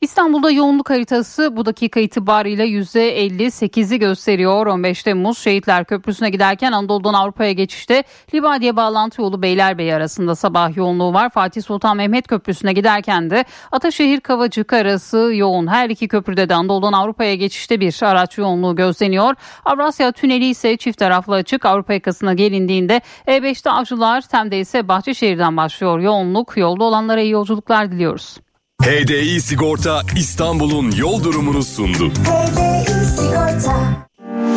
İstanbul'da 0.00 0.50
yoğunluk 0.50 0.90
haritası 0.90 1.56
bu 1.56 1.66
dakika 1.66 2.00
itibariyle 2.00 2.64
%58'i 2.66 3.98
gösteriyor. 3.98 4.66
15 4.66 5.02
Temmuz 5.02 5.38
Şehitler 5.38 5.84
Köprüsü'ne 5.84 6.30
giderken 6.30 6.72
Anadolu'dan 6.72 7.14
Avrupa'ya 7.14 7.52
geçişte 7.52 8.04
Libadiye 8.34 8.76
bağlantı 8.76 9.22
yolu 9.22 9.42
Beylerbeyi 9.42 9.94
arasında 9.94 10.34
sabah 10.34 10.76
yoğunluğu 10.76 11.14
var. 11.14 11.30
Fatih 11.30 11.62
Sultan 11.62 11.96
Mehmet 11.96 12.28
Köprüsü'ne 12.28 12.72
giderken 12.72 13.30
de 13.30 13.44
Ataşehir 13.72 14.20
Kavacık 14.20 14.72
arası 14.72 15.30
yoğun. 15.34 15.66
Her 15.66 15.90
iki 15.90 16.08
köprüde 16.08 16.48
de 16.48 16.54
Anadolu'dan 16.54 16.92
Avrupa'ya 16.92 17.34
geçişte 17.34 17.80
bir 17.80 18.02
araç 18.02 18.38
yoğunluğu 18.38 18.76
gözleniyor. 18.76 19.34
Avrasya 19.64 20.12
Tüneli 20.12 20.46
ise 20.46 20.76
çift 20.76 20.98
taraflı 20.98 21.34
açık. 21.34 21.66
Avrupa 21.66 21.92
yakasına 21.92 22.34
gelindiğinde 22.34 23.00
E5'te 23.26 23.70
Avcılar, 23.70 24.20
Tem'de 24.20 24.58
ise 24.60 24.88
Bahçeşehir'den 24.88 25.56
başlıyor 25.56 25.98
yoğunluk. 26.00 26.56
Yolda 26.56 26.84
olanlara 26.84 27.20
iyi 27.20 27.30
yolculuklar 27.30 27.92
diliyoruz. 27.92 28.36
HDI 28.82 29.40
Sigorta 29.40 30.02
İstanbul'un 30.16 30.90
yol 30.90 31.22
durumunu 31.24 31.62
sundu. 31.62 32.12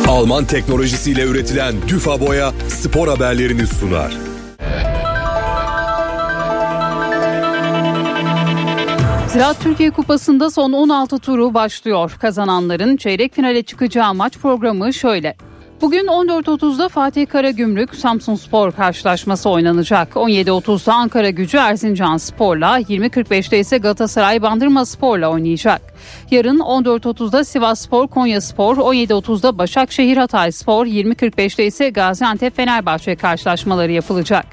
Alman 0.08 0.44
teknolojisiyle 0.44 1.22
üretilen 1.22 1.74
Düfa 1.88 2.20
Boya 2.20 2.52
spor 2.68 3.08
haberlerini 3.08 3.66
sunar. 3.66 4.12
Ziraat 9.28 9.60
Türkiye 9.60 9.90
Kupası'nda 9.90 10.50
son 10.50 10.72
16 10.72 11.18
turu 11.18 11.54
başlıyor. 11.54 12.16
Kazananların 12.20 12.96
çeyrek 12.96 13.34
finale 13.34 13.62
çıkacağı 13.62 14.14
maç 14.14 14.38
programı 14.38 14.92
şöyle. 14.94 15.36
Bugün 15.82 16.06
14.30'da 16.06 16.88
Fatih 16.88 17.26
Karagümrük 17.26 17.94
Samsun 17.94 18.34
Spor 18.34 18.72
karşılaşması 18.72 19.50
oynanacak. 19.50 20.12
17.30'da 20.12 20.94
Ankara 20.94 21.30
Gücü 21.30 21.56
Erzincan 21.56 22.16
Spor'la, 22.16 22.80
20.45'te 22.80 23.58
ise 23.58 23.78
Galatasaray 23.78 24.42
Bandırma 24.42 24.86
Spor'la 24.86 25.28
oynayacak. 25.28 25.94
Yarın 26.30 26.58
14.30'da 26.58 27.44
Sivas 27.44 27.80
Spor 27.80 28.08
Konya 28.08 28.40
Spor, 28.40 28.76
17.30'da 28.76 29.58
Başakşehir 29.58 30.16
Hatay 30.16 30.52
Spor, 30.52 30.86
20.45'te 30.86 31.66
ise 31.66 31.90
Gaziantep 31.90 32.56
Fenerbahçe 32.56 33.16
karşılaşmaları 33.16 33.92
yapılacak. 33.92 34.46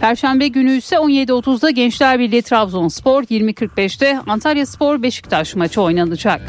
Perşembe 0.00 0.48
günü 0.48 0.76
ise 0.76 0.96
17.30'da 0.96 1.70
Gençler 1.70 2.18
Birliği 2.18 2.42
Trabzonspor, 2.42 3.22
20.45'te 3.22 4.20
Antalya 4.26 4.66
Spor 4.66 5.02
Beşiktaş 5.02 5.54
maçı 5.54 5.82
oynanacak. 5.82 6.40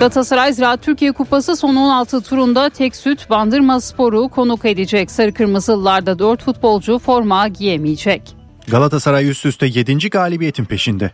Galatasaray 0.00 0.52
Ziraat 0.52 0.82
Türkiye 0.82 1.12
Kupası 1.12 1.56
son 1.56 1.76
16 1.76 2.20
turunda 2.20 2.70
tek 2.70 2.96
süt 2.96 3.30
Bandırma 3.30 3.80
Spor'u 3.80 4.28
konuk 4.28 4.64
edecek. 4.64 5.10
Sarı 5.10 5.34
Kırmızılılarda 5.34 6.18
4 6.18 6.42
futbolcu 6.42 6.98
forma 6.98 7.48
giyemeyecek. 7.48 8.22
Galatasaray 8.68 9.30
üst 9.30 9.46
üste 9.46 9.66
7. 9.66 10.10
galibiyetin 10.10 10.64
peşinde. 10.64 11.10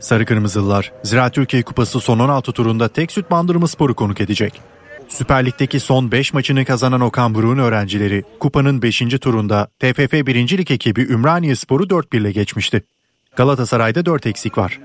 Sarı 0.00 0.26
Kırmızılılar 0.26 0.92
Ziraat 1.02 1.34
Türkiye 1.34 1.62
Kupası 1.62 2.00
son 2.00 2.18
16 2.18 2.52
turunda 2.52 2.88
tek 2.88 3.12
süt 3.12 3.30
Bandırma 3.30 3.68
Spor'u 3.68 3.94
konuk 3.94 4.20
edecek. 4.20 4.60
Süper 5.08 5.52
son 5.78 6.12
5 6.12 6.32
maçını 6.32 6.64
kazanan 6.64 7.00
Okan 7.00 7.34
Buruk'un 7.34 7.58
öğrencileri 7.58 8.24
kupanın 8.40 8.82
5. 8.82 8.98
turunda 8.98 9.68
TFF 9.78 10.12
1. 10.12 10.58
Lig 10.58 10.70
ekibi 10.70 11.02
Ümraniye 11.02 11.56
Spor'u 11.56 11.84
4-1 11.84 12.16
ile 12.16 12.32
geçmişti. 12.32 12.84
Galatasaray'da 13.36 14.06
4 14.06 14.26
eksik 14.26 14.58
var. 14.58 14.80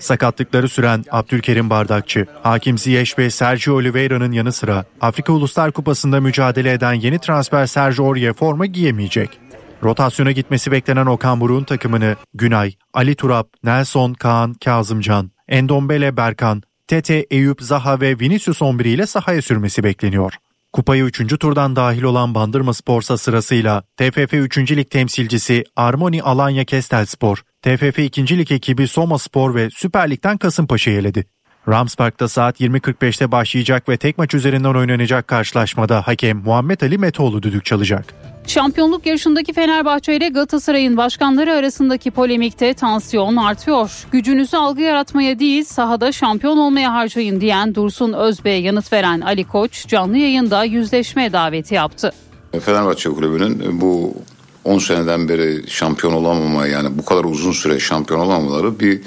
Sakatlıkları 0.00 0.68
süren 0.68 1.04
Abdülkerim 1.10 1.70
Bardakçı, 1.70 2.26
Hakim 2.42 2.78
Ziyech 2.78 3.18
ve 3.18 3.30
Sergio 3.30 3.74
Oliveira'nın 3.74 4.32
yanı 4.32 4.52
sıra 4.52 4.84
Afrika 5.00 5.32
Uluslar 5.32 5.72
Kupası'nda 5.72 6.20
mücadele 6.20 6.72
eden 6.72 6.92
yeni 6.92 7.18
transfer 7.18 7.66
Sergio 7.66 8.06
Aurier 8.06 8.32
forma 8.32 8.66
giyemeyecek. 8.66 9.38
Rotasyona 9.82 10.32
gitmesi 10.32 10.72
beklenen 10.72 11.06
Okan 11.06 11.40
Buruk'un 11.40 11.64
takımını 11.64 12.16
Günay, 12.34 12.74
Ali 12.94 13.14
Turap, 13.14 13.48
Nelson, 13.64 14.12
Kaan, 14.12 14.54
Kazımcan, 14.54 15.30
Endombele 15.48 16.16
Berkan, 16.16 16.62
Tete, 16.86 17.26
Eyüp, 17.30 17.62
Zaha 17.62 18.00
ve 18.00 18.18
Vinicius 18.20 18.62
11 18.62 18.84
ile 18.84 19.06
sahaya 19.06 19.42
sürmesi 19.42 19.84
bekleniyor. 19.84 20.32
Kupayı 20.72 21.04
3. 21.04 21.38
turdan 21.38 21.76
dahil 21.76 22.02
olan 22.02 22.34
Bandırma 22.34 22.74
Spor'sa 22.74 23.18
sırasıyla 23.18 23.82
TFF 23.96 24.34
3. 24.34 24.58
Lig 24.58 24.90
temsilcisi 24.90 25.64
Armoni 25.76 26.22
Alanya 26.22 26.64
Kestel 26.64 27.06
Spor, 27.06 27.42
TFF 27.62 27.98
2. 27.98 28.38
Lig 28.38 28.52
ekibi 28.52 28.88
Soma 28.88 29.18
Spor 29.18 29.54
ve 29.54 29.68
Süper 29.70 30.10
Lig'den 30.10 30.38
Kasımpaşa'yı 30.38 30.98
eledi. 30.98 31.24
Ramspark'ta 31.68 32.28
saat 32.28 32.60
20.45'te 32.60 33.32
başlayacak 33.32 33.88
ve 33.88 33.96
tek 33.96 34.18
maç 34.18 34.34
üzerinden 34.34 34.74
oynanacak 34.74 35.28
karşılaşmada 35.28 36.06
hakem 36.06 36.38
Muhammed 36.38 36.80
Ali 36.80 36.98
Metoğlu 36.98 37.42
düdük 37.42 37.64
çalacak. 37.64 38.14
Şampiyonluk 38.50 39.06
yarışındaki 39.06 39.52
Fenerbahçe 39.52 40.16
ile 40.16 40.28
Galatasaray'ın 40.28 40.96
başkanları 40.96 41.52
arasındaki 41.52 42.10
polemikte 42.10 42.74
tansiyon 42.74 43.36
artıyor. 43.36 44.06
Gücünüzü 44.12 44.56
algı 44.56 44.80
yaratmaya 44.80 45.38
değil 45.38 45.64
sahada 45.64 46.12
şampiyon 46.12 46.58
olmaya 46.58 46.92
harcayın 46.92 47.40
diyen 47.40 47.74
Dursun 47.74 48.12
Özbey'e 48.12 48.60
yanıt 48.60 48.92
veren 48.92 49.20
Ali 49.20 49.44
Koç 49.44 49.86
canlı 49.86 50.16
yayında 50.16 50.64
yüzleşme 50.64 51.32
daveti 51.32 51.74
yaptı. 51.74 52.12
Fenerbahçe 52.60 53.10
Kulübü'nün 53.10 53.80
bu 53.80 54.14
10 54.64 54.78
seneden 54.78 55.28
beri 55.28 55.70
şampiyon 55.70 56.12
olamama 56.12 56.66
yani 56.66 56.98
bu 56.98 57.04
kadar 57.04 57.24
uzun 57.24 57.52
süre 57.52 57.80
şampiyon 57.80 58.20
olamamaları 58.20 58.80
bir 58.80 59.00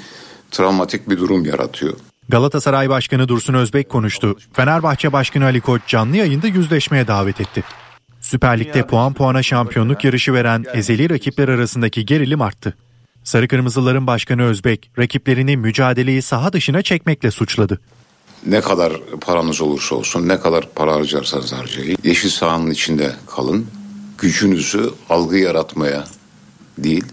travmatik 0.50 1.10
bir 1.10 1.18
durum 1.18 1.44
yaratıyor. 1.44 1.94
Galatasaray 2.28 2.88
Başkanı 2.88 3.28
Dursun 3.28 3.54
Özbek 3.54 3.88
konuştu. 3.88 4.36
Fenerbahçe 4.52 5.12
Başkanı 5.12 5.44
Ali 5.44 5.60
Koç 5.60 5.82
canlı 5.86 6.16
yayında 6.16 6.46
yüzleşmeye 6.46 7.06
davet 7.06 7.40
etti. 7.40 7.64
Süper 8.24 8.60
Lig'de 8.60 8.86
puan 8.86 9.14
puana 9.14 9.42
şampiyonluk 9.42 10.04
yarışı 10.04 10.32
veren 10.32 10.64
ezeli 10.74 11.10
rakipler 11.10 11.48
arasındaki 11.48 12.06
gerilim 12.06 12.42
arttı. 12.42 12.76
Sarı 13.24 13.48
Kırmızıların 13.48 14.06
Başkanı 14.06 14.42
Özbek 14.42 14.90
rakiplerini 14.98 15.56
mücadeleyi 15.56 16.22
saha 16.22 16.52
dışına 16.52 16.82
çekmekle 16.82 17.30
suçladı. 17.30 17.80
Ne 18.46 18.60
kadar 18.60 18.92
paranız 19.20 19.60
olursa 19.60 19.94
olsun, 19.94 20.28
ne 20.28 20.40
kadar 20.40 20.68
para 20.74 20.94
harcarsanız 20.94 21.52
harcayın. 21.52 21.98
Yeşil 22.04 22.28
sahanın 22.28 22.70
içinde 22.70 23.12
kalın. 23.26 23.66
Gücünüzü 24.18 24.90
algı 25.10 25.36
yaratmaya 25.36 26.04
değil 26.78 27.04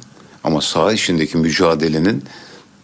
ama 0.44 0.62
saha 0.62 0.94
içindeki 0.94 1.38
mücadelenin 1.38 2.24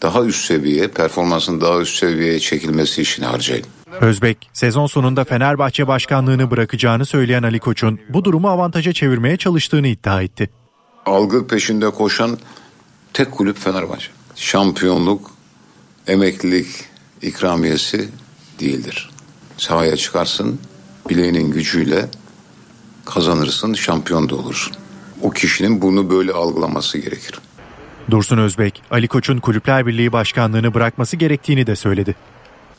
daha 0.02 0.24
üst 0.24 0.46
seviye, 0.46 0.88
performansın 0.88 1.62
daha 1.62 1.80
üst 1.80 1.98
seviyeye 1.98 2.40
çekilmesi 2.40 3.02
için 3.02 3.24
harcayın. 3.24 3.66
Özbek, 3.92 4.50
sezon 4.54 4.88
sonunda 4.88 5.24
Fenerbahçe 5.24 5.88
başkanlığını 5.88 6.52
bırakacağını 6.52 7.06
söyleyen 7.06 7.44
Ali 7.44 7.60
Koç'un 7.60 8.00
bu 8.10 8.26
durumu 8.26 8.50
avantaja 8.50 8.94
çevirmeye 8.94 9.38
çalıştığını 9.38 9.88
iddia 9.88 10.22
etti. 10.22 10.50
Algı 11.06 11.48
peşinde 11.48 11.90
koşan 11.90 12.38
tek 13.14 13.32
kulüp 13.32 13.58
Fenerbahçe. 13.58 14.08
Şampiyonluk, 14.36 15.32
emeklilik 16.08 16.68
ikramiyesi 17.22 18.10
değildir. 18.60 19.10
Sahaya 19.58 19.98
çıkarsın, 19.98 20.60
bileğinin 21.10 21.52
gücüyle 21.52 22.10
kazanırsın, 23.06 23.74
şampiyon 23.74 24.30
da 24.30 24.36
olursun. 24.36 24.74
O 25.22 25.30
kişinin 25.30 25.82
bunu 25.82 26.10
böyle 26.10 26.32
algılaması 26.32 26.98
gerekir. 26.98 27.40
Dursun 28.12 28.38
Özbek, 28.38 28.82
Ali 28.92 29.08
Koç'un 29.08 29.38
Kulüpler 29.38 29.88
Birliği 29.88 30.12
başkanlığını 30.12 30.74
bırakması 30.74 31.18
gerektiğini 31.18 31.68
de 31.68 31.76
söyledi. 31.76 32.16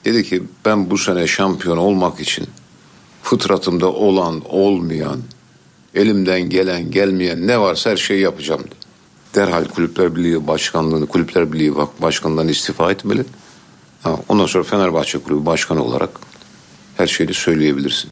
Dedi 0.04 0.24
ki 0.24 0.42
ben 0.64 0.90
bu 0.90 0.98
sene 0.98 1.26
şampiyon 1.26 1.76
olmak 1.76 2.20
için 2.20 2.46
fıtratımda 3.22 3.92
olan 3.92 4.42
olmayan 4.48 5.20
elimden 5.94 6.40
gelen 6.40 6.90
gelmeyen 6.90 7.46
ne 7.46 7.60
varsa 7.60 7.90
her 7.90 7.96
şeyi 7.96 8.20
yapacağım. 8.20 8.64
Derhal 9.34 9.64
Kulüpler 9.64 10.16
Birliği 10.16 10.46
başkanlığını 10.46 11.06
Kulüpler 11.06 11.52
Birliği 11.52 11.74
başkanından 12.02 12.48
istifa 12.48 12.90
etmeli. 12.90 13.24
Ondan 14.28 14.46
sonra 14.46 14.64
Fenerbahçe 14.64 15.18
Kulübü 15.18 15.46
başkanı 15.46 15.84
olarak 15.84 16.10
her 16.96 17.06
şeyi 17.06 17.34
söyleyebilirsin. 17.34 18.10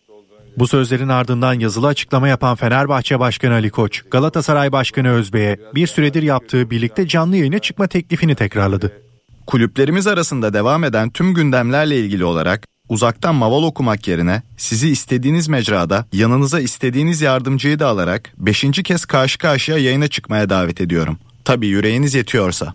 Bu 0.57 0.67
sözlerin 0.67 1.09
ardından 1.09 1.55
yazılı 1.55 1.87
açıklama 1.87 2.29
yapan 2.29 2.57
Fenerbahçe 2.57 3.21
Başkanı 3.21 3.55
Ali 3.55 3.71
Koç, 3.71 4.03
Galatasaray 4.11 4.73
Başkanı 4.73 5.11
Özbey'e 5.11 5.61
bir 5.75 5.87
süredir 5.87 6.23
yaptığı 6.23 6.71
birlikte 6.71 7.09
canlı 7.09 7.37
yayına 7.37 7.59
çıkma 7.59 7.87
teklifini 7.87 8.35
tekrarladı. 8.35 9.06
Kulüplerimiz 9.47 10.07
arasında 10.07 10.53
devam 10.53 10.85
eden 10.85 11.11
tüm 11.11 11.35
gündemlerle 11.35 12.01
ilgili 12.01 12.25
olarak 12.25 12.67
uzaktan 12.89 13.35
maval 13.35 13.63
okumak 13.63 14.09
yerine 14.09 14.43
sizi 14.57 14.89
istediğiniz 14.89 15.49
mecrada 15.49 16.07
yanınıza 16.13 16.61
istediğiniz 16.61 17.21
yardımcıyı 17.21 17.79
da 17.79 17.87
alarak 17.87 18.33
5. 18.39 18.65
kez 18.85 19.05
karşı 19.05 19.39
karşıya 19.39 19.79
yayına 19.79 20.09
çıkmaya 20.09 20.51
davet 20.51 20.81
ediyorum. 20.81 21.19
Tabii 21.45 21.67
yüreğiniz 21.67 22.15
yetiyorsa. 22.15 22.75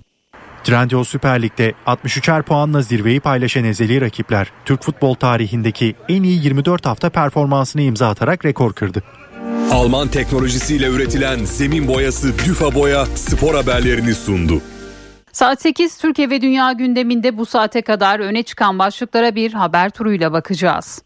Trendyol 0.64 1.04
Süper 1.04 1.42
Lig'de 1.42 1.74
63'er 1.88 2.44
puanla 2.44 2.82
zirveyi 2.82 3.20
paylaşan 3.20 3.64
ezeli 3.64 4.02
rakipler 4.02 4.52
Türk 4.66 4.84
futbol 4.84 5.14
tarihindeki 5.14 5.96
en 6.10 6.24
iyi 6.24 6.44
24 6.44 6.86
hafta 6.86 7.10
performansını 7.10 7.82
imza 7.82 8.10
atarak 8.10 8.46
rekor 8.46 8.74
kırdı. 8.74 9.04
Alman 9.72 10.08
teknolojisiyle 10.08 10.88
üretilen 10.88 11.46
zemin 11.46 11.88
boyası 11.88 12.40
Düfa 12.40 12.76
Boya 12.76 13.06
spor 13.06 13.56
haberlerini 13.56 14.14
sundu. 14.14 14.62
Saat 15.34 15.62
8 15.62 15.98
Türkiye 15.98 16.30
ve 16.30 16.42
Dünya 16.42 16.72
gündeminde 16.72 17.38
bu 17.38 17.46
saate 17.46 17.82
kadar 17.82 18.20
öne 18.20 18.44
çıkan 18.44 18.80
başlıklara 18.80 19.36
bir 19.36 19.54
haber 19.54 19.90
turuyla 19.90 20.34
bakacağız. 20.34 21.04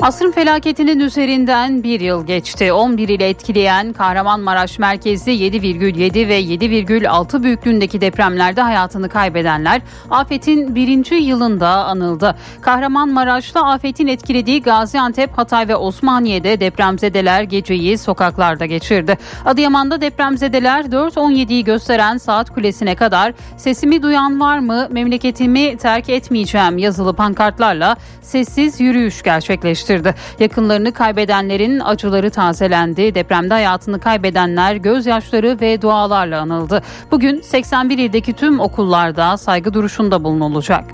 Asrın 0.00 0.32
felaketinin 0.32 1.00
üzerinden 1.00 1.82
bir 1.82 2.00
yıl 2.00 2.26
geçti. 2.26 2.72
11 2.72 3.08
ile 3.08 3.28
etkileyen 3.28 3.92
Kahramanmaraş 3.92 4.78
merkezli 4.78 5.30
7,7 5.30 6.28
ve 6.28 6.40
7,6 6.40 7.42
büyüklüğündeki 7.42 8.00
depremlerde 8.00 8.60
hayatını 8.60 9.08
kaybedenler 9.08 9.82
afetin 10.10 10.74
birinci 10.74 11.14
yılında 11.14 11.68
anıldı. 11.68 12.36
Kahramanmaraş'ta 12.60 13.62
afetin 13.62 14.06
etkilediği 14.06 14.62
Gaziantep, 14.62 15.38
Hatay 15.38 15.68
ve 15.68 15.76
Osmaniye'de 15.76 16.60
depremzedeler 16.60 17.42
geceyi 17.42 17.98
sokaklarda 17.98 18.66
geçirdi. 18.66 19.18
Adıyaman'da 19.44 20.00
depremzedeler 20.00 20.84
4.17'yi 20.84 21.64
gösteren 21.64 22.18
saat 22.18 22.50
kulesine 22.54 22.94
kadar 22.94 23.34
sesimi 23.56 24.02
duyan 24.02 24.40
var 24.40 24.58
mı 24.58 24.88
memleketimi 24.90 25.76
terk 25.76 26.08
etmeyeceğim 26.08 26.78
yazılı 26.78 27.14
pankartlarla 27.14 27.96
sessiz 28.22 28.80
yürüyüş 28.80 29.22
gerçekleştirdi 29.22 29.86
gerçekleştirdi. 29.96 30.42
Yakınlarını 30.42 30.92
kaybedenlerin 30.92 31.80
acıları 31.80 32.30
tazelendi. 32.30 33.14
Depremde 33.14 33.54
hayatını 33.54 34.00
kaybedenler 34.00 34.76
gözyaşları 34.76 35.60
ve 35.60 35.82
dualarla 35.82 36.40
anıldı. 36.40 36.82
Bugün 37.10 37.40
81 37.40 37.98
ildeki 37.98 38.32
tüm 38.32 38.60
okullarda 38.60 39.36
saygı 39.36 39.74
duruşunda 39.74 40.24
bulunulacak. 40.24 40.84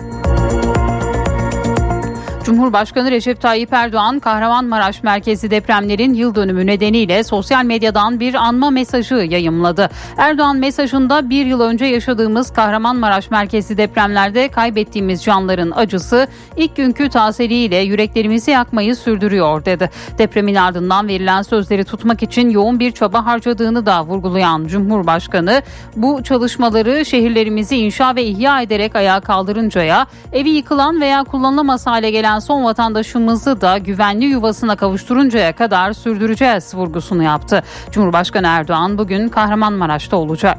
Cumhurbaşkanı 2.44 3.10
Recep 3.10 3.40
Tayyip 3.40 3.72
Erdoğan 3.72 4.20
Kahramanmaraş 4.20 5.02
merkezi 5.02 5.50
depremlerin 5.50 6.14
yıl 6.14 6.34
dönümü 6.34 6.66
nedeniyle 6.66 7.24
sosyal 7.24 7.64
medyadan 7.64 8.20
bir 8.20 8.34
anma 8.34 8.70
mesajı 8.70 9.14
yayımladı. 9.14 9.90
Erdoğan 10.16 10.56
mesajında 10.56 11.30
bir 11.30 11.46
yıl 11.46 11.60
önce 11.60 11.84
yaşadığımız 11.84 12.52
Kahramanmaraş 12.52 13.30
merkezi 13.30 13.76
depremlerde 13.76 14.48
kaybettiğimiz 14.48 15.24
canların 15.24 15.70
acısı 15.70 16.26
ilk 16.56 16.76
günkü 16.76 17.08
tazeliğiyle 17.08 17.76
yüreklerimizi 17.76 18.50
yakmayı 18.50 18.96
sürdürüyor 18.96 19.64
dedi. 19.64 19.90
Depremin 20.18 20.54
ardından 20.54 21.08
verilen 21.08 21.42
sözleri 21.42 21.84
tutmak 21.84 22.22
için 22.22 22.50
yoğun 22.50 22.80
bir 22.80 22.92
çaba 22.92 23.26
harcadığını 23.26 23.86
da 23.86 24.04
vurgulayan 24.04 24.66
Cumhurbaşkanı 24.66 25.62
bu 25.96 26.22
çalışmaları 26.22 27.04
şehirlerimizi 27.04 27.76
inşa 27.76 28.16
ve 28.16 28.24
ihya 28.24 28.62
ederek 28.62 28.96
ayağa 28.96 29.20
kaldırıncaya 29.20 30.06
evi 30.32 30.50
yıkılan 30.50 31.00
veya 31.00 31.24
kullanılamaz 31.24 31.86
hale 31.86 32.10
gelen 32.10 32.31
son 32.38 32.64
vatandaşımızı 32.64 33.60
da 33.60 33.78
güvenli 33.78 34.24
yuvasına 34.24 34.76
kavuşturuncaya 34.76 35.52
kadar 35.52 35.92
sürdüreceğiz 35.92 36.74
vurgusunu 36.74 37.22
yaptı. 37.22 37.62
Cumhurbaşkanı 37.90 38.46
Erdoğan 38.46 38.98
bugün 38.98 39.28
Kahramanmaraş'ta 39.28 40.16
olacak. 40.16 40.58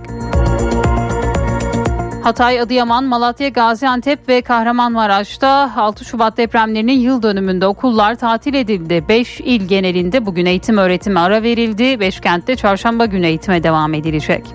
Hatay, 2.24 2.59
Adıyaman, 2.59 3.03
Malatya, 3.03 3.49
Gaziantep 3.49 4.30
ve 4.30 4.41
Kahramanmaraş'ta 4.41 5.71
6 5.76 6.05
Şubat 6.05 6.38
depremlerinin 6.38 6.99
yıl 6.99 7.21
dönümünde 7.24 7.67
okullar 7.67 8.15
tatil 8.15 8.53
edildi. 8.53 9.05
5 9.09 9.39
il 9.39 9.67
genelinde 9.67 10.26
bugün 10.26 10.45
eğitim 10.45 10.78
öğretime 10.78 11.19
ara 11.19 11.43
verildi. 11.43 11.99
5 11.99 12.19
kentte 12.19 12.55
çarşamba 12.55 13.05
günü 13.05 13.26
eğitime 13.26 13.63
devam 13.63 13.93
edilecek. 13.93 14.45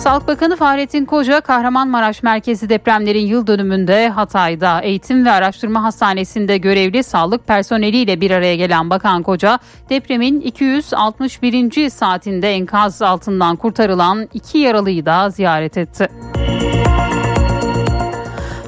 Sağlık 0.00 0.28
Bakanı 0.28 0.56
Fahrettin 0.56 1.04
Koca 1.04 1.40
Kahramanmaraş 1.40 2.22
merkezi 2.22 2.68
depremlerin 2.68 3.26
yıl 3.26 3.46
dönümünde 3.46 4.08
Hatay'da 4.08 4.80
Eğitim 4.80 5.24
ve 5.26 5.30
Araştırma 5.30 5.82
Hastanesi'nde 5.82 6.58
görevli 6.58 7.02
sağlık 7.02 7.46
personeliyle 7.46 8.20
bir 8.20 8.30
araya 8.30 8.56
gelen 8.56 8.90
Bakan 8.90 9.22
Koca 9.22 9.58
depremin 9.90 10.40
261. 10.40 11.90
saatinde 11.90 12.50
enkaz 12.50 13.02
altından 13.02 13.56
kurtarılan 13.56 14.28
iki 14.34 14.58
yaralıyı 14.58 15.06
da 15.06 15.30
ziyaret 15.30 15.78
etti. 15.78 16.08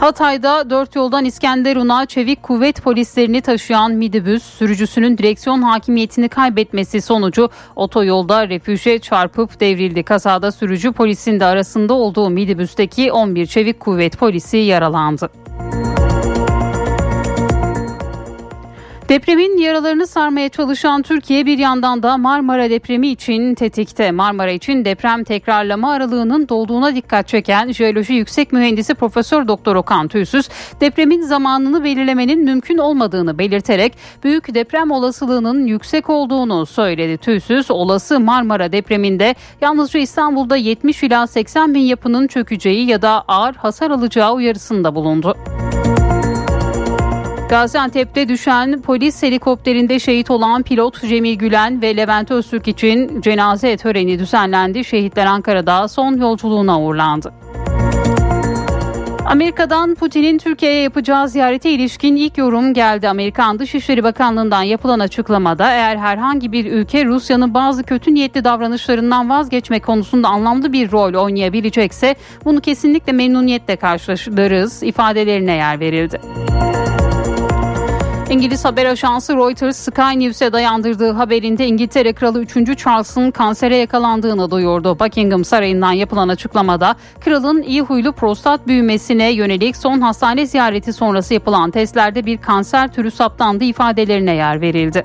Hatay'da 0.02 0.70
dört 0.70 0.96
yoldan 0.96 1.24
İskenderun'a 1.24 2.06
çevik 2.06 2.42
kuvvet 2.42 2.82
polislerini 2.82 3.40
taşıyan 3.40 3.92
midibüs 3.92 4.42
sürücüsünün 4.42 5.18
direksiyon 5.18 5.62
hakimiyetini 5.62 6.28
kaybetmesi 6.28 7.02
sonucu 7.02 7.50
otoyolda 7.76 8.48
refüje 8.48 8.98
çarpıp 8.98 9.60
devrildi. 9.60 10.02
Kazada 10.02 10.52
sürücü 10.52 10.92
polisin 10.92 11.40
de 11.40 11.44
arasında 11.44 11.94
olduğu 11.94 12.30
midibüsteki 12.30 13.12
11 13.12 13.46
çevik 13.46 13.80
kuvvet 13.80 14.18
polisi 14.18 14.56
yaralandı. 14.56 15.30
Depremin 19.12 19.58
yaralarını 19.58 20.06
sarmaya 20.06 20.48
çalışan 20.48 21.02
Türkiye 21.02 21.46
bir 21.46 21.58
yandan 21.58 22.02
da 22.02 22.16
Marmara 22.16 22.70
depremi 22.70 23.08
için 23.08 23.54
tetikte. 23.54 24.10
Marmara 24.10 24.50
için 24.50 24.84
deprem 24.84 25.24
tekrarlama 25.24 25.92
aralığının 25.92 26.48
dolduğuna 26.48 26.94
dikkat 26.94 27.28
çeken 27.28 27.72
Jeoloji 27.72 28.14
Yüksek 28.14 28.52
Mühendisi 28.52 28.94
Profesör 28.94 29.48
Doktor 29.48 29.76
Okan 29.76 30.08
Tüysüz, 30.08 30.48
depremin 30.80 31.22
zamanını 31.22 31.84
belirlemenin 31.84 32.44
mümkün 32.44 32.78
olmadığını 32.78 33.38
belirterek 33.38 33.92
büyük 34.24 34.54
deprem 34.54 34.90
olasılığının 34.90 35.66
yüksek 35.66 36.10
olduğunu 36.10 36.66
söyledi. 36.66 37.18
Tüysüz, 37.18 37.70
olası 37.70 38.20
Marmara 38.20 38.72
depreminde 38.72 39.34
yalnızca 39.60 40.00
İstanbul'da 40.00 40.56
70 40.56 41.02
ila 41.02 41.26
80 41.26 41.74
bin 41.74 41.80
yapının 41.80 42.26
çökeceği 42.26 42.86
ya 42.86 43.02
da 43.02 43.24
ağır 43.28 43.54
hasar 43.54 43.90
alacağı 43.90 44.32
uyarısında 44.34 44.94
bulundu. 44.94 45.36
Gaziantep'te 47.52 48.28
düşen 48.28 48.82
polis 48.82 49.22
helikopterinde 49.22 49.98
şehit 49.98 50.30
olan 50.30 50.62
pilot 50.62 51.00
Cemil 51.00 51.38
Gülen 51.38 51.82
ve 51.82 51.96
Levent 51.96 52.30
Öztürk 52.30 52.68
için 52.68 53.20
cenaze 53.20 53.76
töreni 53.76 54.18
düzenlendi. 54.18 54.84
Şehitler 54.84 55.26
Ankara'da 55.26 55.88
son 55.88 56.16
yolculuğuna 56.16 56.80
uğurlandı. 56.80 57.32
Amerika'dan 59.26 59.94
Putin'in 59.94 60.38
Türkiye'ye 60.38 60.82
yapacağı 60.82 61.28
ziyarete 61.28 61.70
ilişkin 61.70 62.16
ilk 62.16 62.38
yorum 62.38 62.74
geldi. 62.74 63.08
Amerikan 63.08 63.58
Dışişleri 63.58 64.04
Bakanlığı'ndan 64.04 64.62
yapılan 64.62 65.00
açıklamada 65.00 65.70
eğer 65.70 65.96
herhangi 65.96 66.52
bir 66.52 66.72
ülke 66.72 67.04
Rusya'nın 67.04 67.54
bazı 67.54 67.82
kötü 67.82 68.14
niyetli 68.14 68.44
davranışlarından 68.44 69.30
vazgeçme 69.30 69.80
konusunda 69.80 70.28
anlamlı 70.28 70.72
bir 70.72 70.92
rol 70.92 71.14
oynayabilecekse 71.14 72.14
bunu 72.44 72.60
kesinlikle 72.60 73.12
memnuniyetle 73.12 73.76
karşılarız 73.76 74.82
ifadelerine 74.82 75.52
yer 75.52 75.80
verildi. 75.80 76.20
İngiliz 78.32 78.64
haber 78.64 78.86
ajansı 78.86 79.36
Reuters 79.36 79.76
Sky 79.76 80.18
News'e 80.18 80.52
dayandırdığı 80.52 81.12
haberinde 81.12 81.66
İngiltere 81.66 82.12
Kralı 82.12 82.42
3. 82.42 82.78
Charles'ın 82.78 83.30
kansere 83.30 83.76
yakalandığını 83.76 84.50
duyurdu. 84.50 84.98
Buckingham 84.98 85.44
Sarayı'ndan 85.44 85.92
yapılan 85.92 86.28
açıklamada 86.28 86.96
kralın 87.20 87.62
iyi 87.62 87.82
huylu 87.82 88.12
prostat 88.12 88.66
büyümesine 88.66 89.32
yönelik 89.32 89.76
son 89.76 90.00
hastane 90.00 90.46
ziyareti 90.46 90.92
sonrası 90.92 91.34
yapılan 91.34 91.70
testlerde 91.70 92.26
bir 92.26 92.38
kanser 92.38 92.92
türü 92.92 93.10
saptandığı 93.10 93.64
ifadelerine 93.64 94.34
yer 94.34 94.60
verildi. 94.60 95.04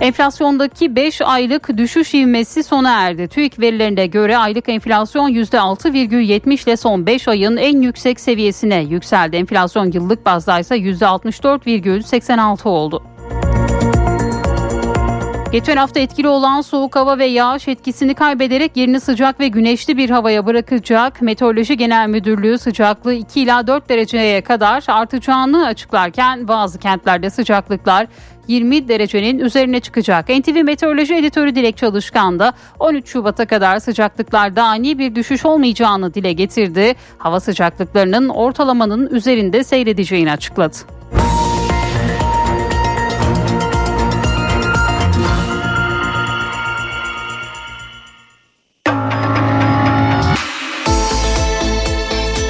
Enflasyondaki 0.00 0.96
5 0.96 1.20
aylık 1.22 1.76
düşüş 1.76 2.14
ivmesi 2.14 2.62
sona 2.62 2.90
erdi. 2.90 3.28
TÜİK 3.28 3.60
verilerine 3.60 4.06
göre 4.06 4.38
aylık 4.38 4.68
enflasyon 4.68 5.30
%6,70 5.30 6.64
ile 6.64 6.76
son 6.76 7.06
5 7.06 7.28
ayın 7.28 7.56
en 7.56 7.82
yüksek 7.82 8.20
seviyesine 8.20 8.82
yükseldi. 8.82 9.36
Enflasyon 9.36 9.92
yıllık 9.92 10.26
bazda 10.26 10.58
ise 10.60 10.76
%64,86 10.76 12.68
oldu. 12.68 13.02
Geçen 15.52 15.76
hafta 15.76 16.00
etkili 16.00 16.28
olan 16.28 16.60
soğuk 16.60 16.96
hava 16.96 17.18
ve 17.18 17.26
yağış 17.26 17.68
etkisini 17.68 18.14
kaybederek 18.14 18.76
yerini 18.76 19.00
sıcak 19.00 19.40
ve 19.40 19.48
güneşli 19.48 19.96
bir 19.96 20.10
havaya 20.10 20.46
bırakacak. 20.46 21.22
Meteoroloji 21.22 21.76
Genel 21.76 22.08
Müdürlüğü 22.08 22.58
sıcaklığı 22.58 23.14
2 23.14 23.40
ila 23.40 23.66
4 23.66 23.88
dereceye 23.88 24.40
kadar 24.40 24.84
artacağını 24.88 25.66
açıklarken 25.66 26.48
bazı 26.48 26.78
kentlerde 26.78 27.30
sıcaklıklar 27.30 28.06
20 28.48 28.88
derecenin 28.88 29.38
üzerine 29.38 29.80
çıkacak. 29.80 30.28
NTV 30.28 30.64
Meteoroloji 30.64 31.14
Editörü 31.14 31.54
Dilek 31.54 31.76
Çalışkan 31.76 32.38
da 32.38 32.52
13 32.78 33.08
Şubat'a 33.08 33.46
kadar 33.46 33.78
sıcaklıklarda 33.78 34.64
ani 34.64 34.98
bir 34.98 35.14
düşüş 35.14 35.44
olmayacağını 35.44 36.14
dile 36.14 36.32
getirdi. 36.32 36.94
Hava 37.18 37.40
sıcaklıklarının 37.40 38.28
ortalamanın 38.28 39.06
üzerinde 39.10 39.64
seyredeceğini 39.64 40.32
açıkladı. 40.32 40.99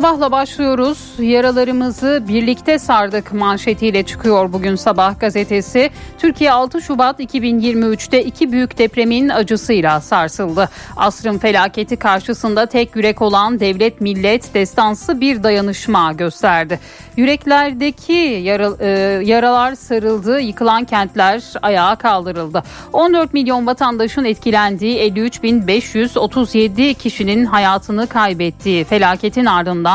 Sabahla 0.00 0.32
başlıyoruz. 0.32 0.98
Yaralarımızı 1.18 2.24
birlikte 2.28 2.78
sardık 2.78 3.32
manşetiyle 3.32 4.02
çıkıyor 4.02 4.52
bugün 4.52 4.76
sabah 4.76 5.20
gazetesi. 5.20 5.90
Türkiye 6.18 6.52
6 6.52 6.82
Şubat 6.82 7.20
2023'te 7.20 8.24
iki 8.24 8.52
büyük 8.52 8.78
depremin 8.78 9.28
acısıyla 9.28 10.00
sarsıldı. 10.00 10.68
Asrın 10.96 11.38
felaketi 11.38 11.96
karşısında 11.96 12.66
tek 12.66 12.96
yürek 12.96 13.22
olan 13.22 13.60
devlet 13.60 14.00
millet 14.00 14.54
destansı 14.54 15.20
bir 15.20 15.42
dayanışma 15.42 16.12
gösterdi. 16.12 16.80
Yüreklerdeki 17.16 18.40
yara, 18.42 18.70
e, 18.80 18.88
yaralar 19.24 19.74
sarıldı, 19.74 20.40
yıkılan 20.40 20.84
kentler 20.84 21.42
ayağa 21.62 21.96
kaldırıldı. 21.96 22.62
14 22.92 23.34
milyon 23.34 23.66
vatandaşın 23.66 24.24
etkilendiği 24.24 24.98
53.537 24.98 26.94
kişinin 26.94 27.44
hayatını 27.44 28.06
kaybettiği 28.06 28.84
felaketin 28.84 29.46
ardından 29.46 29.89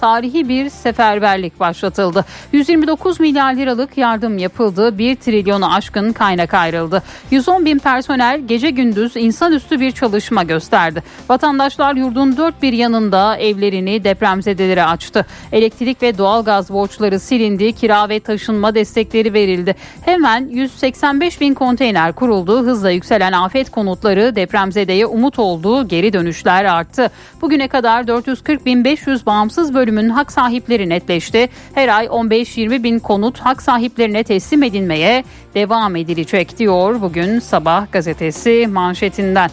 tarihi 0.00 0.48
bir 0.48 0.70
seferberlik 0.70 1.60
başlatıldı. 1.60 2.24
129 2.52 3.20
milyar 3.20 3.54
liralık 3.54 3.98
yardım 3.98 4.38
yapıldı. 4.38 4.98
1 4.98 5.16
trilyonu 5.16 5.74
aşkın 5.74 6.12
kaynak 6.12 6.54
ayrıldı. 6.54 7.02
110 7.30 7.64
bin 7.64 7.78
personel 7.78 8.40
gece 8.40 8.70
gündüz 8.70 9.16
insanüstü 9.16 9.80
bir 9.80 9.92
çalışma 9.92 10.42
gösterdi. 10.42 11.02
Vatandaşlar 11.28 11.94
yurdun 11.94 12.36
dört 12.36 12.62
bir 12.62 12.72
yanında 12.72 13.36
evlerini 13.36 14.04
depremzedelere 14.04 14.84
açtı. 14.84 15.26
Elektrik 15.52 16.02
ve 16.02 16.18
doğalgaz 16.18 16.70
borçları 16.70 17.20
silindi. 17.20 17.72
Kira 17.72 18.08
ve 18.08 18.20
taşınma 18.20 18.74
destekleri 18.74 19.32
verildi. 19.32 19.74
Hemen 20.02 20.48
185 20.48 21.40
bin 21.40 21.54
konteyner 21.54 22.12
kuruldu. 22.12 22.66
Hızla 22.66 22.90
yükselen 22.90 23.32
afet 23.32 23.70
konutları 23.70 24.36
depremzedeye 24.36 25.06
umut 25.06 25.38
oldu. 25.38 25.88
Geri 25.88 26.12
dönüşler 26.12 26.64
arttı. 26.64 27.10
Bugüne 27.42 27.68
kadar 27.68 28.06
440 28.06 28.66
bin 28.66 28.84
500 28.84 29.26
bağımsız 29.38 29.74
bölüm 29.74 29.88
bölümün 29.88 30.08
hak 30.08 30.32
sahipleri 30.32 30.88
netleşti. 30.88 31.48
Her 31.74 31.88
ay 31.88 32.06
15-20 32.06 32.82
bin 32.82 32.98
konut 32.98 33.38
hak 33.38 33.62
sahiplerine 33.62 34.24
teslim 34.24 34.62
edilmeye 34.62 35.24
devam 35.54 35.96
edilecek 35.96 36.58
diyor 36.58 37.00
bugün 37.00 37.38
Sabah 37.38 37.92
gazetesi 37.92 38.66
manşetinden. 38.66 39.50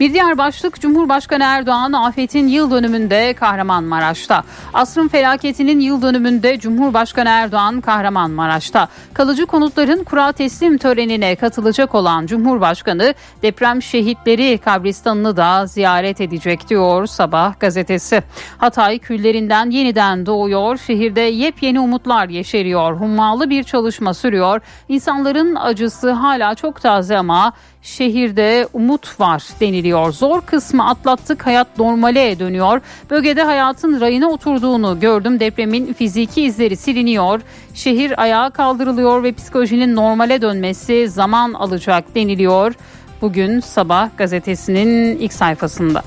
Bir 0.00 0.12
diğer 0.14 0.38
başlık 0.38 0.80
Cumhurbaşkanı 0.80 1.44
Erdoğan 1.44 1.92
afetin 1.92 2.48
yıl 2.48 2.70
dönümünde 2.70 3.34
Kahramanmaraş'ta. 3.34 4.44
Asrın 4.72 5.08
felaketinin 5.08 5.80
yıl 5.80 6.02
dönümünde 6.02 6.58
Cumhurbaşkanı 6.58 7.28
Erdoğan 7.28 7.80
Kahramanmaraş'ta. 7.80 8.88
Kalıcı 9.14 9.46
konutların 9.46 10.04
kura 10.04 10.32
teslim 10.32 10.78
törenine 10.78 11.36
katılacak 11.36 11.94
olan 11.94 12.26
Cumhurbaşkanı 12.26 13.14
deprem 13.42 13.82
şehitleri 13.82 14.58
kabristanını 14.58 15.36
da 15.36 15.66
ziyaret 15.66 16.20
edecek 16.20 16.68
diyor 16.68 17.06
Sabah 17.06 17.60
gazetesi. 17.60 18.22
Hatay 18.58 18.98
küllerinden 18.98 19.70
yeniden 19.70 20.26
doğuyor. 20.26 20.78
Şehirde 20.86 21.20
yepyeni 21.20 21.80
umutlar 21.80 22.28
yeşeriyor. 22.28 23.00
Hummalı 23.00 23.50
bir 23.50 23.64
çalışma 23.64 24.14
sürüyor. 24.14 24.60
İnsanların 24.88 25.54
acısı 25.54 26.10
hala 26.10 26.54
çok 26.54 26.80
taze 26.80 27.18
ama 27.18 27.52
şehirde 27.84 28.68
umut 28.72 29.20
var 29.20 29.44
deniliyor. 29.60 30.12
Zor 30.12 30.40
kısmı 30.40 30.88
atlattık 30.88 31.46
hayat 31.46 31.78
normale 31.78 32.38
dönüyor. 32.38 32.80
Bölgede 33.10 33.42
hayatın 33.42 34.00
rayına 34.00 34.28
oturduğunu 34.28 35.00
gördüm. 35.00 35.40
Depremin 35.40 35.92
fiziki 35.92 36.42
izleri 36.42 36.76
siliniyor. 36.76 37.40
Şehir 37.74 38.22
ayağa 38.22 38.50
kaldırılıyor 38.50 39.22
ve 39.22 39.32
psikolojinin 39.32 39.96
normale 39.96 40.42
dönmesi 40.42 41.08
zaman 41.08 41.52
alacak 41.52 42.14
deniliyor. 42.14 42.74
Bugün 43.22 43.60
sabah 43.60 44.08
gazetesinin 44.16 45.18
ilk 45.18 45.32
sayfasında. 45.32 46.02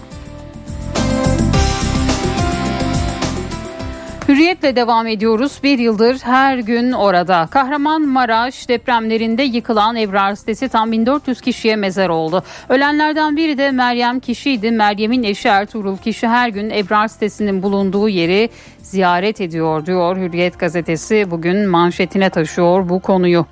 Hürriyetle 4.38 4.76
devam 4.76 5.08
ediyoruz. 5.08 5.60
Bir 5.64 5.80
yıldır 5.80 6.18
her 6.20 6.58
gün 6.58 6.92
orada. 6.92 7.48
Kahramanmaraş 7.52 8.70
depremlerinde 8.70 9.44
yıkılan 9.44 9.96
Ebrar 9.96 10.36
sitesi 10.36 10.70
tam 10.70 10.92
1400 10.92 11.42
kişiye 11.42 11.76
mezar 11.76 12.10
oldu. 12.10 12.44
Ölenlerden 12.70 13.38
biri 13.38 13.58
de 13.58 13.72
Meryem 13.72 14.20
kişiydi. 14.20 14.72
Meryem'in 14.72 15.24
eşi 15.24 15.48
Ertuğrul 15.48 15.98
kişi 15.98 16.28
her 16.28 16.50
gün 16.50 16.70
Ebrar 16.70 17.08
sitesinin 17.08 17.64
bulunduğu 17.64 18.10
yeri 18.10 18.50
ziyaret 18.82 19.42
ediyor 19.42 19.86
diyor 19.86 20.18
Hürriyet 20.18 20.60
gazetesi 20.60 21.32
bugün 21.32 21.68
manşetine 21.68 22.30
taşıyor 22.30 22.90
bu 22.90 23.00
konuyu. 23.00 23.46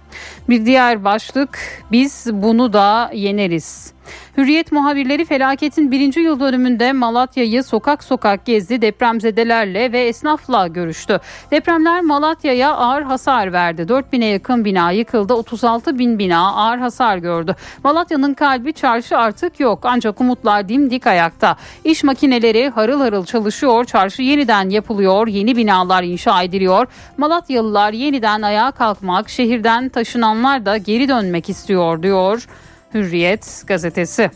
Bir 0.49 0.65
diğer 0.65 1.03
başlık 1.03 1.59
biz 1.91 2.27
bunu 2.33 2.73
da 2.73 3.11
yeneriz. 3.13 3.95
Hürriyet 4.37 4.71
muhabirleri 4.71 5.25
felaketin 5.25 5.91
birinci 5.91 6.19
yıl 6.19 6.39
dönümünde 6.39 6.93
Malatya'yı 6.93 7.63
sokak 7.63 8.03
sokak 8.03 8.45
gezdi. 8.45 8.81
Depremzedelerle 8.81 9.91
ve 9.91 10.07
esnafla 10.07 10.67
görüştü. 10.67 11.19
Depremler 11.51 12.01
Malatya'ya 12.01 12.73
ağır 12.73 13.01
hasar 13.01 13.53
verdi. 13.53 13.81
4000'e 13.81 14.25
yakın 14.25 14.65
bina 14.65 14.91
yıkıldı. 14.91 15.33
36 15.33 15.99
bin 15.99 16.19
bina 16.19 16.55
ağır 16.55 16.77
hasar 16.77 17.17
gördü. 17.17 17.55
Malatya'nın 17.83 18.33
kalbi 18.33 18.73
çarşı 18.73 19.17
artık 19.17 19.59
yok. 19.59 19.79
Ancak 19.83 20.21
umutlar 20.21 20.69
dimdik 20.69 21.07
ayakta. 21.07 21.55
İş 21.83 22.03
makineleri 22.03 22.69
harıl 22.69 23.01
harıl 23.01 23.25
çalışıyor. 23.25 23.85
Çarşı 23.85 24.21
yeniden 24.21 24.69
yapılıyor. 24.69 25.27
Yeni 25.27 25.57
binalar 25.57 26.03
inşa 26.03 26.43
ediliyor. 26.43 26.87
Malatyalılar 27.17 27.93
yeniden 27.93 28.41
ayağa 28.41 28.71
kalkmak, 28.71 29.29
şehirden 29.29 29.89
taşınanlar 30.05 30.65
da 30.65 30.77
geri 30.77 31.09
dönmek 31.09 31.49
istiyor 31.49 32.03
diyor. 32.03 32.47
Hürriyet 32.93 33.63
gazetesi. 33.67 34.31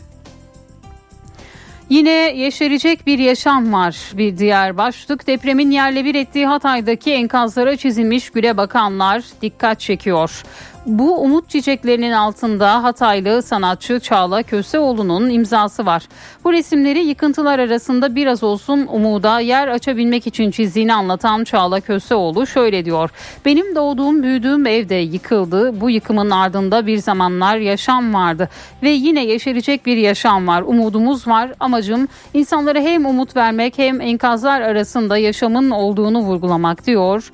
Yine 1.88 2.10
yeşerecek 2.10 3.06
bir 3.06 3.18
yaşam 3.18 3.72
var. 3.72 3.96
Bir 4.14 4.38
diğer 4.38 4.76
başlık 4.76 5.26
depremin 5.26 5.70
yerle 5.70 6.04
bir 6.04 6.14
ettiği 6.14 6.46
Hatay'daki 6.46 7.12
enkazlara 7.12 7.76
çizilmiş 7.76 8.30
güle 8.30 8.56
bakanlar 8.56 9.24
dikkat 9.42 9.80
çekiyor. 9.80 10.42
Bu 10.86 11.20
umut 11.20 11.48
çiçeklerinin 11.48 12.12
altında 12.12 12.82
Hataylı 12.82 13.42
sanatçı 13.42 14.00
Çağla 14.00 14.42
Köseoğlu'nun 14.42 15.30
imzası 15.30 15.86
var. 15.86 16.08
Bu 16.44 16.52
resimleri 16.52 16.98
yıkıntılar 16.98 17.58
arasında 17.58 18.14
biraz 18.14 18.42
olsun 18.42 18.86
umuda 18.92 19.40
yer 19.40 19.68
açabilmek 19.68 20.26
için 20.26 20.50
çizdiğini 20.50 20.94
anlatan 20.94 21.44
Çağla 21.44 21.80
Köseoğlu 21.80 22.46
şöyle 22.46 22.84
diyor. 22.84 23.10
Benim 23.44 23.74
doğduğum 23.74 24.22
büyüdüğüm 24.22 24.66
evde 24.66 24.94
yıkıldı. 24.94 25.80
Bu 25.80 25.90
yıkımın 25.90 26.30
ardında 26.30 26.86
bir 26.86 26.98
zamanlar 26.98 27.56
yaşam 27.56 28.14
vardı 28.14 28.48
ve 28.82 28.90
yine 28.90 29.24
yeşerecek 29.24 29.86
bir 29.86 29.96
yaşam 29.96 30.46
var. 30.48 30.62
Umudumuz 30.62 31.28
var. 31.28 31.52
Amacım 31.60 32.08
insanlara 32.34 32.80
hem 32.80 33.06
umut 33.06 33.36
vermek 33.36 33.78
hem 33.78 34.00
enkazlar 34.00 34.60
arasında 34.60 35.18
yaşamın 35.18 35.70
olduğunu 35.70 36.20
vurgulamak 36.20 36.86
diyor. 36.86 37.30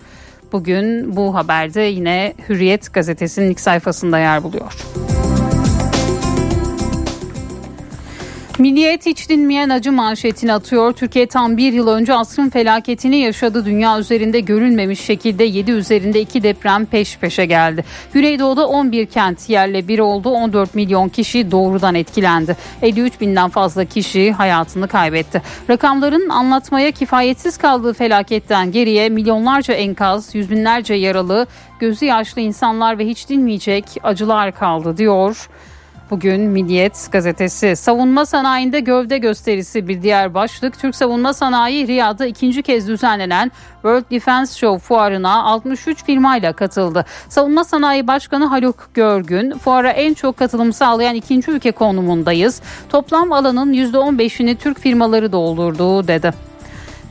Bugün 0.52 1.16
bu 1.16 1.34
haberde 1.34 1.80
yine 1.80 2.34
Hürriyet 2.48 2.92
gazetesinin 2.92 3.50
ilk 3.50 3.60
sayfasında 3.60 4.18
yer 4.18 4.42
buluyor. 4.42 4.72
Milliyet 8.58 9.06
hiç 9.06 9.28
dinmeyen 9.28 9.68
acı 9.68 9.92
manşetini 9.92 10.52
atıyor. 10.52 10.92
Türkiye 10.92 11.26
tam 11.26 11.56
bir 11.56 11.72
yıl 11.72 11.88
önce 11.88 12.14
asrın 12.14 12.50
felaketini 12.50 13.16
yaşadı. 13.16 13.64
Dünya 13.64 13.98
üzerinde 13.98 14.40
görülmemiş 14.40 15.00
şekilde 15.00 15.44
7 15.44 15.70
üzerinde 15.70 16.20
2 16.20 16.42
deprem 16.42 16.86
peş 16.86 17.18
peşe 17.18 17.46
geldi. 17.46 17.84
Güneydoğu'da 18.12 18.68
11 18.68 19.06
kent 19.06 19.50
yerle 19.50 19.88
bir 19.88 19.98
oldu. 19.98 20.30
14 20.30 20.74
milyon 20.74 21.08
kişi 21.08 21.50
doğrudan 21.50 21.94
etkilendi. 21.94 22.56
53 22.82 23.20
binden 23.20 23.48
fazla 23.48 23.84
kişi 23.84 24.32
hayatını 24.32 24.88
kaybetti. 24.88 25.42
Rakamların 25.70 26.28
anlatmaya 26.28 26.90
kifayetsiz 26.90 27.56
kaldığı 27.56 27.92
felaketten 27.92 28.72
geriye 28.72 29.08
milyonlarca 29.08 29.74
enkaz, 29.74 30.34
yüz 30.34 30.50
binlerce 30.50 30.94
yaralı, 30.94 31.46
gözü 31.80 32.04
yaşlı 32.04 32.40
insanlar 32.40 32.98
ve 32.98 33.06
hiç 33.06 33.28
dinmeyecek 33.28 33.84
acılar 34.02 34.52
kaldı 34.52 34.96
diyor. 34.96 35.48
Bugün 36.10 36.40
Milliyet 36.40 37.08
gazetesi 37.12 37.76
savunma 37.76 38.26
sanayinde 38.26 38.80
gövde 38.80 39.18
gösterisi 39.18 39.88
bir 39.88 40.02
diğer 40.02 40.34
başlık. 40.34 40.78
Türk 40.78 40.96
savunma 40.96 41.32
sanayi 41.32 41.86
Riyad'da 41.86 42.26
ikinci 42.26 42.62
kez 42.62 42.88
düzenlenen 42.88 43.52
World 43.72 44.10
Defense 44.10 44.58
Show 44.58 44.86
fuarına 44.86 45.44
63 45.44 46.04
firmayla 46.04 46.52
katıldı. 46.52 47.04
Savunma 47.28 47.64
Sanayi 47.64 48.06
Başkanı 48.06 48.46
Haluk 48.46 48.88
Görgün 48.94 49.50
fuara 49.50 49.90
en 49.90 50.14
çok 50.14 50.36
katılım 50.36 50.72
sağlayan 50.72 51.14
ikinci 51.14 51.50
ülke 51.50 51.72
konumundayız. 51.72 52.62
Toplam 52.88 53.32
alanın 53.32 53.72
%15'ini 53.72 54.56
Türk 54.56 54.80
firmaları 54.80 55.32
doldurdu 55.32 56.08
dedi. 56.08 56.45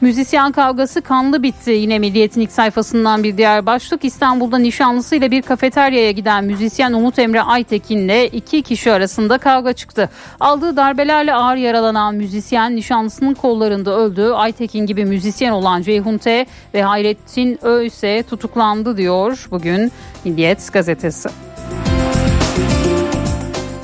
Müzisyen 0.02 0.52
kavgası 0.52 1.02
kanlı 1.02 1.44
bitti. 1.44 1.72
Yine 1.72 2.00
Milliyet'in 2.00 2.42
ilk 2.42 2.52
sayfasından 2.52 3.24
bir 3.24 3.38
diğer 3.38 3.66
başlık. 3.66 4.06
İstanbul'da 4.06 4.58
nişanlısıyla 4.58 5.32
bir 5.32 5.42
kafeteryaya 5.42 6.12
giden 6.12 6.44
müzisyen 6.44 6.94
Umut 6.94 7.20
Emre 7.20 7.42
Aytekin'le 7.42 8.24
iki 8.32 8.62
kişi 8.62 8.92
arasında 8.92 9.38
kavga 9.38 9.74
çıktı. 9.74 10.10
Aldığı 10.40 10.78
darbelerle 10.78 11.34
ağır 11.34 11.56
yaralanan 11.56 12.16
müzisyen 12.16 12.76
nişanlısının 12.76 13.34
kollarında 13.34 13.98
öldü. 13.98 14.32
Aytekin 14.36 14.86
gibi 14.86 15.06
müzisyen 15.06 15.52
olan 15.52 15.82
Ceyhun 15.82 16.18
T 16.18 16.46
ve 16.74 16.84
Hayrettin 16.84 17.60
Ö 17.62 17.84
ise 17.84 18.24
tutuklandı 18.30 18.98
diyor 18.98 19.48
bugün 19.52 19.92
Milliyet 20.26 20.74
gazetesi. 20.74 21.30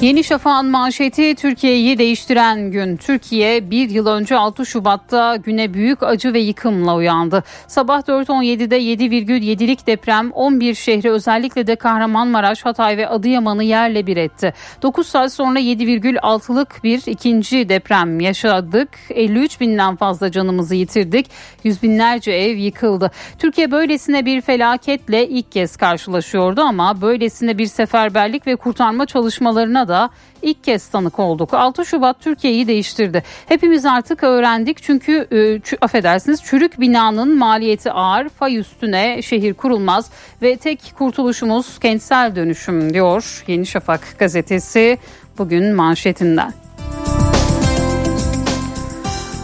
Yeni 0.01 0.23
Şafak'ın 0.23 0.65
manşeti 0.65 1.35
Türkiye'yi 1.35 1.97
değiştiren 1.97 2.71
gün. 2.71 2.97
Türkiye 2.97 3.71
bir 3.71 3.89
yıl 3.89 4.07
önce 4.07 4.35
6 4.35 4.65
Şubat'ta 4.65 5.35
güne 5.35 5.73
büyük 5.73 6.03
acı 6.03 6.33
ve 6.33 6.39
yıkımla 6.39 6.95
uyandı. 6.95 7.43
Sabah 7.67 7.99
4.17'de 8.01 8.79
7,7'lik 8.81 9.87
deprem 9.87 10.31
11 10.31 10.75
şehri 10.75 11.11
özellikle 11.11 11.67
de 11.67 11.75
Kahramanmaraş, 11.75 12.65
Hatay 12.65 12.97
ve 12.97 13.07
Adıyaman'ı 13.07 13.63
yerle 13.63 14.07
bir 14.07 14.17
etti. 14.17 14.53
9 14.81 15.07
saat 15.07 15.33
sonra 15.33 15.59
7,6'lık 15.59 16.83
bir 16.83 17.01
ikinci 17.05 17.69
deprem 17.69 18.19
yaşadık. 18.19 18.89
53 19.09 19.59
binden 19.61 19.95
fazla 19.95 20.31
canımızı 20.31 20.75
yitirdik. 20.75 21.25
Yüz 21.63 21.83
binlerce 21.83 22.31
ev 22.31 22.57
yıkıldı. 22.57 23.11
Türkiye 23.39 23.71
böylesine 23.71 24.25
bir 24.25 24.41
felaketle 24.41 25.27
ilk 25.27 25.51
kez 25.51 25.77
karşılaşıyordu 25.77 26.61
ama 26.61 27.01
böylesine 27.01 27.57
bir 27.57 27.65
seferberlik 27.65 28.47
ve 28.47 28.55
kurtarma 28.55 29.05
çalışmalarına 29.05 29.87
da 29.87 29.90
ilk 30.41 30.63
kez 30.63 30.87
tanık 30.87 31.19
olduk. 31.19 31.53
6 31.53 31.85
Şubat 31.85 32.19
Türkiye'yi 32.19 32.67
değiştirdi. 32.67 33.23
Hepimiz 33.45 33.85
artık 33.85 34.23
öğrendik 34.23 34.83
çünkü 34.83 35.27
e, 35.31 35.75
affedersiniz 35.81 36.43
çürük 36.43 36.79
binanın 36.79 37.37
maliyeti 37.37 37.91
ağır, 37.91 38.29
fay 38.29 38.57
üstüne 38.57 39.21
şehir 39.21 39.53
kurulmaz 39.53 40.11
ve 40.41 40.57
tek 40.57 40.93
kurtuluşumuz 40.97 41.79
kentsel 41.79 42.35
dönüşüm 42.35 42.93
diyor 42.93 43.43
Yeni 43.47 43.65
Şafak 43.65 44.15
gazetesi 44.19 44.97
bugün 45.37 45.75
manşetinden. 45.75 46.60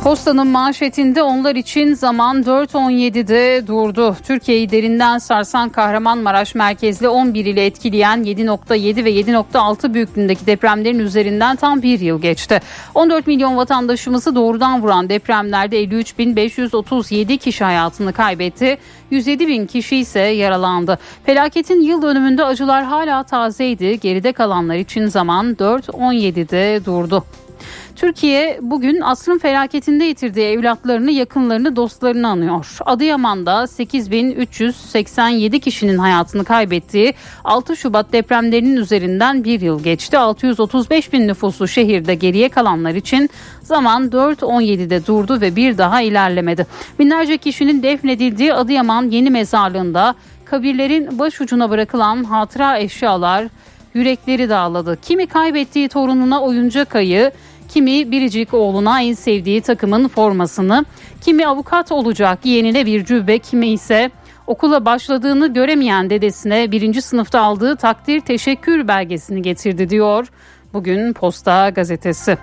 Posta'nın 0.08 0.48
manşetinde 0.48 1.24
onlar 1.24 1.56
için 1.56 1.94
zaman 1.94 2.44
4.17'de 2.44 3.68
durdu. 3.68 4.16
Türkiye'yi 4.24 4.72
derinden 4.72 5.18
sarsan 5.18 5.70
Kahramanmaraş 5.70 6.56
merkezli 6.56 7.10
11 7.10 7.46
ile 7.46 7.66
etkileyen 7.66 8.24
7.7 8.24 9.06
ve 9.06 9.12
7.6 9.12 9.94
büyüklüğündeki 9.94 10.46
depremlerin 10.46 11.00
üzerinden 11.00 11.56
tam 11.56 11.82
bir 11.82 12.00
yıl 12.00 12.22
geçti. 12.22 12.60
14 12.96 13.28
milyon 13.28 13.58
vatandaşımızı 13.58 14.36
doğrudan 14.36 14.82
vuran 14.82 15.10
depremlerde 15.10 15.84
53.537 15.84 17.38
kişi 17.38 17.64
hayatını 17.64 18.14
kaybetti. 18.14 18.78
107 19.12 19.48
bin 19.48 19.66
kişi 19.66 19.98
ise 19.98 20.20
yaralandı. 20.20 21.00
Felaketin 21.26 21.82
yıl 21.82 22.02
dönümünde 22.02 22.44
acılar 22.44 22.84
hala 22.84 23.24
tazeydi. 23.24 24.00
Geride 24.00 24.32
kalanlar 24.32 24.76
için 24.76 25.08
zaman 25.08 25.54
4.17'de 25.54 26.86
durdu. 26.86 27.24
Türkiye 27.98 28.60
bugün 28.62 29.02
asrın 29.02 29.38
felaketinde 29.38 30.04
yitirdiği 30.04 30.46
evlatlarını, 30.46 31.12
yakınlarını, 31.12 31.76
dostlarını 31.76 32.28
anıyor. 32.28 32.78
Adıyaman'da 32.86 33.68
8387 33.68 35.60
kişinin 35.60 35.98
hayatını 35.98 36.46
kaybettiği 36.46 37.14
6 37.44 37.76
Şubat 37.76 38.14
depremlerinin 38.14 38.78
üzerinden 38.78 39.44
bir 39.44 39.62
yıl 39.62 39.84
geçti. 39.84 40.18
635 40.18 41.14
bin 41.14 41.28
nüfuslu 41.28 41.68
şehirde 41.68 42.16
geriye 42.16 42.50
kalanlar 42.50 42.96
için 42.96 43.30
zaman 43.62 44.10
4.17'de 44.10 45.06
durdu 45.06 45.42
ve 45.42 45.56
bir 45.56 45.78
daha 45.78 46.02
ilerlemedi. 46.02 46.68
Binlerce 47.00 47.38
kişinin 47.38 47.84
defnedildiği 47.84 48.54
Adıyaman 48.54 49.10
Yeni 49.10 49.30
Mezarlığı'nda 49.30 50.16
kabirlerin 50.46 51.20
başucuna 51.20 51.70
bırakılan 51.70 52.24
hatıra 52.24 52.78
eşyalar 52.78 53.48
yürekleri 53.94 54.50
dağladı. 54.50 54.98
Kimi 55.02 55.28
kaybettiği 55.28 55.90
torununa 55.90 56.42
oyuncak 56.42 56.96
ayı, 56.96 57.32
kimi 57.78 58.12
biricik 58.12 58.54
oğluna 58.54 59.02
en 59.02 59.14
sevdiği 59.14 59.62
takımın 59.62 60.08
formasını, 60.08 60.86
kimi 61.22 61.48
avukat 61.48 61.92
olacak 61.92 62.40
yeğenine 62.46 62.86
bir 62.86 63.06
cübbe, 63.06 63.40
kimi 63.40 63.68
ise 63.68 64.12
okula 64.48 64.86
başladığını 64.86 65.54
göremeyen 65.54 66.10
dedesine 66.10 66.72
birinci 66.72 67.02
sınıfta 67.02 67.42
aldığı 67.42 67.76
takdir 67.76 68.20
teşekkür 68.20 68.88
belgesini 68.88 69.42
getirdi 69.42 69.90
diyor 69.90 70.28
bugün 70.74 71.14
Posta 71.14 71.70
gazetesi. 71.70 72.38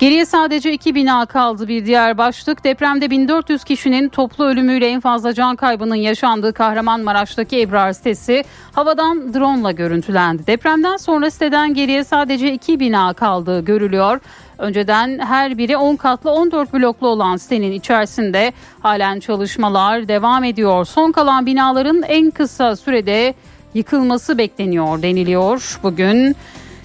Geriye 0.00 0.26
sadece 0.26 0.72
iki 0.72 0.94
bina 0.94 1.26
kaldı 1.26 1.68
bir 1.68 1.86
diğer 1.86 2.18
başlık. 2.18 2.64
Depremde 2.64 3.10
1400 3.10 3.64
kişinin 3.64 4.08
toplu 4.08 4.44
ölümüyle 4.44 4.88
en 4.88 5.00
fazla 5.00 5.34
can 5.34 5.56
kaybının 5.56 5.94
yaşandığı 5.94 6.52
Kahramanmaraş'taki 6.52 7.60
Ebrar 7.60 7.92
sitesi 7.92 8.44
havadan 8.72 9.34
drone 9.34 9.60
ile 9.60 9.72
görüntülendi. 9.72 10.46
Depremden 10.46 10.96
sonra 10.96 11.30
siteden 11.30 11.74
geriye 11.74 12.04
sadece 12.04 12.52
iki 12.52 12.80
bina 12.80 13.12
kaldığı 13.12 13.64
görülüyor. 13.64 14.20
Önceden 14.58 15.18
her 15.18 15.58
biri 15.58 15.76
10 15.76 15.96
katlı 15.96 16.30
14 16.30 16.72
bloklu 16.74 17.08
olan 17.08 17.36
sitenin 17.36 17.72
içerisinde 17.72 18.52
halen 18.80 19.20
çalışmalar 19.20 20.08
devam 20.08 20.44
ediyor. 20.44 20.84
Son 20.84 21.12
kalan 21.12 21.46
binaların 21.46 22.02
en 22.02 22.30
kısa 22.30 22.76
sürede 22.76 23.34
yıkılması 23.74 24.38
bekleniyor 24.38 25.02
deniliyor. 25.02 25.78
Bugün 25.82 26.36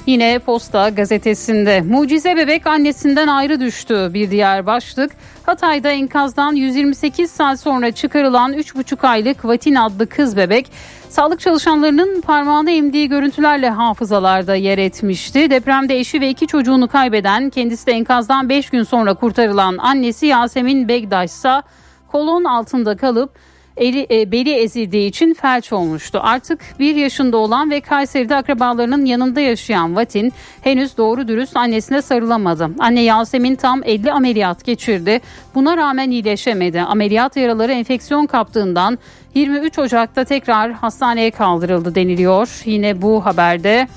Yine 0.05 0.39
Posta 0.39 0.89
gazetesinde 0.89 1.81
mucize 1.81 2.35
bebek 2.35 2.67
annesinden 2.67 3.27
ayrı 3.27 3.59
düştü 3.59 4.09
bir 4.13 4.31
diğer 4.31 4.65
başlık. 4.65 5.11
Hatay'da 5.45 5.89
enkazdan 5.89 6.53
128 6.53 7.31
saat 7.31 7.59
sonra 7.59 7.91
çıkarılan 7.91 8.53
3,5 8.53 9.07
aylık 9.07 9.45
Vatin 9.45 9.75
adlı 9.75 10.09
kız 10.09 10.37
bebek 10.37 10.71
sağlık 11.09 11.39
çalışanlarının 11.39 12.21
parmağını 12.21 12.71
emdiği 12.71 13.09
görüntülerle 13.09 13.69
hafızalarda 13.69 14.55
yer 14.55 14.77
etmişti. 14.77 15.49
Depremde 15.49 15.99
eşi 15.99 16.21
ve 16.21 16.29
iki 16.29 16.47
çocuğunu 16.47 16.87
kaybeden 16.87 17.49
kendisi 17.49 17.87
de 17.87 17.91
enkazdan 17.91 18.49
5 18.49 18.69
gün 18.69 18.83
sonra 18.83 19.13
kurtarılan 19.13 19.77
annesi 19.77 20.25
Yasemin 20.25 20.87
Begdaş 20.87 21.29
ise 21.29 21.61
kolon 22.07 22.43
altında 22.43 22.97
kalıp 22.97 23.35
eli, 23.77 24.07
e, 24.11 24.31
beli 24.31 24.53
ezildiği 24.53 25.09
için 25.09 25.33
felç 25.33 25.73
olmuştu. 25.73 26.19
Artık 26.23 26.59
bir 26.79 26.95
yaşında 26.95 27.37
olan 27.37 27.71
ve 27.71 27.81
Kayseri'de 27.81 28.35
akrabalarının 28.35 29.05
yanında 29.05 29.41
yaşayan 29.41 29.95
Vatin 29.95 30.33
henüz 30.61 30.97
doğru 30.97 31.27
dürüst 31.27 31.57
annesine 31.57 32.01
sarılamadı. 32.01 32.69
Anne 32.79 33.01
Yasemin 33.01 33.55
tam 33.55 33.81
50 33.83 34.11
ameliyat 34.11 34.65
geçirdi. 34.65 35.21
Buna 35.55 35.77
rağmen 35.77 36.11
iyileşemedi. 36.11 36.81
Ameliyat 36.81 37.37
yaraları 37.37 37.71
enfeksiyon 37.71 38.25
kaptığından 38.25 38.99
23 39.35 39.79
Ocak'ta 39.79 40.23
tekrar 40.23 40.71
hastaneye 40.71 41.31
kaldırıldı 41.31 41.95
deniliyor. 41.95 42.61
Yine 42.65 43.01
bu 43.01 43.25
haberde 43.25 43.87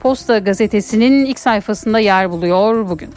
Posta 0.00 0.38
gazetesinin 0.38 1.24
ilk 1.24 1.38
sayfasında 1.38 1.98
yer 1.98 2.30
buluyor 2.30 2.88
bugün. 2.88 3.10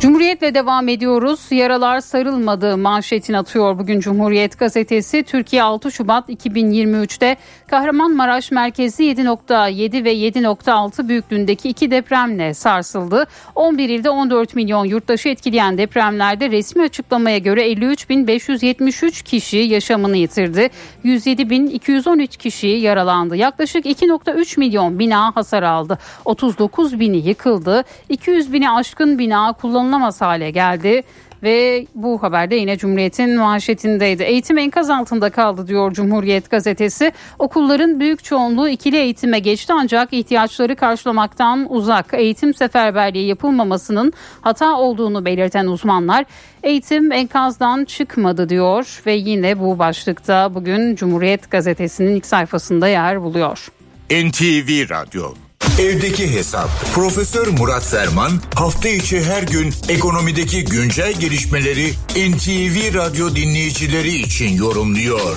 Cumhuriyetle 0.00 0.54
devam 0.54 0.88
ediyoruz. 0.88 1.40
Yaralar 1.50 2.00
sarılmadı 2.00 2.76
manşetini 2.76 3.38
atıyor 3.38 3.78
bugün 3.78 4.00
Cumhuriyet 4.00 4.58
gazetesi. 4.58 5.22
Türkiye 5.22 5.62
6 5.62 5.92
Şubat 5.92 6.28
2023'te 6.28 7.36
Kahramanmaraş 7.66 8.50
merkezi 8.50 9.04
7.7 9.04 10.04
ve 10.04 10.14
7.6 10.14 11.08
büyüklüğündeki 11.08 11.68
iki 11.68 11.90
depremle 11.90 12.54
sarsıldı. 12.54 13.26
11 13.54 13.88
ilde 13.88 14.10
14 14.10 14.54
milyon 14.54 14.84
yurttaşı 14.84 15.28
etkileyen 15.28 15.78
depremlerde 15.78 16.50
resmi 16.50 16.82
açıklamaya 16.82 17.38
göre 17.38 17.72
53.573 17.72 19.24
kişi 19.24 19.56
yaşamını 19.56 20.16
yitirdi. 20.16 20.68
107.213 21.04 22.26
kişi 22.26 22.66
yaralandı. 22.66 23.36
Yaklaşık 23.36 23.86
2.3 23.86 24.58
milyon 24.60 24.98
bina 24.98 25.36
hasar 25.36 25.62
aldı. 25.62 25.98
39 26.24 27.00
bini 27.00 27.16
yıkıldı. 27.16 27.84
200 28.08 28.52
bini 28.52 28.70
aşkın 28.70 29.18
bina 29.18 29.52
kullanılamaz 29.88 30.20
hale 30.20 30.50
geldi. 30.50 31.02
Ve 31.42 31.86
bu 31.94 32.22
haberde 32.22 32.56
yine 32.56 32.76
Cumhuriyet'in 32.76 33.38
manşetindeydi. 33.38 34.22
Eğitim 34.22 34.58
enkaz 34.58 34.90
altında 34.90 35.30
kaldı 35.30 35.66
diyor 35.66 35.92
Cumhuriyet 35.92 36.50
gazetesi. 36.50 37.12
Okulların 37.38 38.00
büyük 38.00 38.24
çoğunluğu 38.24 38.68
ikili 38.68 38.96
eğitime 38.96 39.38
geçti 39.38 39.72
ancak 39.76 40.12
ihtiyaçları 40.12 40.76
karşılamaktan 40.76 41.66
uzak. 41.70 42.06
Eğitim 42.12 42.54
seferberliği 42.54 43.26
yapılmamasının 43.26 44.12
hata 44.40 44.76
olduğunu 44.76 45.24
belirten 45.24 45.66
uzmanlar 45.66 46.24
eğitim 46.62 47.12
enkazdan 47.12 47.84
çıkmadı 47.84 48.48
diyor 48.48 49.02
ve 49.06 49.12
yine 49.12 49.60
bu 49.60 49.78
başlıkta 49.78 50.54
bugün 50.54 50.96
Cumhuriyet 50.96 51.50
gazetesinin 51.50 52.16
ilk 52.16 52.26
sayfasında 52.26 52.88
yer 52.88 53.22
buluyor. 53.22 53.68
NTV 54.10 54.90
Radyo 54.90 55.47
Evdeki 55.86 56.26
Hesap 56.36 56.68
Profesör 56.94 57.46
Murat 57.58 57.86
Ferman 57.92 58.32
hafta 58.62 58.88
içi 58.88 59.16
her 59.30 59.44
gün 59.54 59.68
ekonomideki 59.96 60.58
güncel 60.74 61.12
gelişmeleri 61.22 61.86
NTV 62.30 62.76
Radyo 63.00 63.26
dinleyicileri 63.38 64.14
için 64.26 64.50
yorumluyor. 64.64 65.36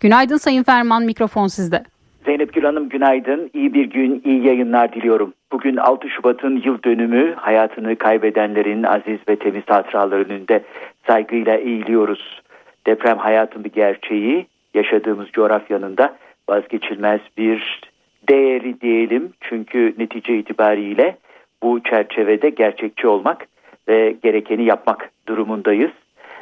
Günaydın 0.00 0.36
Sayın 0.36 0.62
Ferman 0.62 1.02
mikrofon 1.02 1.46
sizde. 1.46 1.84
Zeynep 2.24 2.52
Gül 2.52 2.64
Hanım 2.64 2.88
günaydın. 2.88 3.50
İyi 3.54 3.74
bir 3.74 3.84
gün, 3.84 4.22
iyi 4.24 4.46
yayınlar 4.46 4.92
diliyorum. 4.92 5.34
Bugün 5.52 5.76
6 5.76 6.08
Şubat'ın 6.08 6.62
yıl 6.64 6.82
dönümü 6.82 7.34
hayatını 7.34 7.96
kaybedenlerin 7.96 8.82
aziz 8.82 9.18
ve 9.28 9.36
temiz 9.36 9.64
hatıraları 9.66 10.24
önünde 10.24 10.64
saygıyla 11.06 11.56
eğiliyoruz. 11.56 12.42
Deprem 12.86 13.18
hayatın 13.18 13.64
bir 13.64 13.72
gerçeği, 13.72 14.46
yaşadığımız 14.74 15.28
coğrafyanın 15.32 15.96
da 15.96 16.16
vazgeçilmez 16.48 17.20
bir 17.38 17.89
değeri 18.30 18.80
diyelim. 18.80 19.32
Çünkü 19.40 19.94
netice 19.98 20.38
itibariyle 20.38 21.16
bu 21.62 21.80
çerçevede 21.82 22.50
gerçekçi 22.50 23.06
olmak 23.06 23.46
ve 23.88 24.16
gerekeni 24.22 24.64
yapmak 24.64 25.10
durumundayız. 25.28 25.90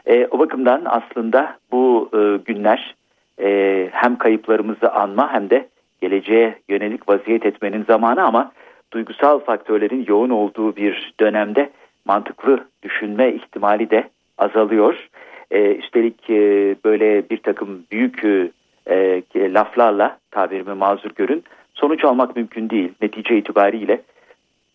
E, 0.06 0.26
o 0.30 0.38
bakımdan 0.38 0.82
aslında 0.84 1.58
bu 1.72 2.10
e, 2.12 2.52
günler 2.52 2.94
e, 3.40 3.88
hem 3.92 4.18
kayıplarımızı 4.18 4.92
anma 4.92 5.32
hem 5.32 5.50
de 5.50 5.68
geleceğe 6.00 6.58
yönelik 6.68 7.08
vaziyet 7.08 7.46
etmenin 7.46 7.84
zamanı 7.84 8.22
ama 8.22 8.52
duygusal 8.92 9.38
faktörlerin 9.38 10.04
yoğun 10.08 10.30
olduğu 10.30 10.76
bir 10.76 11.12
dönemde 11.20 11.70
mantıklı 12.04 12.64
düşünme 12.82 13.32
ihtimali 13.32 13.90
de 13.90 14.08
azalıyor. 14.38 15.08
E, 15.50 15.74
üstelik 15.74 16.30
e, 16.30 16.76
böyle 16.84 17.30
bir 17.30 17.36
takım 17.36 17.82
büyük 17.92 18.24
e, 18.24 19.22
laflarla 19.36 20.18
tabirimi 20.30 20.74
mazur 20.74 21.10
görün 21.16 21.44
sonuç 21.80 22.04
almak 22.04 22.36
mümkün 22.36 22.70
değil. 22.70 22.92
Netice 23.02 23.38
itibariyle 23.38 24.00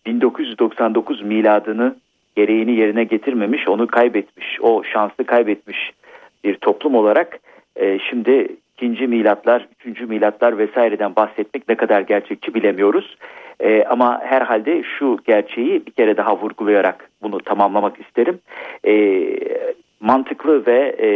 1999 0.06 1.22
miladını 1.22 1.96
gereğini 2.36 2.76
yerine 2.76 3.04
getirmemiş, 3.04 3.68
onu 3.68 3.86
kaybetmiş, 3.86 4.60
o 4.60 4.82
şansı 4.84 5.24
kaybetmiş 5.24 5.92
bir 6.44 6.54
toplum 6.54 6.94
olarak 6.94 7.38
e, 7.76 7.98
şimdi 7.98 8.48
ikinci 8.76 9.06
milatlar, 9.06 9.68
üçüncü 9.80 10.06
milatlar 10.06 10.58
vesaireden 10.58 11.16
bahsetmek 11.16 11.68
ne 11.68 11.74
kadar 11.74 12.00
gerçekçi 12.00 12.54
bilemiyoruz. 12.54 13.16
E, 13.60 13.84
ama 13.84 14.20
herhalde 14.24 14.82
şu 14.98 15.18
gerçeği 15.26 15.86
bir 15.86 15.90
kere 15.90 16.16
daha 16.16 16.36
vurgulayarak 16.36 17.10
bunu 17.22 17.38
tamamlamak 17.38 18.00
isterim. 18.00 18.38
E, 18.86 19.24
mantıklı 20.00 20.66
ve 20.66 20.96
e, 21.02 21.08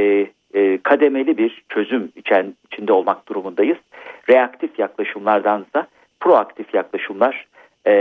e, 0.55 0.79
kademeli 0.83 1.39
bir 1.39 1.63
çözüm 1.69 2.13
içen, 2.17 2.55
içinde 2.73 2.93
olmak 2.93 3.29
durumundayız. 3.29 3.79
Reaktif 4.31 4.79
yaklaşımlardansa 4.79 5.87
proaktif 6.21 6.75
yaklaşımlar 6.75 7.47
e, 7.87 7.93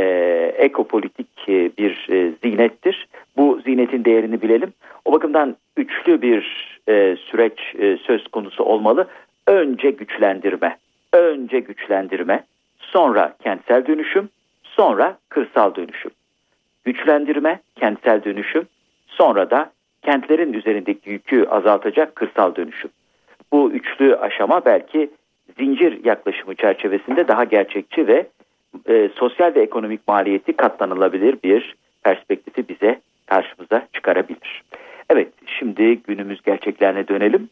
ekopolitik 0.58 1.50
e, 1.50 1.72
bir 1.78 2.08
e, 2.10 2.32
zinettir. 2.44 3.08
Bu 3.38 3.62
zinetin 3.66 4.06
değerini 4.06 4.42
bilelim. 4.42 4.74
O 5.06 5.12
bakımdan 5.12 5.56
üçlü 5.78 6.22
bir 6.22 6.78
e, 6.90 7.16
süreç 7.16 7.76
e, 7.80 7.98
söz 7.98 8.28
konusu 8.28 8.64
olmalı. 8.64 9.08
Önce 9.48 9.92
güçlendirme, 9.92 10.78
önce 11.14 11.60
güçlendirme, 11.60 12.44
sonra 12.80 13.36
kentsel 13.44 13.86
dönüşüm, 13.88 14.30
sonra 14.64 15.18
kırsal 15.30 15.76
dönüşüm. 15.76 16.12
Güçlendirme, 16.84 17.60
kentsel 17.76 18.24
dönüşüm, 18.24 18.68
sonra 19.08 19.50
da 19.50 19.72
kentlerin 20.08 20.54
üzerindeki 20.54 21.10
yükü 21.10 21.46
azaltacak 21.46 22.16
kırsal 22.16 22.56
dönüşüm. 22.56 22.92
Bu 23.52 23.72
üçlü 23.72 24.16
aşama 24.16 24.66
belki 24.66 25.10
zincir 25.60 26.06
yaklaşımı 26.06 26.56
çerçevesinde 26.56 27.28
daha 27.28 27.44
gerçekçi 27.44 28.08
ve 28.08 28.28
e, 28.90 29.10
sosyal 29.16 29.56
ve 29.56 29.62
ekonomik 29.62 30.08
maliyeti 30.08 30.54
katlanılabilir 30.54 31.38
bir 31.44 31.76
perspektifi 32.04 32.70
bize 32.70 33.00
karşımıza 33.26 33.88
çıkarabilir. 33.94 34.64
Evet 35.10 35.28
şimdi 35.60 35.96
günümüz 35.96 36.42
gerçeklerine 36.42 37.08
dönelim. 37.08 37.50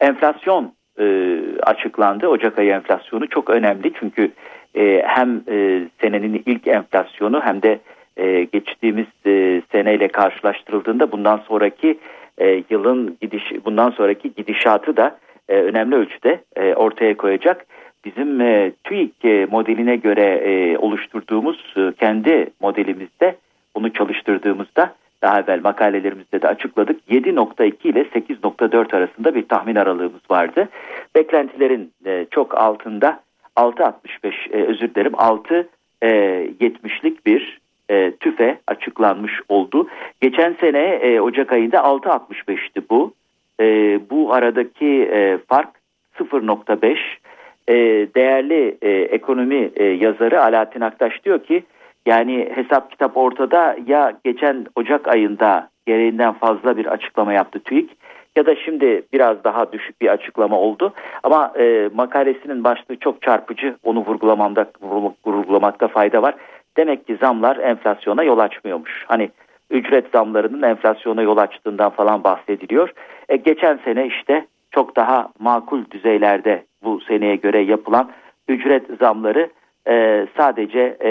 Enflasyon 0.00 0.72
e, 0.98 1.36
açıklandı. 1.62 2.28
Ocak 2.28 2.58
ayı 2.58 2.70
enflasyonu 2.70 3.28
çok 3.28 3.50
önemli 3.50 3.92
çünkü 4.00 4.32
e, 4.76 5.02
hem 5.06 5.42
e, 5.48 5.82
senenin 6.00 6.42
ilk 6.46 6.66
enflasyonu 6.66 7.40
hem 7.44 7.62
de 7.62 7.78
e, 8.16 8.44
geçtiğimiz 8.44 9.06
e, 9.26 9.62
seneyle 9.72 10.08
karşılaştırıldığında 10.08 11.12
bundan 11.12 11.40
sonraki 11.48 11.98
e, 12.38 12.62
yılın 12.70 13.16
gidiş 13.20 13.52
bundan 13.64 13.90
sonraki 13.90 14.34
gidişatı 14.34 14.96
da 14.96 15.18
önemli 15.48 15.94
ölçüde 15.94 16.40
ortaya 16.76 17.16
koyacak. 17.16 17.66
Bizim 18.04 18.40
e, 18.40 18.72
TÜİK 18.84 19.24
modeline 19.50 19.96
göre 19.96 20.78
oluşturduğumuz 20.78 21.74
kendi 22.00 22.46
modelimizde 22.60 23.36
bunu 23.74 23.92
çalıştırdığımızda 23.92 24.94
daha 25.22 25.40
evvel 25.40 25.60
makalelerimizde 25.60 26.42
de 26.42 26.48
açıkladık. 26.48 27.00
7.2 27.10 27.88
ile 27.88 28.02
8.4 28.02 28.96
arasında 28.96 29.34
bir 29.34 29.48
tahmin 29.48 29.76
aralığımız 29.76 30.30
vardı. 30.30 30.68
Beklentilerin 31.14 31.92
çok 32.30 32.58
altında 32.58 33.20
6.65 33.56 34.52
e, 34.52 34.66
özür 34.66 34.94
dilerim 34.94 35.12
6.70'lik 35.12 37.18
e, 37.18 37.24
bir 37.26 37.60
e, 37.92 38.12
tüfe 38.20 38.58
açıklanmış 38.66 39.32
oldu. 39.48 39.88
Geçen 40.20 40.56
sene 40.60 40.78
e, 40.78 41.20
Ocak 41.20 41.52
ayında 41.52 41.76
6.65'ti 41.76 42.82
bu. 42.90 43.12
E, 43.60 43.64
bu 44.10 44.32
aradaki 44.34 45.08
e, 45.12 45.38
fark 45.48 45.68
0.5. 46.18 46.98
E, 47.68 47.74
değerli 48.14 48.76
e, 48.82 48.90
ekonomi 48.90 49.70
e, 49.76 49.84
yazarı 49.84 50.42
Alaaddin 50.42 50.80
Aktaş 50.80 51.24
diyor 51.24 51.44
ki 51.44 51.62
yani 52.06 52.48
hesap 52.54 52.90
kitap 52.90 53.16
ortada 53.16 53.76
ya 53.86 54.12
geçen 54.24 54.66
Ocak 54.76 55.08
ayında 55.08 55.68
gereğinden 55.86 56.32
fazla 56.32 56.76
bir 56.76 56.86
açıklama 56.86 57.32
yaptı 57.32 57.60
TÜİK 57.60 57.90
ya 58.36 58.46
da 58.46 58.56
şimdi 58.56 59.02
biraz 59.12 59.44
daha 59.44 59.72
düşük 59.72 60.00
bir 60.00 60.08
açıklama 60.08 60.58
oldu. 60.58 60.92
Ama 61.22 61.52
e, 61.58 61.90
makalesinin 61.94 62.64
başlığı 62.64 62.96
çok 62.96 63.22
çarpıcı 63.22 63.76
onu 63.84 64.00
vurgulamamda 64.00 64.66
vurgulamakta 65.26 65.88
fayda 65.88 66.22
var. 66.22 66.34
Demek 66.76 67.06
ki 67.06 67.16
zamlar 67.20 67.56
enflasyona 67.56 68.22
yol 68.22 68.38
açmıyormuş. 68.38 69.04
Hani 69.08 69.30
ücret 69.70 70.10
zamlarının 70.12 70.62
enflasyona 70.62 71.22
yol 71.22 71.36
açtığından 71.36 71.90
falan 71.90 72.24
bahsediliyor. 72.24 72.92
E, 73.28 73.36
geçen 73.36 73.80
sene 73.84 74.06
işte 74.06 74.46
çok 74.70 74.96
daha 74.96 75.28
makul 75.38 75.84
düzeylerde 75.90 76.64
bu 76.84 77.00
seneye 77.00 77.36
göre 77.36 77.60
yapılan 77.60 78.10
ücret 78.48 78.82
zamları 79.00 79.50
e, 79.88 80.26
sadece 80.36 80.96
e, 81.00 81.10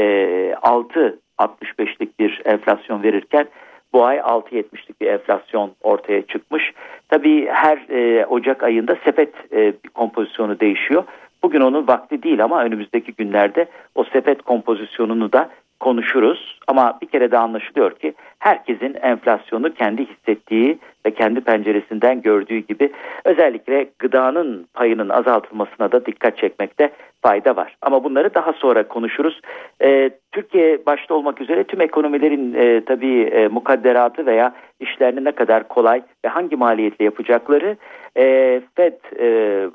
6.65'lik 0.53 2.19
bir 2.19 2.41
enflasyon 2.45 3.03
verirken 3.03 3.45
bu 3.93 4.05
ay 4.05 4.17
6.70'lik 4.17 5.01
bir 5.01 5.07
enflasyon 5.07 5.71
ortaya 5.81 6.21
çıkmış. 6.21 6.73
Tabii 7.09 7.47
her 7.47 7.77
e, 7.89 8.25
Ocak 8.25 8.63
ayında 8.63 8.95
sepet 9.05 9.53
e, 9.53 9.73
kompozisyonu 9.93 10.59
değişiyor. 10.59 11.03
Bugün 11.43 11.61
onun 11.61 11.87
vakti 11.87 12.23
değil 12.23 12.43
ama 12.43 12.63
önümüzdeki 12.63 13.13
günlerde 13.13 13.65
o 13.95 14.03
sepet 14.03 14.41
kompozisyonunu 14.41 15.33
da 15.33 15.49
konuşuruz. 15.79 16.59
Ama 16.67 16.97
bir 17.01 17.07
kere 17.07 17.31
de 17.31 17.37
anlaşılıyor 17.37 17.91
ki 17.91 18.13
herkesin 18.39 18.97
enflasyonu 19.01 19.73
kendi 19.73 20.05
hissettiği 20.05 20.79
ve 21.05 21.11
kendi 21.11 21.41
penceresinden 21.41 22.21
gördüğü 22.21 22.57
gibi 22.57 22.91
özellikle 23.25 23.89
gıdanın 23.99 24.67
payının 24.73 25.09
azaltılmasına 25.09 25.91
da 25.91 26.05
dikkat 26.05 26.37
çekmekte 26.37 26.91
fayda 27.21 27.55
var. 27.55 27.75
Ama 27.81 28.03
bunları 28.03 28.33
daha 28.33 28.53
sonra 28.53 28.87
konuşuruz. 28.87 29.41
Ee, 29.83 30.09
Türkiye 30.31 30.85
başta 30.85 31.13
olmak 31.13 31.41
üzere 31.41 31.63
tüm 31.63 31.81
ekonomilerin 31.81 32.53
e, 32.53 32.85
tabii 32.85 33.21
e, 33.21 33.47
mukadderatı 33.47 34.25
veya 34.25 34.55
işlerini 34.79 35.23
ne 35.23 35.31
kadar 35.31 35.67
kolay 35.67 36.01
ve 36.25 36.29
hangi 36.29 36.55
maliyetle 36.55 37.05
yapacakları 37.05 37.77
e, 38.17 38.61
FED 38.75 38.93
e, 39.19 39.25
e, 39.25 39.67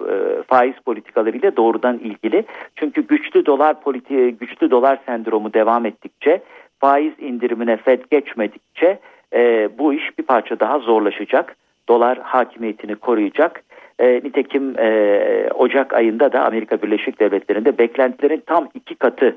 faiz 0.46 0.74
politikalarıyla 0.86 1.56
doğrudan 1.56 1.98
ilgili. 1.98 2.44
Çünkü 2.76 3.06
güçlü 3.06 3.46
dolar 3.46 3.80
politi 3.80 4.36
güçlü 4.40 4.70
dolar 4.70 4.98
sendromu 5.06 5.54
devam 5.54 5.86
ettikçe 5.86 6.42
faiz 6.80 7.12
indirimine 7.18 7.76
FED 7.76 8.00
geçmedikçe 8.10 8.98
e, 9.34 9.68
bu 9.78 9.94
iş 9.94 10.18
bir 10.18 10.24
parça 10.24 10.60
daha 10.60 10.78
zorlaşacak. 10.78 11.56
Dolar 11.88 12.18
hakimiyetini 12.18 12.94
koruyacak. 12.94 13.62
E, 13.98 14.14
nitekim 14.14 14.78
e, 14.78 15.48
Ocak 15.54 15.92
ayında 15.92 16.32
da 16.32 16.44
Amerika 16.44 16.82
Birleşik 16.82 17.20
Devletleri'nde 17.20 17.78
beklentilerin 17.78 18.42
tam 18.46 18.68
iki 18.74 18.94
katı 18.94 19.36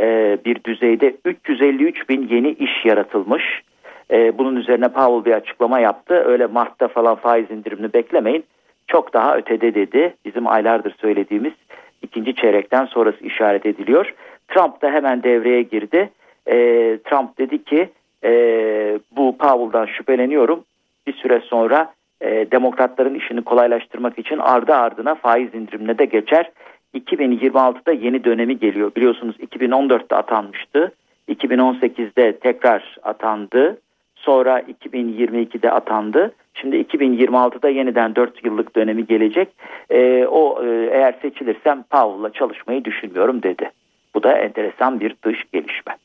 e, 0.00 0.38
bir 0.44 0.64
düzeyde 0.64 1.16
353 1.24 2.08
bin 2.08 2.28
yeni 2.28 2.50
iş 2.50 2.84
yaratılmış. 2.84 3.62
E, 4.10 4.38
bunun 4.38 4.56
üzerine 4.56 4.88
Powell 4.88 5.24
bir 5.24 5.36
açıklama 5.36 5.80
yaptı. 5.80 6.14
Öyle 6.14 6.46
Mart'ta 6.46 6.88
falan 6.88 7.14
faiz 7.14 7.50
indirimini 7.50 7.92
beklemeyin. 7.92 8.44
Çok 8.86 9.14
daha 9.14 9.36
ötede 9.36 9.74
dedi. 9.74 10.14
Bizim 10.24 10.46
aylardır 10.46 10.94
söylediğimiz 11.00 11.52
ikinci 12.02 12.34
çeyrekten 12.34 12.84
sonrası 12.84 13.24
işaret 13.24 13.66
ediliyor. 13.66 14.14
Trump 14.48 14.82
da 14.82 14.90
hemen 14.90 15.22
devreye 15.22 15.62
girdi. 15.62 16.10
E, 16.46 16.56
Trump 17.04 17.38
dedi 17.38 17.64
ki 17.64 17.88
e, 18.24 18.30
bu 19.16 19.38
Powell'dan 19.38 19.86
şüpheleniyorum. 19.86 20.64
Bir 21.06 21.12
süre 21.12 21.40
sonra 21.40 21.92
e, 22.20 22.50
demokratların 22.50 23.14
işini 23.14 23.42
kolaylaştırmak 23.42 24.18
için 24.18 24.38
ardı 24.38 24.74
ardına 24.74 25.14
faiz 25.14 25.54
indirimine 25.54 25.98
de 25.98 26.04
geçer. 26.04 26.50
2026'da 26.94 27.92
yeni 27.92 28.24
dönemi 28.24 28.58
geliyor. 28.58 28.92
Biliyorsunuz 28.96 29.36
2014'te 29.36 30.16
atanmıştı. 30.16 30.92
2018'de 31.28 32.38
tekrar 32.38 32.96
atandı. 33.02 33.78
Sonra 34.16 34.60
2022'de 34.60 35.70
atandı. 35.70 36.32
Şimdi 36.54 36.76
2026'da 36.76 37.68
yeniden 37.68 38.14
4 38.14 38.44
yıllık 38.44 38.76
dönemi 38.76 39.06
gelecek. 39.06 39.48
E, 39.90 40.26
o 40.26 40.64
eğer 40.64 41.14
seçilirsem 41.22 41.82
Powell'la 41.82 42.32
çalışmayı 42.32 42.84
düşünmüyorum 42.84 43.42
dedi. 43.42 43.70
Bu 44.14 44.22
da 44.22 44.32
enteresan 44.32 45.00
bir 45.00 45.14
dış 45.24 45.44
gelişme. 45.52 45.96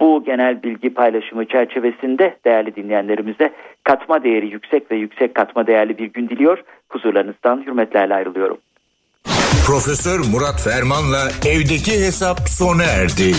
Bu 0.00 0.24
genel 0.24 0.62
bilgi 0.62 0.94
paylaşımı 0.94 1.44
çerçevesinde 1.44 2.36
değerli 2.44 2.76
dinleyenlerimize 2.76 3.52
katma 3.84 4.24
değeri 4.24 4.46
yüksek 4.46 4.90
ve 4.90 4.96
yüksek 4.96 5.34
katma 5.34 5.66
değerli 5.66 5.98
bir 5.98 6.12
gün 6.12 6.28
diliyor. 6.28 6.58
Huzurlarınızdan 6.88 7.62
hürmetlerle 7.66 8.14
ayrılıyorum. 8.14 8.58
Profesör 9.66 10.18
Murat 10.18 10.64
Ferman'la 10.64 11.28
evdeki 11.46 11.92
hesap 11.92 12.48
sona 12.48 12.84
erdi. 12.84 13.34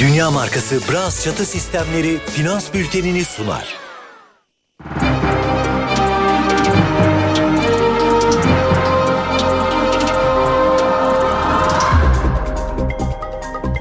Dünya 0.00 0.30
markası 0.30 0.80
Bras 0.92 1.24
çatı 1.24 1.44
sistemleri 1.44 2.18
finans 2.18 2.74
bültenini 2.74 3.24
sunar. 3.24 3.79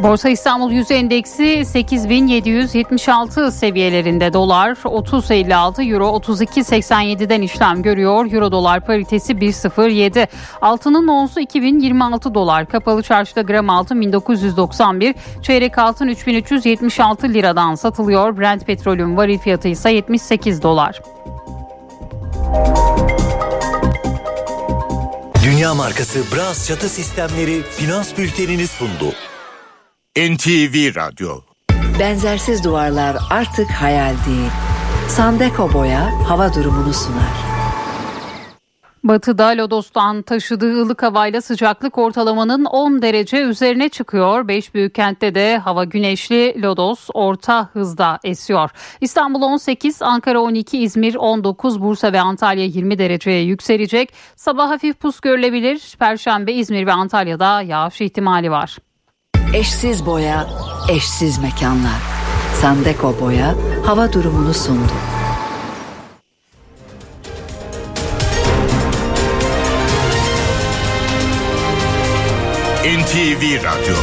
Borsa 0.04 0.30
İstanbul 0.30 0.72
Yüz 0.72 0.92
Endeksi 0.92 1.66
8776 1.66 3.52
seviyelerinde 3.52 4.34
dolar 4.34 4.70
30.56 4.70 5.94
euro 5.94 6.06
32.87'den 6.06 7.42
işlem 7.42 7.82
görüyor. 7.82 8.32
Euro 8.32 8.52
dolar 8.52 8.86
paritesi 8.86 9.34
1.07. 9.34 10.28
Altının 10.62 11.08
onsu 11.08 11.40
2026 11.40 12.34
dolar. 12.34 12.66
Kapalı 12.66 13.04
çarşıda 13.04 13.42
gram 13.42 13.70
altın 13.70 14.02
1991, 14.02 15.16
çeyrek 15.42 15.78
altın 15.78 16.08
3376 16.08 17.30
liradan 17.30 17.76
satılıyor. 17.76 18.38
Brent 18.38 18.66
petrolün 18.66 19.18
varil 19.18 19.40
fiyatı 19.40 19.68
ise 19.68 19.92
78 19.92 20.64
dolar. 20.64 21.02
Dünya 25.44 25.74
markası 25.74 26.20
Bras 26.36 26.68
çatı 26.68 26.90
sistemleri 26.90 27.62
finans 27.62 28.18
bültenini 28.18 28.68
sundu. 28.68 29.14
NTV 30.18 30.96
Radyo 30.96 31.42
Benzersiz 32.00 32.64
duvarlar 32.64 33.18
artık 33.30 33.72
hayal 33.72 34.14
değil. 34.28 34.50
Sandeko 35.08 35.74
Boya 35.74 36.30
hava 36.30 36.54
durumunu 36.54 36.94
sunar. 36.94 37.50
Batıda 39.04 39.48
Lodos'tan 39.48 40.22
taşıdığı 40.22 40.82
ılık 40.82 41.04
havayla 41.04 41.42
sıcaklık 41.42 41.98
ortalamanın 41.98 42.66
10 42.66 43.02
derece 43.02 43.38
üzerine 43.38 43.90
çıkıyor. 43.90 44.48
5 44.48 44.74
büyük 44.74 44.96
kentte 44.96 45.36
de 45.36 45.58
hava 45.58 45.84
güneşli 45.84 46.62
Lodos 46.62 47.08
orta 47.14 47.70
hızda 47.74 48.20
esiyor. 48.24 48.70
İstanbul 49.02 49.42
18, 49.42 50.02
Ankara 50.02 50.40
12, 50.40 50.80
İzmir 50.80 51.16
19, 51.16 51.82
Bursa 51.82 52.14
ve 52.14 52.22
Antalya 52.22 52.66
20 52.66 53.00
dereceye 53.00 53.44
yükselecek. 53.44 54.14
Sabah 54.36 54.70
hafif 54.70 55.00
pus 55.00 55.20
görülebilir. 55.20 55.96
Perşembe 56.00 56.54
İzmir 56.54 56.86
ve 56.86 56.92
Antalya'da 56.94 57.62
yağış 57.62 58.02
ihtimali 58.02 58.52
var. 58.52 58.78
Eşsiz 59.54 60.06
boya, 60.06 60.48
eşsiz 60.90 61.38
mekanlar. 61.38 62.02
Sandeko 62.62 63.16
Boya 63.22 63.56
hava 63.86 64.14
durumunu 64.14 64.54
sundu. 64.54 64.92
NTV 72.84 73.64
Radyo. 73.64 73.96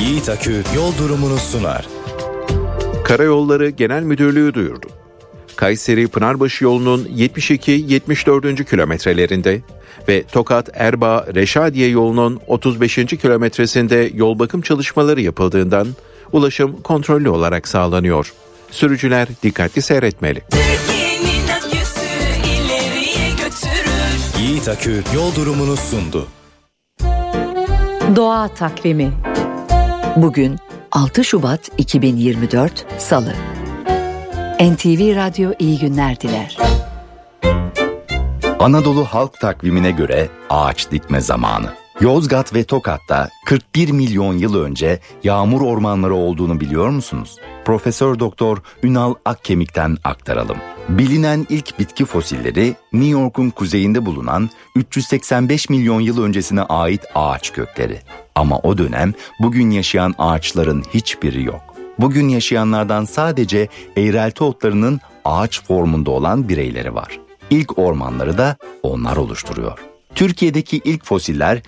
Yiğit 0.00 0.28
Akü 0.28 0.62
yol 0.76 0.98
durumunu 0.98 1.38
sunar. 1.38 1.86
Karayolları 3.04 3.70
Genel 3.70 4.02
Müdürlüğü 4.02 4.54
duyurdu. 4.54 5.03
Kayseri 5.56 6.08
Pınarbaşı 6.08 6.64
yolunun 6.64 7.04
72-74. 7.04 8.64
kilometrelerinde 8.64 9.60
ve 10.08 10.22
Tokat 10.22 10.70
Erbaa 10.74 11.26
Reşadiye 11.34 11.88
yolunun 11.88 12.40
35. 12.46 12.94
kilometresinde 12.94 14.10
yol 14.14 14.38
bakım 14.38 14.60
çalışmaları 14.60 15.20
yapıldığından 15.20 15.88
ulaşım 16.32 16.82
kontrollü 16.82 17.28
olarak 17.28 17.68
sağlanıyor. 17.68 18.32
Sürücüler 18.70 19.28
dikkatli 19.42 19.82
seyretmeli. 19.82 20.42
Yiğit 24.40 24.68
Akü 24.68 25.02
yol 25.14 25.34
durumunu 25.34 25.76
sundu. 25.76 26.26
Doğa 28.16 28.48
takvimi. 28.48 29.12
Bugün 30.16 30.58
6 30.92 31.24
Şubat 31.24 31.70
2024 31.78 32.86
Salı. 32.98 33.34
NTV 34.60 35.16
Radyo 35.16 35.52
iyi 35.58 35.78
günler 35.78 36.20
diler. 36.20 36.58
Anadolu 38.58 39.04
halk 39.04 39.40
takvimine 39.40 39.90
göre 39.90 40.28
ağaç 40.50 40.90
dikme 40.90 41.20
zamanı. 41.20 41.72
Yozgat 42.00 42.54
ve 42.54 42.64
Tokat'ta 42.64 43.28
41 43.46 43.90
milyon 43.90 44.38
yıl 44.38 44.54
önce 44.54 45.00
yağmur 45.24 45.60
ormanları 45.60 46.14
olduğunu 46.14 46.60
biliyor 46.60 46.88
musunuz? 46.88 47.36
Profesör 47.64 48.18
Doktor 48.18 48.58
Ünal 48.82 49.14
Akkemik'ten 49.24 49.96
aktaralım. 50.04 50.56
Bilinen 50.88 51.46
ilk 51.48 51.78
bitki 51.78 52.04
fosilleri 52.04 52.74
New 52.92 53.10
York'un 53.10 53.50
kuzeyinde 53.50 54.06
bulunan 54.06 54.50
385 54.76 55.68
milyon 55.68 56.00
yıl 56.00 56.22
öncesine 56.22 56.62
ait 56.62 57.02
ağaç 57.14 57.52
kökleri. 57.52 57.98
Ama 58.34 58.58
o 58.58 58.78
dönem 58.78 59.12
bugün 59.40 59.70
yaşayan 59.70 60.14
ağaçların 60.18 60.84
hiçbiri 60.94 61.44
yok. 61.44 61.73
Bugün 61.98 62.28
yaşayanlardan 62.28 63.04
sadece 63.04 63.68
eğrelti 63.96 64.44
otlarının 64.44 65.00
ağaç 65.24 65.62
formunda 65.62 66.10
olan 66.10 66.48
bireyleri 66.48 66.94
var. 66.94 67.20
İlk 67.50 67.78
ormanları 67.78 68.38
da 68.38 68.56
onlar 68.82 69.16
oluşturuyor. 69.16 69.78
Türkiye'deki 70.14 70.80
ilk 70.84 71.04
fosiller 71.04 71.62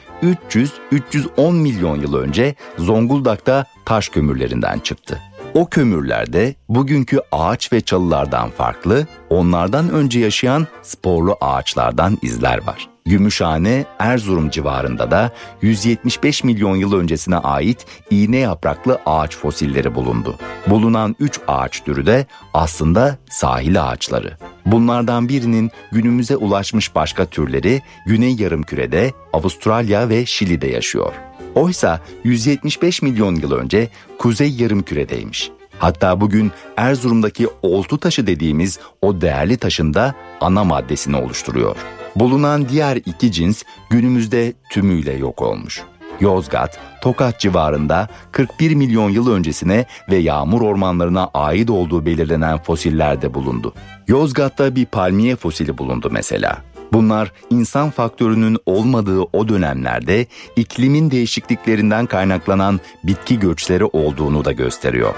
300-310 0.92 1.52
milyon 1.52 2.00
yıl 2.00 2.14
önce 2.14 2.54
Zonguldak'ta 2.78 3.64
taş 3.84 4.08
kömürlerinden 4.08 4.78
çıktı. 4.78 5.20
O 5.54 5.66
kömürlerde 5.66 6.54
bugünkü 6.68 7.20
ağaç 7.32 7.72
ve 7.72 7.80
çalılardan 7.80 8.50
farklı, 8.50 9.06
onlardan 9.30 9.90
önce 9.90 10.20
yaşayan 10.20 10.66
sporlu 10.82 11.36
ağaçlardan 11.40 12.18
izler 12.22 12.66
var. 12.66 12.95
Gümüşhane, 13.06 13.84
Erzurum 13.98 14.50
civarında 14.50 15.10
da 15.10 15.30
175 15.62 16.44
milyon 16.44 16.76
yıl 16.76 16.92
öncesine 16.92 17.36
ait 17.36 17.86
iğne 18.10 18.36
yapraklı 18.36 19.00
ağaç 19.06 19.36
fosilleri 19.36 19.94
bulundu. 19.94 20.38
Bulunan 20.66 21.16
3 21.20 21.40
ağaç 21.48 21.84
türü 21.84 22.06
de 22.06 22.26
aslında 22.54 23.18
sahil 23.30 23.88
ağaçları. 23.88 24.36
Bunlardan 24.66 25.28
birinin 25.28 25.70
günümüze 25.92 26.36
ulaşmış 26.36 26.94
başka 26.94 27.26
türleri 27.26 27.82
Güney 28.06 28.36
Yarımküre'de, 28.36 29.12
Avustralya 29.32 30.08
ve 30.08 30.26
Şili'de 30.26 30.66
yaşıyor. 30.66 31.12
Oysa 31.54 32.00
175 32.24 33.02
milyon 33.02 33.34
yıl 33.34 33.52
önce 33.52 33.88
Kuzey 34.18 34.50
Yarımküre'deymiş. 34.50 35.50
Hatta 35.78 36.20
bugün 36.20 36.52
Erzurum'daki 36.76 37.48
oltu 37.62 37.98
taşı 37.98 38.26
dediğimiz 38.26 38.78
o 39.02 39.20
değerli 39.20 39.56
taşın 39.56 39.94
da 39.94 40.14
ana 40.40 40.64
maddesini 40.64 41.16
oluşturuyor. 41.16 41.76
Bulunan 42.16 42.68
diğer 42.68 42.96
iki 42.96 43.32
cins 43.32 43.62
günümüzde 43.90 44.52
tümüyle 44.70 45.12
yok 45.12 45.42
olmuş. 45.42 45.82
Yozgat, 46.20 46.78
Tokat 47.02 47.40
civarında 47.40 48.08
41 48.32 48.74
milyon 48.74 49.10
yıl 49.10 49.30
öncesine 49.30 49.84
ve 50.10 50.16
yağmur 50.16 50.60
ormanlarına 50.60 51.30
ait 51.34 51.70
olduğu 51.70 52.06
belirlenen 52.06 52.58
fosiller 52.58 53.22
de 53.22 53.34
bulundu. 53.34 53.74
Yozgat'ta 54.08 54.76
bir 54.76 54.86
palmiye 54.86 55.36
fosili 55.36 55.78
bulundu 55.78 56.08
mesela. 56.12 56.58
Bunlar 56.92 57.32
insan 57.50 57.90
faktörünün 57.90 58.58
olmadığı 58.66 59.20
o 59.20 59.48
dönemlerde 59.48 60.26
iklimin 60.56 61.10
değişikliklerinden 61.10 62.06
kaynaklanan 62.06 62.80
bitki 63.04 63.38
göçleri 63.38 63.84
olduğunu 63.84 64.44
da 64.44 64.52
gösteriyor. 64.52 65.14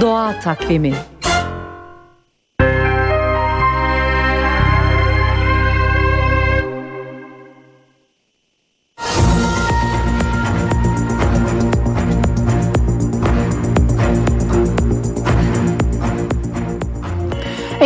Doğa 0.00 0.40
takvimi. 0.40 0.94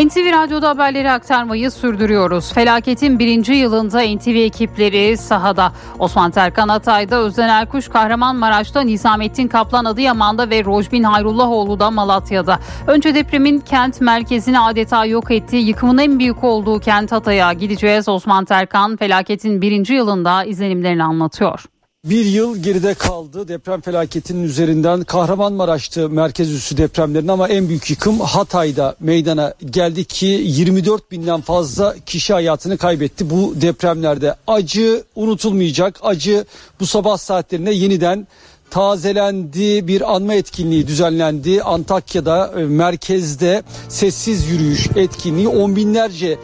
NTV 0.06 0.32
Radyo'da 0.32 0.68
haberleri 0.68 1.10
aktarmayı 1.10 1.70
sürdürüyoruz. 1.70 2.52
Felaketin 2.52 3.18
birinci 3.18 3.52
yılında 3.52 4.00
NTV 4.00 4.28
ekipleri 4.28 5.16
sahada. 5.16 5.72
Osman 5.98 6.30
Terkan 6.30 6.68
Atay'da, 6.68 7.16
Özden 7.16 7.48
Erkuş 7.48 7.88
Kahramanmaraş'ta, 7.88 8.80
Nizamettin 8.80 9.48
Kaplan 9.48 9.84
Adıyaman'da 9.84 10.50
ve 10.50 10.64
Rojbin 10.64 11.02
Hayrullahoğlu 11.02 11.80
da 11.80 11.90
Malatya'da. 11.90 12.58
Önce 12.86 13.14
depremin 13.14 13.60
kent 13.60 14.00
merkezini 14.00 14.60
adeta 14.60 15.04
yok 15.04 15.30
ettiği, 15.30 15.66
yıkımın 15.66 15.98
en 15.98 16.18
büyük 16.18 16.44
olduğu 16.44 16.80
kent 16.80 17.12
Hatay'a 17.12 17.52
gideceğiz. 17.52 18.08
Osman 18.08 18.44
Terkan 18.44 18.96
felaketin 18.96 19.62
birinci 19.62 19.94
yılında 19.94 20.44
izlenimlerini 20.44 21.04
anlatıyor. 21.04 21.64
Bir 22.04 22.24
yıl 22.24 22.56
geride 22.56 22.94
kaldı. 22.94 23.48
Deprem 23.48 23.80
felaketinin 23.80 24.42
üzerinden 24.42 25.04
Kahramanmaraş'tı 25.04 26.10
merkez 26.10 26.52
üssü 26.52 26.76
depremlerin 26.76 27.28
ama 27.28 27.48
en 27.48 27.68
büyük 27.68 27.90
yıkım 27.90 28.20
Hatay'da 28.20 28.96
meydana 29.00 29.54
geldi 29.70 30.04
ki 30.04 30.26
24 30.26 31.10
binden 31.10 31.40
fazla 31.40 31.94
kişi 32.06 32.32
hayatını 32.32 32.78
kaybetti. 32.78 33.30
Bu 33.30 33.54
depremlerde. 33.60 34.34
Acı 34.46 35.04
unutulmayacak. 35.14 35.98
Acı 36.02 36.44
bu 36.80 36.86
sabah 36.86 37.18
saatlerinde 37.18 37.70
yeniden 37.70 38.26
tazelendi. 38.70 39.88
Bir 39.88 40.14
anma 40.14 40.34
etkinliği 40.34 40.86
düzenlendi. 40.86 41.62
Antakya'da 41.62 42.52
e, 42.56 42.64
merkezde 42.64 43.62
sessiz 43.88 44.50
yürüyüş 44.50 44.88
etkinliği. 44.96 45.48
On 45.48 45.76
binlerce 45.76 46.38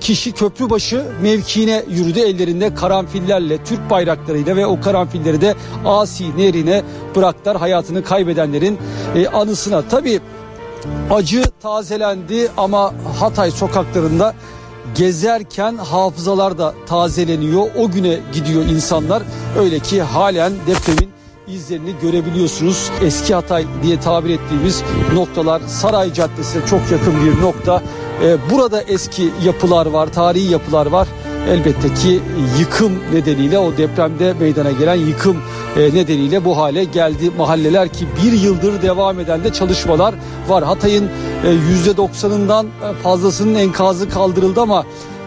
kişi 0.00 0.32
köprübaşı 0.32 1.04
mevkiine 1.22 1.84
yürüdü 1.88 2.20
ellerinde 2.20 2.74
karanfillerle 2.74 3.64
Türk 3.64 3.90
bayraklarıyla 3.90 4.56
ve 4.56 4.66
o 4.66 4.80
karanfilleri 4.80 5.40
de 5.40 5.54
Asi 5.84 6.36
Nehri'ne 6.36 6.82
bıraktılar 7.16 7.56
hayatını 7.56 8.04
kaybedenlerin 8.04 8.78
e, 9.14 9.28
anısına. 9.28 9.82
Tabii 9.88 10.20
acı 11.10 11.42
tazelendi 11.62 12.48
ama 12.56 12.94
Hatay 13.18 13.50
sokaklarında 13.50 14.34
gezerken 14.94 15.76
hafızalar 15.76 16.58
da 16.58 16.74
tazeleniyor. 16.86 17.66
O 17.78 17.90
güne 17.90 18.18
gidiyor 18.32 18.62
insanlar. 18.62 19.22
Öyle 19.58 19.78
ki 19.78 20.02
halen 20.02 20.52
depremin 20.66 21.10
izlerini 21.48 21.94
görebiliyorsunuz. 22.02 22.90
Eski 23.02 23.34
Hatay 23.34 23.66
diye 23.82 24.00
tabir 24.00 24.30
ettiğimiz 24.30 24.82
noktalar 25.14 25.62
Saray 25.66 26.12
Caddesi'ne 26.12 26.66
çok 26.66 26.80
yakın 26.90 27.14
bir 27.24 27.42
nokta. 27.42 27.82
Ee, 28.22 28.36
burada 28.50 28.82
eski 28.82 29.30
yapılar 29.44 29.86
var, 29.86 30.12
tarihi 30.12 30.52
yapılar 30.52 30.86
var. 30.86 31.08
Elbette 31.48 31.94
ki 31.94 32.20
yıkım 32.58 32.92
nedeniyle 33.12 33.58
o 33.58 33.76
depremde 33.76 34.32
meydana 34.40 34.70
gelen 34.70 34.94
yıkım 34.94 35.36
e, 35.76 35.80
nedeniyle 35.80 36.44
bu 36.44 36.56
hale 36.56 36.84
geldi 36.84 37.30
mahalleler 37.38 37.88
ki 37.88 38.06
bir 38.24 38.32
yıldır 38.32 38.82
devam 38.82 39.20
eden 39.20 39.44
de 39.44 39.52
çalışmalar 39.52 40.14
var. 40.48 40.64
Hatay'ın 40.64 41.08
e, 41.44 41.50
yüzde 41.50 41.90
90'ından 41.90 42.66
fazlasının 43.02 43.54
enkazı 43.54 44.08
kaldırıldı 44.08 44.60
ama 44.60 44.84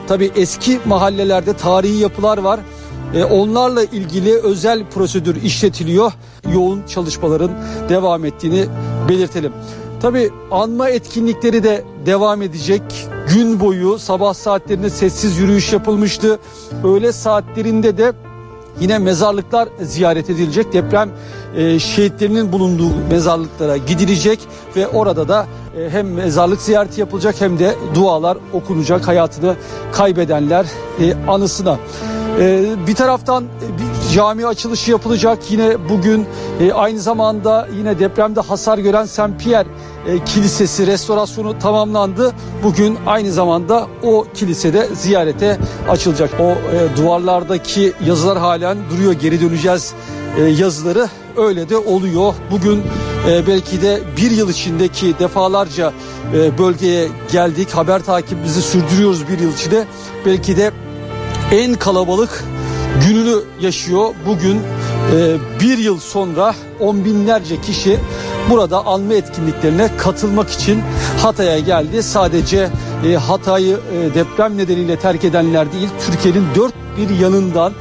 tabii 0.07 0.31
eski 0.35 0.79
mahallelerde 0.85 1.53
tarihi 1.53 1.97
yapılar 1.97 2.37
var. 2.37 2.59
E, 3.15 3.23
onlarla 3.23 3.83
ilgili 3.83 4.33
özel 4.33 4.83
prosedür 4.93 5.35
işletiliyor. 5.35 6.11
Yoğun 6.53 6.83
çalışmaların 6.87 7.51
devam 7.89 8.25
ettiğini 8.25 8.65
belirtelim. 9.09 9.53
Tabi 10.03 10.31
anma 10.51 10.89
etkinlikleri 10.89 11.63
de 11.63 11.83
devam 12.05 12.41
edecek. 12.41 12.81
Gün 13.29 13.59
boyu 13.59 13.99
sabah 13.99 14.33
saatlerinde 14.33 14.89
sessiz 14.89 15.37
yürüyüş 15.37 15.73
yapılmıştı. 15.73 16.39
Öğle 16.83 17.11
saatlerinde 17.11 17.97
de 17.97 18.13
yine 18.79 18.97
mezarlıklar 18.97 19.69
ziyaret 19.81 20.29
edilecek. 20.29 20.73
Deprem 20.73 21.09
e, 21.55 21.79
şehitlerinin 21.79 22.51
bulunduğu 22.51 22.89
mezarlıklara 23.09 23.77
gidilecek 23.77 24.39
ve 24.75 24.87
orada 24.87 25.27
da 25.27 25.45
e, 25.77 25.89
hem 25.89 26.13
mezarlık 26.13 26.61
ziyareti 26.61 26.99
yapılacak 26.99 27.41
hem 27.41 27.59
de 27.59 27.75
dualar 27.95 28.37
okunacak 28.53 29.07
hayatını 29.07 29.55
kaybedenler 29.91 30.65
e, 30.99 31.13
anısına. 31.27 31.77
Ee, 32.39 32.65
bir 32.87 32.95
taraftan 32.95 33.43
bir 33.43 34.13
cami 34.13 34.47
açılışı 34.47 34.91
yapılacak 34.91 35.39
yine 35.49 35.89
bugün 35.89 36.25
e, 36.59 36.73
aynı 36.73 36.99
zamanda 36.99 37.67
yine 37.77 37.99
depremde 37.99 38.39
hasar 38.39 38.77
gören 38.77 39.05
Saint 39.05 39.43
Pierre 39.43 39.69
e, 40.07 40.23
Kilisesi 40.23 40.87
restorasyonu 40.87 41.59
tamamlandı. 41.59 42.33
Bugün 42.63 42.97
aynı 43.05 43.31
zamanda 43.31 43.87
o 44.03 44.25
kilisede 44.33 44.87
ziyarete 44.95 45.57
açılacak. 45.89 46.29
O 46.39 46.43
e, 46.51 46.97
duvarlardaki 46.97 47.93
yazılar 48.05 48.37
halen 48.37 48.77
duruyor 48.91 49.13
geri 49.13 49.41
döneceğiz 49.41 49.93
e, 50.37 50.43
yazıları 50.43 51.07
öyle 51.37 51.69
de 51.69 51.77
oluyor. 51.77 52.33
Bugün 52.51 52.83
e, 53.29 53.47
belki 53.47 53.81
de 53.81 53.99
bir 54.17 54.31
yıl 54.31 54.49
içindeki 54.49 55.19
defalarca 55.19 55.93
e, 56.35 56.57
bölgeye 56.57 57.07
geldik 57.31 57.71
haber 57.71 58.03
takibimizi 58.03 58.61
sürdürüyoruz 58.61 59.27
bir 59.27 59.39
yıl 59.39 59.53
içinde 59.53 59.85
belki 60.25 60.57
de 60.57 60.71
en 61.51 61.73
kalabalık 61.73 62.43
gününü 63.07 63.35
yaşıyor. 63.61 64.13
Bugün 64.27 64.61
e, 65.15 65.37
bir 65.61 65.77
yıl 65.77 65.99
sonra 65.99 66.55
on 66.79 67.05
binlerce 67.05 67.61
kişi 67.61 67.99
burada 68.49 68.85
anma 68.85 69.13
etkinliklerine 69.13 69.97
katılmak 69.97 70.49
için 70.49 70.81
Hatay'a 71.21 71.59
geldi. 71.59 72.03
Sadece 72.03 72.69
e, 73.05 73.15
Hatay'ı 73.15 73.77
e, 73.77 74.15
deprem 74.15 74.57
nedeniyle 74.57 74.99
terk 74.99 75.23
edenler 75.23 75.73
değil, 75.73 75.89
Türkiye'nin 76.05 76.45
dört 76.55 76.73
bir 76.97 77.19
yanından 77.19 77.73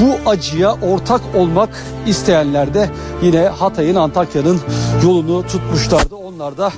bu 0.00 0.30
acıya 0.30 0.72
ortak 0.72 1.20
olmak 1.36 1.68
isteyenler 2.06 2.74
de 2.74 2.90
yine 3.22 3.48
Hatay'ın 3.48 3.94
Antakya'nın 3.94 4.60
yolunu 5.04 5.46
tutmuşlardı. 5.46 6.14
Onlar 6.14 6.58
da 6.58 6.72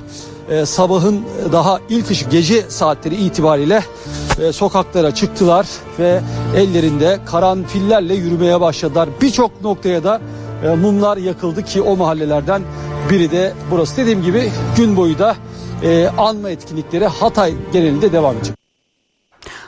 e, 0.49 0.65
sabahın 0.65 1.21
daha 1.51 1.79
ilk 1.89 2.11
ışık 2.11 2.31
gece 2.31 2.61
saatleri 2.69 3.15
itibariyle 3.15 3.83
e, 4.41 4.51
sokaklara 4.51 5.15
çıktılar 5.15 5.67
ve 5.99 6.21
ellerinde 6.55 7.19
karanfillerle 7.25 8.13
yürümeye 8.13 8.61
başladılar. 8.61 9.09
Birçok 9.21 9.61
noktaya 9.61 10.03
da 10.03 10.21
e, 10.65 10.75
mumlar 10.75 11.17
yakıldı 11.17 11.63
ki 11.63 11.81
o 11.81 11.97
mahallelerden 11.97 12.61
biri 13.09 13.31
de 13.31 13.53
burası. 13.71 13.97
Dediğim 13.97 14.21
gibi 14.21 14.51
gün 14.77 14.95
boyu 14.95 15.19
da 15.19 15.35
e, 15.83 16.07
anma 16.17 16.49
etkinlikleri 16.49 17.07
Hatay 17.07 17.53
genelinde 17.73 18.11
devam 18.11 18.37
edecek. 18.37 18.55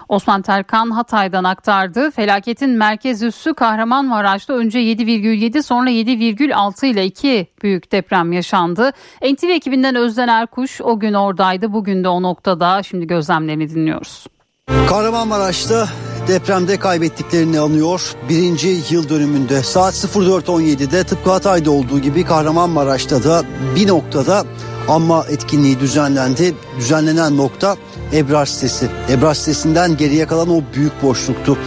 Osman 0.10 0.42
Terkan 0.42 0.92
Hatay'dan 0.92 1.44
aktardı. 1.44 2.12
Felaketin 2.12 2.70
merkez 2.70 3.24
üssü 3.24 3.54
Kahramanmaraş'ta 3.54 4.54
önce 4.54 4.80
7,7 4.80 5.64
sonra 5.64 5.90
7,6 5.90 6.86
ile 6.86 7.06
iki 7.06 7.48
büyük 7.64 7.92
deprem 7.92 8.32
yaşandı. 8.34 8.92
NTV 9.22 9.46
ekibinden 9.46 9.96
Özden 9.96 10.28
Erkuş 10.28 10.82
o 10.82 11.00
gün 11.00 11.14
oradaydı. 11.14 11.74
Bugün 11.74 12.04
de 12.04 12.08
o 12.08 12.22
noktada. 12.22 12.84
Şimdi 12.84 13.08
gözlemlerini 13.08 13.70
dinliyoruz. 13.70 14.28
Kahramanmaraş'ta 14.90 15.88
depremde 16.28 16.78
kaybettiklerini 16.78 17.60
anıyor. 17.60 18.16
Birinci 18.30 18.82
yıl 18.90 19.10
dönümünde 19.10 19.64
saat 19.64 19.94
04.17'de 19.94 21.04
tıpkı 21.04 21.32
Hatay'da 21.32 21.72
olduğu 21.72 22.00
gibi 22.00 22.24
Kahramanmaraş'ta 22.24 23.24
da 23.24 23.44
bir 23.76 23.88
noktada 23.88 24.46
anma 24.88 25.26
etkinliği 25.30 25.80
düzenlendi. 25.80 26.56
Düzenlenen 26.78 27.38
nokta 27.38 27.78
Ebrar 28.14 28.46
sitesi. 28.46 28.90
Ebrar 29.10 29.34
sitesinden 29.34 29.98
geriye 29.98 30.28
kalan 30.28 30.50
o 30.50 30.62
büyük 30.76 31.04
boşluktu. 31.04 31.58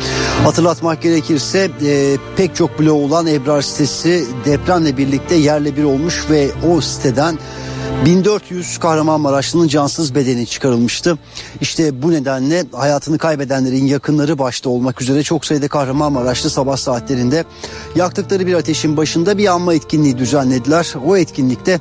Hatırlatmak 0.45 1.03
gerekirse 1.03 1.71
e, 1.87 2.17
pek 2.37 2.57
çok 2.57 2.81
bloğu 2.81 3.05
olan 3.05 3.27
Ebrar 3.27 3.63
sitesi 3.63 4.27
depremle 4.45 4.97
birlikte 4.97 5.35
yerle 5.35 5.77
bir 5.77 5.85
olmuş 5.85 6.27
ve 6.31 6.51
o 6.71 6.81
siteden 6.81 7.39
1400 8.05 8.79
Kahramanmaraşlı'nın 8.79 9.69
cansız 9.69 10.15
bedeni 10.15 10.47
çıkarılmıştı. 10.47 11.19
İşte 11.61 12.03
bu 12.03 12.13
nedenle 12.13 12.65
hayatını 12.73 13.19
kaybedenlerin 13.19 13.87
yakınları 13.87 14.39
başta 14.39 14.71
olmak 14.71 15.03
üzere 15.03 15.23
çok 15.23 15.45
sayıda 15.45 15.69
Kahramanmaraşlı 15.69 16.51
sabah 16.51 16.77
saatlerinde 16.77 17.45
yaktıkları 17.97 18.47
bir 18.47 18.55
ateşin 18.55 18.97
başında 18.97 19.39
bir 19.39 19.47
anma 19.47 19.75
etkinliği 19.75 20.19
düzenlediler. 20.19 20.95
O 21.07 21.17
etkinlikte 21.17 21.81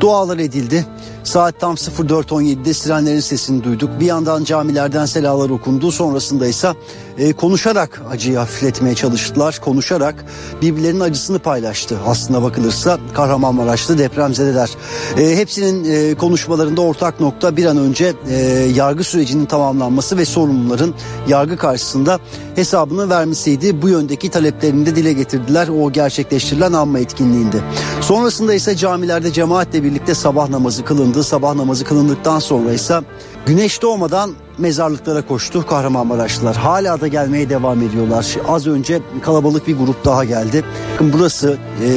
dualar 0.00 0.38
edildi. 0.38 0.86
Saat 1.28 1.60
tam 1.60 1.74
04.17'de 1.74 2.74
sirenlerin 2.74 3.20
sesini 3.20 3.64
duyduk. 3.64 3.90
Bir 4.00 4.06
yandan 4.06 4.44
camilerden 4.44 5.06
selalar 5.06 5.50
okundu. 5.50 5.92
Sonrasında 5.92 6.46
ise 6.46 6.74
e, 7.18 7.32
konuşarak 7.32 8.02
acıyı 8.10 8.36
hafifletmeye 8.38 8.94
çalıştılar. 8.94 9.58
Konuşarak 9.64 10.24
birbirlerinin 10.62 11.00
acısını 11.00 11.38
paylaştı. 11.38 11.98
Aslında 12.06 12.42
bakılırsa 12.42 12.98
Kahramanmaraşlı 13.14 13.98
depremzedeler. 13.98 14.70
E, 15.18 15.36
hepsinin 15.36 15.84
e, 15.84 16.14
konuşmalarında 16.14 16.80
ortak 16.80 17.20
nokta 17.20 17.56
bir 17.56 17.66
an 17.66 17.76
önce 17.76 18.12
e, 18.28 18.34
yargı 18.74 19.04
sürecinin 19.04 19.46
tamamlanması 19.46 20.18
ve 20.18 20.24
sorumluların 20.24 20.94
yargı 21.28 21.56
karşısında 21.56 22.18
hesabını 22.54 23.10
vermesiydi. 23.10 23.82
Bu 23.82 23.88
yöndeki 23.88 24.30
taleplerini 24.30 24.86
de 24.86 24.96
dile 24.96 25.12
getirdiler 25.12 25.68
o 25.68 25.92
gerçekleştirilen 25.92 26.72
anma 26.72 26.98
etkinliğinde. 26.98 27.56
Sonrasında 28.00 28.54
ise 28.54 28.76
camilerde 28.76 29.32
cemaatle 29.32 29.82
birlikte 29.82 30.14
sabah 30.14 30.48
namazı 30.48 30.84
kılındı. 30.84 31.17
Sabah 31.24 31.54
namazı 31.54 31.84
kılındıktan 31.84 32.38
sonra 32.38 32.72
ise 32.72 33.00
güneş 33.46 33.82
doğmadan 33.82 34.30
mezarlıklara 34.58 35.26
koştu 35.26 35.66
Kahramanmaraşlılar. 35.66 36.56
Hala 36.56 37.00
da 37.00 37.08
gelmeye 37.08 37.50
devam 37.50 37.82
ediyorlar. 37.82 38.36
Az 38.48 38.66
önce 38.66 39.02
kalabalık 39.22 39.68
bir 39.68 39.76
grup 39.76 40.04
daha 40.04 40.24
geldi. 40.24 40.64
Burası 41.00 41.58
e, 41.84 41.88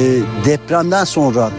depremden 0.44 1.04
sonra 1.04 1.50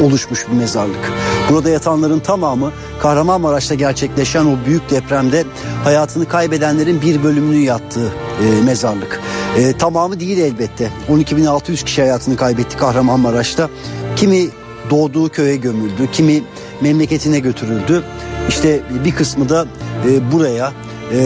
oluşmuş 0.00 0.48
bir 0.48 0.56
mezarlık. 0.56 1.12
Burada 1.50 1.70
yatanların 1.70 2.20
tamamı 2.20 2.72
Kahramanmaraş'ta 3.02 3.74
gerçekleşen 3.74 4.44
o 4.44 4.66
büyük 4.66 4.90
depremde 4.90 5.44
hayatını 5.84 6.28
kaybedenlerin 6.28 7.02
bir 7.02 7.22
bölümünü 7.22 7.58
yattığı 7.58 8.12
e, 8.42 8.64
mezarlık. 8.64 9.20
E, 9.56 9.72
tamamı 9.72 10.20
değil 10.20 10.38
elbette. 10.38 10.90
12.600 11.08 11.84
kişi 11.84 12.02
hayatını 12.02 12.36
kaybetti 12.36 12.76
Kahramanmaraş'ta. 12.76 13.68
Kimi 14.16 14.48
doğduğu 14.90 15.28
köye 15.28 15.56
gömüldü, 15.56 16.08
kimi 16.12 16.42
memleketine 16.80 17.38
götürüldü. 17.38 18.02
İşte 18.48 18.80
bir 19.04 19.14
kısmı 19.14 19.48
da 19.48 19.66
e, 20.08 20.32
buraya 20.32 20.72
e, 21.12 21.20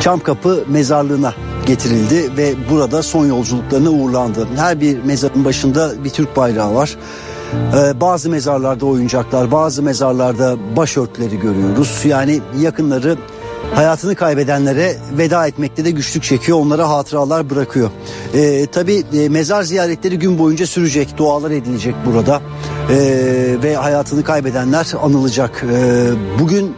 Çamkapı 0.00 0.64
mezarlığına 0.68 1.34
getirildi 1.66 2.36
ve 2.36 2.54
burada 2.70 3.02
son 3.02 3.26
yolculuklarına 3.26 3.90
uğurlandı. 3.90 4.48
Her 4.56 4.80
bir 4.80 5.04
mezarın 5.04 5.44
başında 5.44 6.04
bir 6.04 6.10
Türk 6.10 6.36
bayrağı 6.36 6.74
var. 6.74 6.96
Ee, 7.54 8.00
bazı 8.00 8.30
mezarlarda 8.30 8.86
oyuncaklar, 8.86 9.52
bazı 9.52 9.82
mezarlarda 9.82 10.56
başörtüleri 10.76 11.40
görüyoruz. 11.40 12.00
Yani 12.04 12.40
yakınları 12.60 13.16
hayatını 13.74 14.14
kaybedenlere 14.14 14.96
veda 15.18 15.46
etmekte 15.46 15.84
de 15.84 15.90
güçlük 15.90 16.22
çekiyor. 16.22 16.58
Onlara 16.58 16.88
hatıralar 16.88 17.50
bırakıyor. 17.50 17.90
Ee, 18.34 18.66
tabii 18.72 19.04
e, 19.14 19.28
mezar 19.28 19.62
ziyaretleri 19.62 20.18
gün 20.18 20.38
boyunca 20.38 20.66
sürecek. 20.66 21.18
Dualar 21.18 21.50
edilecek 21.50 21.94
burada. 22.06 22.42
Ee, 22.90 23.56
ve 23.62 23.76
hayatını 23.76 24.24
kaybedenler 24.24 24.92
anılacak. 25.02 25.64
Ee, 25.72 26.06
bugün 26.40 26.74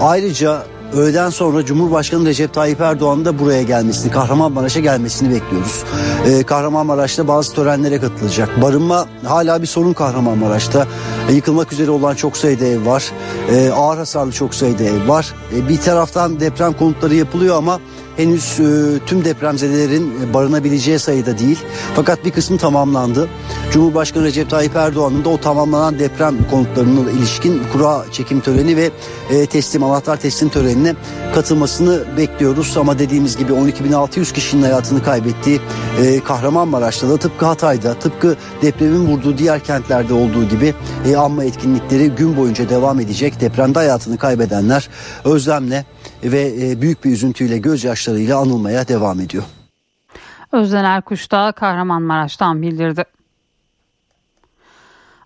ayrıca 0.00 0.62
öğleden 0.94 1.30
sonra 1.30 1.64
Cumhurbaşkanı 1.64 2.26
Recep 2.26 2.54
Tayyip 2.54 2.80
Erdoğan'ın 2.80 3.24
da 3.24 3.38
buraya 3.38 3.62
gelmesini, 3.62 4.12
Kahramanmaraş'a 4.12 4.80
gelmesini 4.80 5.34
bekliyoruz. 5.34 5.84
Ee, 6.26 6.42
Kahramanmaraş'ta 6.42 7.28
bazı 7.28 7.54
törenlere 7.54 8.00
katılacak. 8.00 8.62
Barınma 8.62 9.06
hala 9.24 9.62
bir 9.62 9.66
sorun 9.66 9.92
Kahramanmaraş'ta. 9.92 10.86
Ee, 11.30 11.32
yıkılmak 11.32 11.72
üzere 11.72 11.90
olan 11.90 12.14
çok 12.14 12.36
sayıda 12.36 12.64
ev 12.64 12.86
var. 12.86 13.12
Ee, 13.50 13.70
ağır 13.70 13.98
hasarlı 13.98 14.32
çok 14.32 14.54
sayıda 14.54 14.84
ev 14.84 15.08
var. 15.08 15.34
Ee, 15.56 15.68
bir 15.68 15.80
taraftan 15.80 16.40
deprem 16.40 16.72
konutları 16.72 17.14
yapılıyor 17.14 17.56
ama 17.56 17.80
henüz 18.16 18.60
e, 18.60 18.98
tüm 19.06 19.24
depremzedelerin 19.24 20.14
e, 20.22 20.34
barınabileceği 20.34 20.98
sayıda 20.98 21.38
değil. 21.38 21.58
Fakat 21.94 22.24
bir 22.24 22.30
kısmı 22.30 22.58
tamamlandı. 22.58 23.28
Cumhurbaşkanı 23.72 24.24
Recep 24.24 24.50
Tayyip 24.50 24.76
Erdoğan'ın 24.76 25.24
da 25.24 25.28
o 25.28 25.40
tamamlanan 25.40 25.98
deprem 25.98 26.36
konutlarına 26.50 27.10
ilişkin 27.10 27.62
kura 27.72 28.04
çekim 28.12 28.40
töreni 28.40 28.76
ve 28.76 28.90
e, 29.30 29.46
teslim 29.46 29.84
anahtar 29.84 30.16
teslim 30.16 30.48
törenine 30.48 30.94
katılmasını 31.34 32.04
bekliyoruz. 32.16 32.76
Ama 32.76 32.98
dediğimiz 32.98 33.36
gibi 33.36 33.52
12.600 33.52 34.32
kişinin 34.32 34.62
hayatını 34.62 35.02
kaybettiği 35.02 35.60
e, 36.02 36.20
Kahramanmaraş'ta 36.20 37.08
da 37.08 37.16
tıpkı 37.16 37.46
Hatay'da 37.46 37.94
tıpkı 37.94 38.36
depremin 38.62 39.06
vurduğu 39.06 39.38
diğer 39.38 39.60
kentlerde 39.60 40.14
olduğu 40.14 40.48
gibi 40.48 40.74
e, 41.06 41.16
anma 41.16 41.44
etkinlikleri 41.44 42.08
gün 42.08 42.36
boyunca 42.36 42.68
devam 42.68 43.00
edecek. 43.00 43.40
Depremde 43.40 43.78
hayatını 43.78 44.18
kaybedenler 44.18 44.88
özlemle 45.24 45.84
ve 46.24 46.70
e, 46.70 46.80
büyük 46.80 47.04
bir 47.04 47.10
üzüntüyle 47.10 47.58
gözyaşlarıyla 47.58 48.38
anılmaya 48.38 48.88
devam 48.88 49.20
ediyor. 49.20 49.44
Özden 50.52 50.84
Erkuş 50.84 51.32
da 51.32 51.52
Kahramanmaraş'tan 51.52 52.62
bildirdi. 52.62 53.04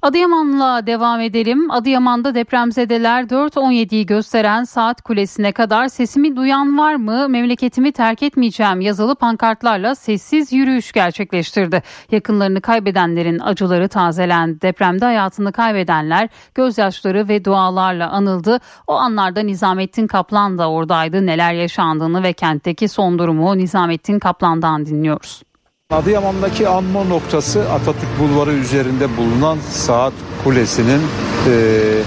Adıyaman'la 0.02 0.86
devam 0.86 1.20
edelim. 1.20 1.70
Adıyaman'da 1.70 2.35
depremzedeler 2.35 3.22
4.17'yi 3.22 4.06
gösteren 4.06 4.64
saat 4.64 5.02
kulesine 5.02 5.52
kadar 5.52 5.89
sesimi 5.89 6.36
duyan 6.36 6.78
var 6.78 6.94
mı? 6.94 7.28
Memleketimi 7.28 7.93
terk 7.93 8.22
etmeyeceğim 8.22 8.81
yazılı 8.81 9.14
pankartlarla 9.14 9.94
sessiz 9.94 10.52
yürüyüş 10.52 10.93
gerçekleştirdi. 10.93 11.82
Yakınlarını 12.10 12.60
kaybedenlerin 12.60 13.39
acıları 13.39 13.89
tazelendi. 13.89 14.62
Depremde 14.62 15.05
hayatını 15.05 15.52
kaybedenler 15.52 16.28
gözyaşları 16.55 17.28
ve 17.28 17.44
dualarla 17.44 18.10
anıldı. 18.10 18.60
O 18.86 18.94
anlarda 18.94 19.40
Nizamettin 19.40 20.06
Kaplan 20.06 20.59
da 20.59 20.70
oradaydı. 20.70 21.27
Neler 21.27 21.52
yaşandığını 21.52 22.22
ve 22.22 22.32
kentteki 22.32 22.89
son 22.89 23.18
durumu 23.18 23.59
Nizamettin 23.59 24.18
Kaplan'dan 24.18 24.86
dinliyoruz. 24.86 25.43
Adıyaman'daki 25.91 26.69
anma 26.69 27.05
noktası 27.05 27.71
Atatürk 27.73 28.19
Bulvarı 28.19 28.53
üzerinde 28.53 29.17
bulunan 29.17 29.59
saat 29.71 30.12
kulesinin 30.45 31.01
e, 31.01 31.53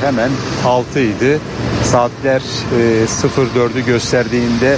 hemen 0.01 0.29
altıydı. 0.65 1.39
Saatler 1.83 2.41
e, 2.79 3.05
04'ü 3.05 3.85
gösterdiğinde 3.85 4.77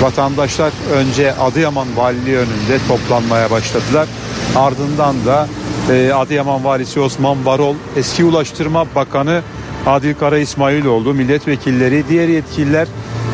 vatandaşlar 0.00 0.72
önce 0.94 1.34
Adıyaman 1.34 1.96
Valiliği 1.96 2.36
önünde 2.36 2.78
toplanmaya 2.88 3.50
başladılar. 3.50 4.08
Ardından 4.56 5.16
da 5.26 5.48
e, 5.90 6.12
Adıyaman 6.12 6.64
Valisi 6.64 7.00
Osman 7.00 7.46
Varol, 7.46 7.74
eski 7.96 8.24
Ulaştırma 8.24 8.86
Bakanı 8.94 9.42
Adil 9.86 10.14
Kara 10.14 10.38
İsmailoğlu, 10.38 11.14
milletvekilleri, 11.14 12.04
diğer 12.08 12.28
yetkililer 12.28 12.88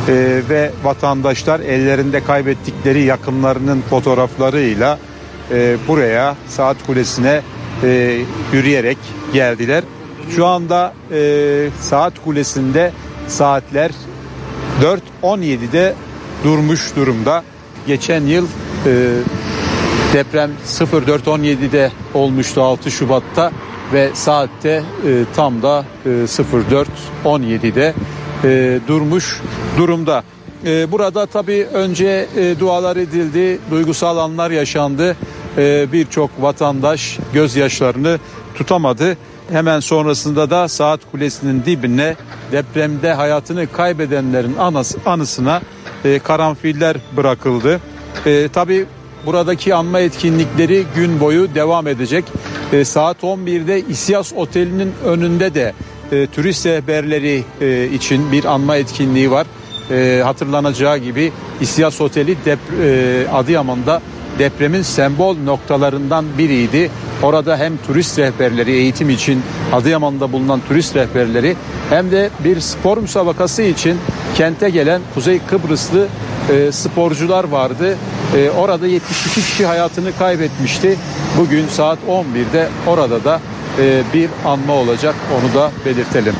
e, 0.09 0.43
ve 0.49 0.71
vatandaşlar 0.85 1.61
ellerinde 1.61 2.25
kaybettikleri 2.25 3.03
yakınlarının 3.03 3.83
fotoğraflarıyla 3.91 4.99
e, 5.51 5.77
buraya 5.89 6.37
saat 6.49 6.87
kulesine 6.87 7.43
e, 7.83 8.19
yürüyerek 8.53 8.99
geldiler. 9.33 9.85
Şu 10.37 10.47
anda 10.47 10.93
e, 11.13 11.69
saat 11.81 12.25
kulesinde 12.25 12.93
saatler 13.29 13.91
4.17'de 14.83 15.95
durmuş 16.45 16.97
durumda. 16.97 17.43
Geçen 17.87 18.23
yıl 18.23 18.47
e, 18.87 19.13
deprem 20.13 20.51
04.17'de 20.67 21.93
olmuştu 22.15 22.63
6 22.63 22.91
Şubat'ta 22.91 23.53
ve 23.93 24.11
saatte 24.15 24.83
tam 25.37 25.63
da 25.63 25.85
e, 26.07 26.09
04.17'de 26.09 27.95
e, 28.45 28.81
durmuş 28.89 29.41
durumda. 29.79 30.25
Burada 30.91 31.27
tabii 31.27 31.67
önce 31.73 32.29
dualar 32.61 32.97
edildi, 32.97 33.59
duygusal 33.71 34.17
anlar 34.17 34.51
yaşandı. 34.51 35.17
E, 35.59 35.93
Birçok 35.93 36.31
vatandaş 36.43 37.19
gözyaşlarını 37.33 38.19
tutamadı. 38.55 39.17
Hemen 39.53 39.81
sonrasında 39.81 40.51
da 40.51 40.69
saat 40.69 41.01
kulesinin 41.11 41.65
dibine 41.67 42.17
depremde 42.53 43.13
hayatını 43.13 43.73
kaybedenlerin 43.73 44.57
anası, 44.57 44.99
anısına 45.07 45.61
e, 46.05 46.19
karanfiller 46.19 46.97
bırakıldı. 47.17 47.81
E, 48.27 48.49
tabii 48.53 48.87
buradaki 49.27 49.75
anma 49.75 50.01
etkinlikleri 50.01 50.85
gün 50.97 51.21
boyu 51.21 51.55
devam 51.55 51.87
edecek. 51.87 52.25
E, 52.73 52.85
saat 52.85 53.23
11'de 53.23 53.81
İsyas 53.81 54.33
Oteli'nin 54.33 54.93
önünde 55.05 55.55
de 55.55 55.73
e, 56.13 56.27
turist 56.27 56.67
rehberleri 56.67 57.45
e, 57.61 57.89
için 57.89 58.33
bir 58.33 58.45
anma 58.45 58.77
etkinliği 58.77 59.31
var. 59.31 59.47
E, 59.91 60.23
hatırlanacağı 60.25 60.99
gibi 60.99 61.33
İsyas 61.61 62.01
Oteli 62.01 62.37
dep, 62.45 62.59
e, 62.83 63.27
Adıyaman'da 63.33 64.03
depremin 64.41 64.83
sembol 64.83 65.37
noktalarından 65.45 66.25
biriydi. 66.39 66.91
Orada 67.23 67.57
hem 67.57 67.77
turist 67.87 68.19
rehberleri 68.19 68.73
eğitim 68.73 69.11
için 69.11 69.43
Adıyaman'da 69.73 70.33
bulunan 70.33 70.61
turist 70.69 70.97
rehberleri 70.97 71.57
hem 71.91 72.11
de 72.11 72.31
bir 72.45 72.61
spor 72.61 72.99
müsabakası 72.99 73.63
için 73.63 73.99
kente 74.35 74.71
gelen 74.71 75.01
Kuzey 75.15 75.41
Kıbrıslı 75.51 76.07
e, 76.51 76.73
sporcular 76.73 77.45
vardı. 77.45 77.97
E, 78.37 78.51
orada 78.51 78.87
72 78.87 79.41
kişi 79.41 79.67
hayatını 79.67 80.17
kaybetmişti. 80.19 80.97
Bugün 81.39 81.67
saat 81.69 81.99
11'de 82.09 82.69
orada 82.87 83.25
da 83.25 83.41
e, 83.79 84.03
bir 84.15 84.31
anma 84.45 84.73
olacak 84.73 85.15
onu 85.41 85.61
da 85.61 85.71
belirtelim. 85.87 86.35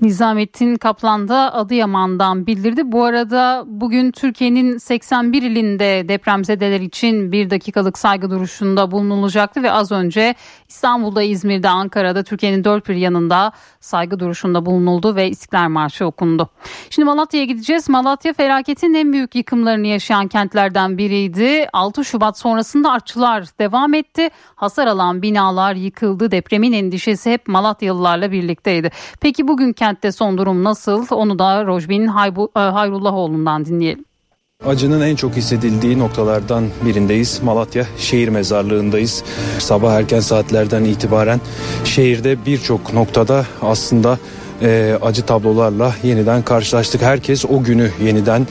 Nizamettin 0.00 0.76
Kaplan 0.76 1.28
da 1.28 1.54
Adıyaman'dan 1.54 2.46
bildirdi. 2.46 2.92
Bu 2.92 3.04
arada 3.04 3.64
bugün 3.66 4.12
Türkiye'nin 4.12 4.78
81 4.78 5.42
ilinde 5.42 6.08
depremzedeler 6.08 6.80
için 6.80 7.32
bir 7.32 7.50
dakikalık 7.50 7.98
saygı 7.98 8.30
duruşunda 8.30 8.90
bulunulacaktı 8.90 9.62
ve 9.62 9.72
az 9.72 9.92
önce 9.92 10.34
İstanbul'da, 10.68 11.22
İzmir'de, 11.22 11.68
Ankara'da 11.68 12.22
Türkiye'nin 12.22 12.64
dört 12.64 12.88
bir 12.88 12.94
yanında 12.94 13.52
saygı 13.86 14.20
duruşunda 14.20 14.66
bulunuldu 14.66 15.16
ve 15.16 15.28
İstiklal 15.28 15.68
Marşı 15.68 16.06
okundu. 16.06 16.48
Şimdi 16.90 17.06
Malatya'ya 17.06 17.46
gideceğiz. 17.46 17.88
Malatya 17.88 18.32
felaketin 18.32 18.94
en 18.94 19.12
büyük 19.12 19.34
yıkımlarını 19.34 19.86
yaşayan 19.86 20.28
kentlerden 20.28 20.98
biriydi. 20.98 21.66
6 21.72 22.04
Şubat 22.04 22.38
sonrasında 22.38 22.90
artçılar 22.90 23.44
devam 23.60 23.94
etti. 23.94 24.30
Hasar 24.54 24.86
alan 24.86 25.22
binalar 25.22 25.74
yıkıldı. 25.74 26.30
Depremin 26.30 26.72
endişesi 26.72 27.30
hep 27.30 27.48
Malatyalılarla 27.48 28.32
birlikteydi. 28.32 28.90
Peki 29.20 29.48
bugün 29.48 29.72
kentte 29.72 30.12
son 30.12 30.38
durum 30.38 30.64
nasıl? 30.64 31.06
Onu 31.10 31.38
da 31.38 31.66
Rojbin 31.66 32.06
e, 32.06 32.60
Hayrullahoğlu'ndan 32.60 33.64
dinleyelim. 33.64 34.15
Acının 34.64 35.00
en 35.00 35.16
çok 35.16 35.36
hissedildiği 35.36 35.98
noktalardan 35.98 36.68
birindeyiz. 36.86 37.40
Malatya 37.42 37.86
şehir 37.98 38.28
mezarlığındayız. 38.28 39.22
Sabah 39.58 39.92
erken 39.92 40.20
saatlerden 40.20 40.84
itibaren 40.84 41.40
şehirde 41.84 42.46
birçok 42.46 42.92
noktada 42.92 43.46
aslında 43.62 44.18
e, 44.62 44.98
acı 45.02 45.26
tablolarla 45.26 45.94
yeniden 46.02 46.42
karşılaştık. 46.42 47.02
Herkes 47.02 47.44
o 47.44 47.62
günü 47.62 47.90
yeniden 48.04 48.46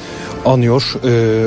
anıyor. 0.45 0.93
E, 1.05 1.45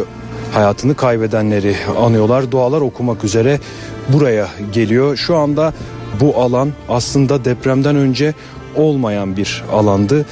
hayatını 0.53 0.95
kaybedenleri 0.95 1.77
anıyorlar. 1.99 2.51
Dualar 2.51 2.81
okumak 2.81 3.25
üzere 3.25 3.61
buraya 4.09 4.49
geliyor. 4.73 5.17
Şu 5.17 5.37
anda 5.37 5.73
bu 6.21 6.37
alan 6.37 6.73
aslında 6.89 7.45
depremden 7.45 7.97
önce 7.97 8.35
olmayan 8.77 9.37
bir 9.37 9.65
alandı. 9.73 10.27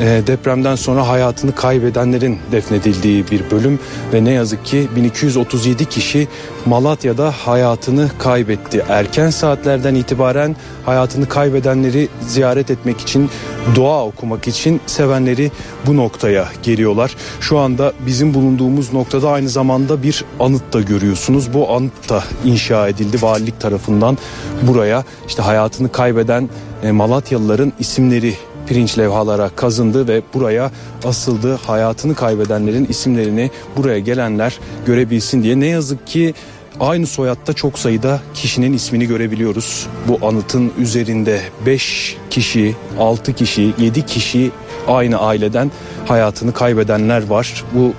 E, 0.00 0.22
depremden 0.26 0.74
sonra 0.74 1.08
hayatını 1.08 1.54
kaybedenlerin 1.54 2.38
defnedildiği 2.52 3.24
bir 3.30 3.50
bölüm 3.50 3.78
ve 4.12 4.24
ne 4.24 4.30
yazık 4.30 4.64
ki 4.64 4.88
1237 4.96 5.84
kişi 5.84 6.28
Malatya'da 6.66 7.30
hayatını 7.30 8.10
kaybetti. 8.18 8.84
Erken 8.88 9.30
saatlerden 9.30 9.94
itibaren 9.94 10.56
hayatını 10.86 11.28
kaybedenleri 11.28 12.08
ziyaret 12.20 12.70
etmek 12.70 13.00
için, 13.00 13.30
dua 13.74 14.04
okumak 14.04 14.48
için 14.48 14.80
sevenleri 14.86 15.50
bu 15.86 15.96
noktaya 15.96 16.48
geliyorlar. 16.62 17.16
Şu 17.40 17.58
anda 17.58 17.92
bizim 18.06 18.34
bulunduğumuz 18.34 18.92
noktada 18.92 19.30
aynı 19.30 19.48
zamanda 19.48 20.02
bir 20.02 20.24
anıt 20.40 20.72
da 20.72 20.80
görüyorsunuz. 20.80 21.54
Bu 21.54 21.72
anıt 21.72 22.08
da 22.08 22.24
inşa 22.44 22.88
edildi 22.88 23.22
valilik 23.22 23.60
tarafından 23.60 24.18
buraya. 24.62 25.04
işte 25.28 25.42
hayatını 25.42 25.92
kaybeden 25.92 26.48
e, 26.82 26.92
Malatyalıların 26.92 27.72
isimleri 27.78 28.34
pirinç 28.66 28.98
levhalara 28.98 29.48
kazındı 29.48 30.08
ve 30.08 30.22
buraya 30.34 30.70
asıldı. 31.04 31.54
Hayatını 31.54 32.14
kaybedenlerin 32.14 32.84
isimlerini 32.84 33.50
buraya 33.76 33.98
gelenler 33.98 34.58
görebilsin 34.86 35.42
diye. 35.42 35.60
Ne 35.60 35.66
yazık 35.66 36.06
ki 36.06 36.34
aynı 36.80 37.06
soyadta 37.06 37.52
çok 37.52 37.78
sayıda 37.78 38.20
kişinin 38.34 38.72
ismini 38.72 39.06
görebiliyoruz. 39.06 39.86
Bu 40.08 40.26
anıtın 40.26 40.72
üzerinde 40.78 41.40
5 41.66 42.16
kişi, 42.30 42.76
6 42.98 43.32
kişi, 43.32 43.74
7 43.78 44.06
kişi 44.06 44.50
aynı 44.88 45.18
aileden 45.18 45.70
hayatını 46.06 46.52
kaybedenler 46.52 47.26
var. 47.26 47.64
Bu 47.74 47.92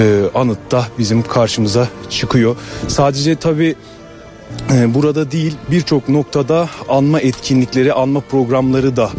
e, 0.00 0.22
anıtta 0.34 0.86
bizim 0.98 1.22
karşımıza 1.22 1.88
çıkıyor. 2.10 2.56
Sadece 2.88 3.36
tabii 3.36 3.74
e, 4.72 4.94
burada 4.94 5.30
değil 5.30 5.56
birçok 5.70 6.08
noktada 6.08 6.68
anma 6.88 7.20
etkinlikleri, 7.20 7.92
anma 7.92 8.20
programları 8.20 8.96
da 8.96 9.10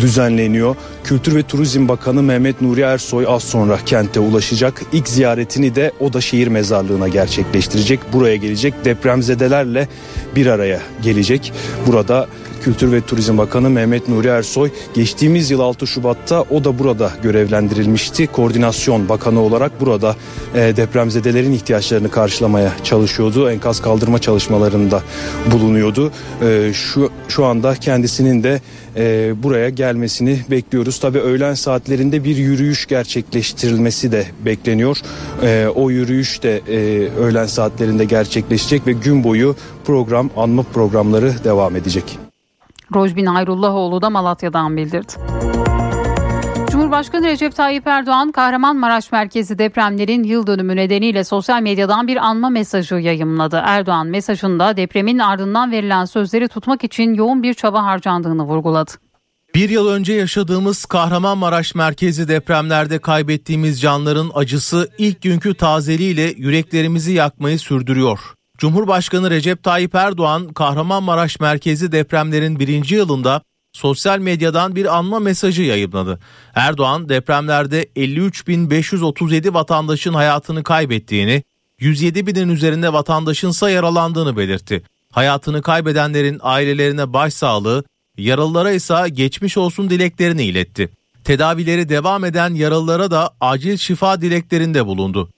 düzenleniyor. 0.00 0.76
Kültür 1.04 1.34
ve 1.34 1.42
Turizm 1.42 1.88
Bakanı 1.88 2.22
Mehmet 2.22 2.60
Nuri 2.60 2.80
Ersoy 2.80 3.24
az 3.28 3.42
sonra 3.42 3.78
kente 3.86 4.20
ulaşacak. 4.20 4.82
İlk 4.92 5.08
ziyaretini 5.08 5.74
de 5.74 5.92
o 6.00 6.12
da 6.12 6.20
şehir 6.20 6.48
mezarlığına 6.48 7.08
gerçekleştirecek. 7.08 8.00
Buraya 8.12 8.36
gelecek 8.36 8.84
depremzedelerle 8.84 9.88
bir 10.36 10.46
araya 10.46 10.80
gelecek. 11.02 11.52
Burada 11.86 12.28
Kültür 12.68 12.92
ve 12.92 13.00
Turizm 13.00 13.38
Bakanı 13.38 13.70
Mehmet 13.70 14.08
Nuri 14.08 14.28
Ersoy 14.28 14.70
geçtiğimiz 14.94 15.50
yıl 15.50 15.60
6 15.60 15.86
Şubat'ta 15.86 16.42
o 16.42 16.64
da 16.64 16.78
burada 16.78 17.12
görevlendirilmişti. 17.22 18.26
Koordinasyon 18.26 19.08
Bakanı 19.08 19.40
olarak 19.40 19.80
burada 19.80 20.16
e, 20.54 20.76
depremzedelerin 20.76 21.52
ihtiyaçlarını 21.52 22.10
karşılamaya 22.10 22.72
çalışıyordu. 22.84 23.50
Enkaz 23.50 23.82
kaldırma 23.82 24.18
çalışmalarında 24.18 25.02
bulunuyordu. 25.52 26.12
E, 26.42 26.72
şu 26.74 27.10
şu 27.28 27.44
anda 27.44 27.74
kendisinin 27.74 28.42
de 28.42 28.60
e, 28.96 29.32
buraya 29.42 29.68
gelmesini 29.68 30.40
bekliyoruz. 30.50 31.00
Tabii 31.00 31.20
öğlen 31.20 31.54
saatlerinde 31.54 32.24
bir 32.24 32.36
yürüyüş 32.36 32.86
gerçekleştirilmesi 32.86 34.12
de 34.12 34.26
bekleniyor. 34.44 34.98
E, 35.42 35.66
o 35.74 35.90
yürüyüş 35.90 36.42
de 36.42 36.60
e, 36.68 37.08
öğlen 37.10 37.46
saatlerinde 37.46 38.04
gerçekleşecek 38.04 38.86
ve 38.86 38.92
gün 38.92 39.24
boyu 39.24 39.56
program 39.84 40.30
anma 40.36 40.62
programları 40.62 41.34
devam 41.44 41.76
edecek. 41.76 42.27
Rojbin 42.94 43.26
Hayrullahoğlu 43.26 44.02
da 44.02 44.10
Malatya'dan 44.10 44.76
bildirdi. 44.76 45.12
Cumhurbaşkanı 46.70 47.26
Recep 47.26 47.56
Tayyip 47.56 47.86
Erdoğan 47.86 48.32
Kahramanmaraş 48.32 49.12
merkezi 49.12 49.58
depremlerin 49.58 50.24
yıl 50.24 50.46
dönümü 50.46 50.76
nedeniyle 50.76 51.24
sosyal 51.24 51.62
medyadan 51.62 52.08
bir 52.08 52.16
anma 52.16 52.50
mesajı 52.50 52.94
yayımladı. 52.94 53.62
Erdoğan 53.64 54.06
mesajında 54.06 54.76
depremin 54.76 55.18
ardından 55.18 55.72
verilen 55.72 56.04
sözleri 56.04 56.48
tutmak 56.48 56.84
için 56.84 57.14
yoğun 57.14 57.42
bir 57.42 57.54
çaba 57.54 57.84
harcandığını 57.84 58.42
vurguladı. 58.42 58.90
Bir 59.54 59.68
yıl 59.70 59.88
önce 59.88 60.12
yaşadığımız 60.12 60.84
Kahramanmaraş 60.84 61.74
merkezi 61.74 62.28
depremlerde 62.28 62.98
kaybettiğimiz 62.98 63.80
canların 63.80 64.30
acısı 64.34 64.88
ilk 64.98 65.22
günkü 65.22 65.54
tazeliğiyle 65.54 66.22
yüreklerimizi 66.36 67.12
yakmayı 67.12 67.58
sürdürüyor. 67.58 68.37
Cumhurbaşkanı 68.58 69.30
Recep 69.30 69.62
Tayyip 69.62 69.94
Erdoğan 69.94 70.48
Kahramanmaraş 70.48 71.40
merkezi 71.40 71.92
depremlerin 71.92 72.58
birinci 72.60 72.94
yılında 72.94 73.42
sosyal 73.72 74.18
medyadan 74.18 74.76
bir 74.76 74.96
anma 74.96 75.18
mesajı 75.18 75.62
yayınladı. 75.62 76.18
Erdoğan 76.54 77.08
depremlerde 77.08 77.84
53.537 77.96 79.54
vatandaşın 79.54 80.14
hayatını 80.14 80.62
kaybettiğini, 80.62 81.42
107 81.80 82.26
binin 82.26 82.48
üzerinde 82.48 82.92
vatandaşın 82.92 83.50
ise 83.50 83.70
yaralandığını 83.70 84.36
belirtti. 84.36 84.82
Hayatını 85.12 85.62
kaybedenlerin 85.62 86.38
ailelerine 86.42 87.12
başsağlığı, 87.12 87.84
yaralılara 88.16 88.70
ise 88.72 88.94
geçmiş 89.12 89.56
olsun 89.58 89.90
dileklerini 89.90 90.44
iletti. 90.44 90.88
Tedavileri 91.24 91.88
devam 91.88 92.24
eden 92.24 92.54
yaralılara 92.54 93.10
da 93.10 93.30
acil 93.40 93.76
şifa 93.76 94.20
dileklerinde 94.20 94.86
bulundu. 94.86 95.28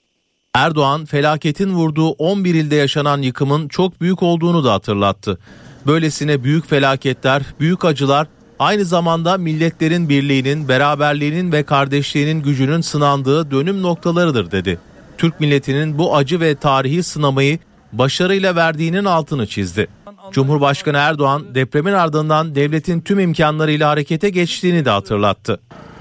Erdoğan 0.54 1.04
felaketin 1.04 1.74
vurduğu 1.74 2.10
11 2.10 2.54
ilde 2.54 2.74
yaşanan 2.74 3.22
yıkımın 3.22 3.68
çok 3.68 4.00
büyük 4.00 4.22
olduğunu 4.22 4.64
da 4.64 4.72
hatırlattı. 4.72 5.38
Böylesine 5.86 6.44
büyük 6.44 6.68
felaketler, 6.68 7.42
büyük 7.60 7.84
acılar 7.84 8.26
aynı 8.58 8.84
zamanda 8.84 9.38
milletlerin 9.38 10.08
birliğinin, 10.08 10.68
beraberliğinin 10.68 11.52
ve 11.52 11.62
kardeşliğinin 11.62 12.42
gücünün 12.42 12.80
sınandığı 12.80 13.50
dönüm 13.50 13.82
noktalarıdır 13.82 14.50
dedi. 14.50 14.78
Türk 15.18 15.40
milletinin 15.40 15.98
bu 15.98 16.16
acı 16.16 16.40
ve 16.40 16.54
tarihi 16.54 17.02
sınamayı 17.02 17.58
başarıyla 17.92 18.56
verdiğinin 18.56 19.04
altını 19.04 19.46
çizdi. 19.46 19.88
Cumhurbaşkanı 20.32 20.96
Erdoğan 20.96 21.54
depremin 21.54 21.92
ardından 21.92 22.54
devletin 22.54 23.00
tüm 23.00 23.18
imkanlarıyla 23.20 23.90
harekete 23.90 24.30
geçtiğini 24.30 24.84
de 24.84 24.90
hatırlattı. 24.90 25.60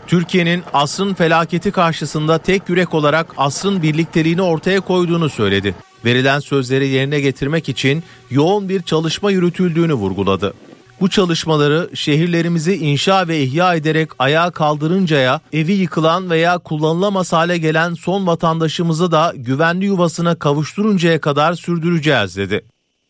Türkiye'nin 0.10 0.64
asrın 0.74 1.14
felaketi 1.14 1.72
karşısında 1.72 2.38
tek 2.38 2.70
yürek 2.70 2.94
olarak 2.94 3.28
asrın 3.38 3.82
birlikteliğini 3.82 4.42
ortaya 4.42 4.80
koyduğunu 4.80 5.30
söyledi. 5.30 5.76
Verilen 6.06 6.40
sözleri 6.40 6.88
yerine 6.88 7.20
getirmek 7.20 7.70
için 7.70 8.04
yoğun 8.32 8.70
bir 8.70 8.82
çalışma 8.82 9.32
yürütüldüğünü 9.32 9.94
vurguladı. 9.94 10.54
Bu 11.02 11.10
çalışmaları 11.10 11.90
şehirlerimizi 11.94 12.76
inşa 12.76 13.28
ve 13.28 13.42
ihya 13.42 13.76
ederek 13.76 14.10
ayağa 14.20 14.52
kaldırıncaya, 14.52 15.42
evi 15.54 15.74
yıkılan 15.74 16.30
veya 16.30 16.58
kullanılamaz 16.58 17.34
hale 17.34 17.58
gelen 17.58 17.94
son 17.94 18.28
vatandaşımızı 18.28 19.12
da 19.12 19.34
güvenli 19.36 19.86
yuvasına 19.86 20.36
kavuşturuncaya 20.36 21.22
kadar 21.22 21.54
sürdüreceğiz 21.54 22.38
dedi. 22.38 22.66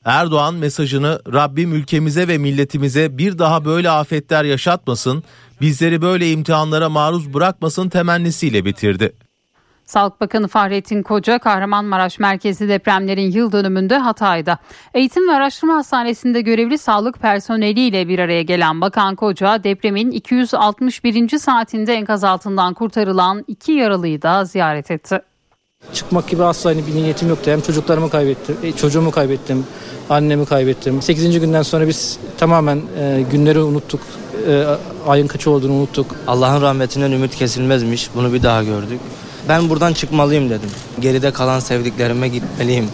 Erdoğan 0.05 0.55
mesajını 0.55 1.21
Rabbim 1.33 1.73
ülkemize 1.73 2.27
ve 2.27 2.37
milletimize 2.37 3.17
bir 3.17 3.37
daha 3.37 3.65
böyle 3.65 3.89
afetler 3.89 4.43
yaşatmasın, 4.43 5.23
bizleri 5.61 6.01
böyle 6.01 6.31
imtihanlara 6.31 6.89
maruz 6.89 7.33
bırakmasın 7.33 7.89
temennisiyle 7.89 8.65
bitirdi. 8.65 9.13
Sağlık 9.85 10.21
Bakanı 10.21 10.47
Fahrettin 10.47 11.03
Koca 11.03 11.39
Kahramanmaraş 11.39 12.19
merkezi 12.19 12.69
depremlerin 12.69 13.31
yıl 13.31 13.51
dönümünde 13.51 13.97
Hatay'da. 13.97 14.57
Eğitim 14.93 15.27
ve 15.29 15.31
Araştırma 15.31 15.75
Hastanesi'nde 15.75 16.41
görevli 16.41 16.77
sağlık 16.77 17.19
personeliyle 17.19 18.07
bir 18.07 18.19
araya 18.19 18.41
gelen 18.41 18.81
Bakan 18.81 19.15
Koca 19.15 19.63
depremin 19.63 20.11
261. 20.11 21.37
saatinde 21.37 21.93
enkaz 21.93 22.23
altından 22.23 22.73
kurtarılan 22.73 23.45
iki 23.47 23.71
yaralıyı 23.71 24.21
da 24.21 24.45
ziyaret 24.45 24.91
etti. 24.91 25.21
Çıkmak 25.93 26.27
gibi 26.27 26.43
asla 26.43 26.77
bir 26.77 26.95
niyetim 26.95 27.29
yoktu. 27.29 27.51
Hem 27.51 27.61
çocuklarımı 27.61 28.09
kaybettim, 28.09 28.57
e, 28.63 28.71
çocuğumu 28.71 29.11
kaybettim, 29.11 29.65
annemi 30.09 30.45
kaybettim. 30.45 31.01
8. 31.01 31.39
günden 31.39 31.61
sonra 31.61 31.87
biz 31.87 32.19
tamamen 32.37 32.81
e, 32.99 33.25
günleri 33.31 33.59
unuttuk. 33.59 34.01
E, 34.47 34.65
ayın 35.07 35.27
kaçı 35.27 35.51
olduğunu 35.51 35.73
unuttuk. 35.73 36.15
Allah'ın 36.27 36.61
rahmetinden 36.61 37.11
ümit 37.11 37.35
kesilmezmiş. 37.35 38.09
Bunu 38.15 38.33
bir 38.33 38.43
daha 38.43 38.63
gördük. 38.63 38.99
Ben 39.49 39.69
buradan 39.69 39.93
çıkmalıyım 39.93 40.49
dedim. 40.49 40.69
Geride 40.99 41.31
kalan 41.31 41.59
sevdiklerime 41.59 42.27
gitmeliyim 42.27 42.85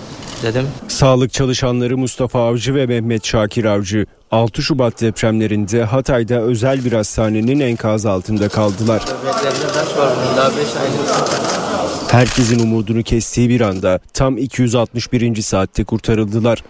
dedim. 0.44 0.68
Sağlık 0.88 1.34
çalışanları 1.34 1.98
Mustafa 1.98 2.48
Avcı 2.48 2.76
ve 2.76 2.86
Mehmet 2.86 3.26
Şakir 3.26 3.66
Avcı 3.66 4.06
6 4.32 4.62
Şubat 4.62 5.02
depremlerinde 5.02 5.84
Hatay'da 5.84 6.42
özel 6.42 6.86
bir 6.86 6.92
hastanenin 6.92 7.60
enkaz 7.60 8.06
altında 8.06 8.50
kaldılar. 8.50 9.06
Herkesin 12.08 12.60
umudunu 12.60 13.04
kestiği 13.04 13.50
bir 13.50 13.62
anda 13.62 14.00
tam 14.14 14.38
261. 14.38 15.42
saatte 15.42 15.84
kurtarıldılar. 15.84 16.64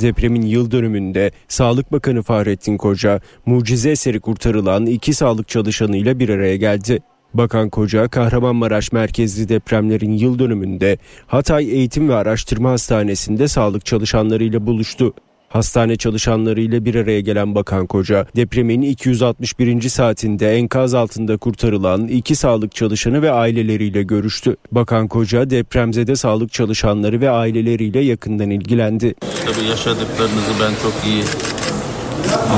Depremin 0.00 0.42
yıl 0.42 0.70
dönümünde 0.70 1.30
Sağlık 1.48 1.92
Bakanı 1.92 2.22
Fahrettin 2.22 2.76
Koca 2.76 3.20
mucize 3.46 3.90
eseri 3.90 4.20
kurtarılan 4.20 4.86
iki 4.86 5.14
sağlık 5.14 5.48
çalışanıyla 5.48 6.18
bir 6.18 6.28
araya 6.28 6.56
geldi. 6.56 6.98
Bakan 7.34 7.70
Koca 7.70 8.08
Kahramanmaraş 8.08 8.92
merkezli 8.92 9.48
depremlerin 9.48 10.12
yıl 10.12 10.38
dönümünde 10.38 10.98
Hatay 11.26 11.70
Eğitim 11.70 12.08
ve 12.08 12.14
Araştırma 12.14 12.70
Hastanesi'nde 12.70 13.48
sağlık 13.48 13.86
çalışanlarıyla 13.86 14.66
buluştu. 14.66 15.14
Hastane 15.50 15.96
çalışanlarıyla 15.96 16.84
bir 16.84 16.94
araya 16.94 17.20
gelen 17.20 17.54
Bakan 17.54 17.86
Koca, 17.86 18.26
depremin 18.36 18.82
261. 18.82 19.88
saatinde 19.88 20.54
enkaz 20.54 20.94
altında 20.94 21.36
kurtarılan 21.36 22.08
iki 22.08 22.36
sağlık 22.36 22.74
çalışanı 22.74 23.22
ve 23.22 23.30
aileleriyle 23.30 24.02
görüştü. 24.02 24.56
Bakan 24.72 25.08
Koca, 25.08 25.50
depremzede 25.50 26.16
sağlık 26.16 26.52
çalışanları 26.52 27.20
ve 27.20 27.30
aileleriyle 27.30 28.00
yakından 28.00 28.50
ilgilendi. 28.50 29.14
Tabii 29.20 29.66
yaşadıklarınızı 29.68 30.52
ben 30.60 30.72
çok 30.82 30.94
iyi 31.06 31.22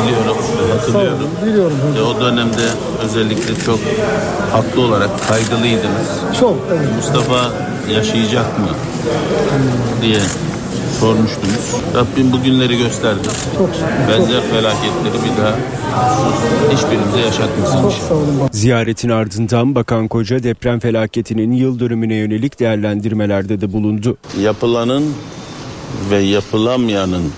biliyorum 0.03 0.37
hatırlıyorum. 0.73 1.31
Biliyorum. 1.47 1.77
Ve 1.97 2.03
o 2.03 2.21
dönemde 2.21 2.69
özellikle 3.05 3.55
çok 3.67 3.81
haklı 4.53 4.81
olarak 4.81 5.29
kaygılıydınız. 5.29 6.09
Çok. 6.41 6.59
Evet. 6.73 6.89
Mustafa 6.97 7.51
yaşayacak 7.95 8.59
mı 8.59 8.69
diye 10.03 10.21
sormuştunuz. 11.01 11.75
Rabbim 11.95 12.33
bu 12.33 12.43
günleri 12.43 12.79
gösterdi. 12.79 13.29
Çok 13.59 13.71
Benzer 14.09 14.43
felaketleri 14.43 15.25
bir 15.25 15.43
daha 15.43 15.57
hiçbirimize 16.73 17.21
yaşatmasın 17.21 17.85
inşallah. 17.85 18.53
Ziyaretin 18.53 19.09
ardından 19.09 19.75
Bakan 19.75 20.09
Koca 20.09 20.43
deprem 20.43 20.81
felaketinin 20.81 21.53
yıl 21.53 21.79
dönümüne 21.79 22.15
yönelik 22.15 22.61
değerlendirmelerde 22.61 23.61
de 23.61 23.73
bulundu. 23.73 24.17
Yapılanın 24.41 25.15
ve 26.11 26.19
yapılamayanın 26.19 27.33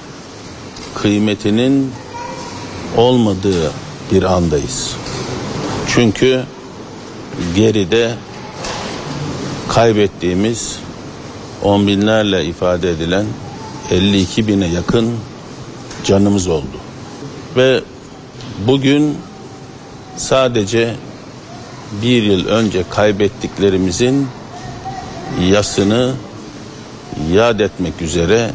kıymetinin 0.95 1.91
olmadığı 2.97 3.73
bir 4.13 4.23
andayız. 4.23 4.97
Çünkü 5.89 6.43
geride 7.57 8.11
kaybettiğimiz 9.69 10.79
on 11.65 11.87
binlerle 11.87 12.45
ifade 12.45 12.91
edilen 12.91 13.27
52 13.91 14.49
bine 14.49 14.67
yakın 14.67 15.15
canımız 16.05 16.49
oldu. 16.49 16.77
Ve 17.57 17.81
bugün 18.67 19.19
sadece 20.17 20.95
bir 22.03 22.23
yıl 22.23 22.47
önce 22.47 22.85
kaybettiklerimizin 22.91 24.27
yasını 25.51 26.13
yad 27.33 27.61
etmek 27.61 28.03
üzere 28.03 28.51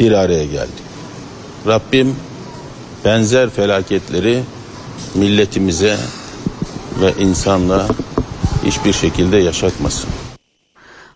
bir 0.00 0.12
araya 0.12 0.44
geldik. 0.44 0.86
Rabbim 1.66 2.16
benzer 3.04 3.50
felaketleri 3.50 4.42
milletimize 5.14 5.96
ve 7.00 7.12
insanlığa 7.22 7.86
hiçbir 8.64 8.92
şekilde 8.92 9.36
yaşatmasın. 9.36 10.10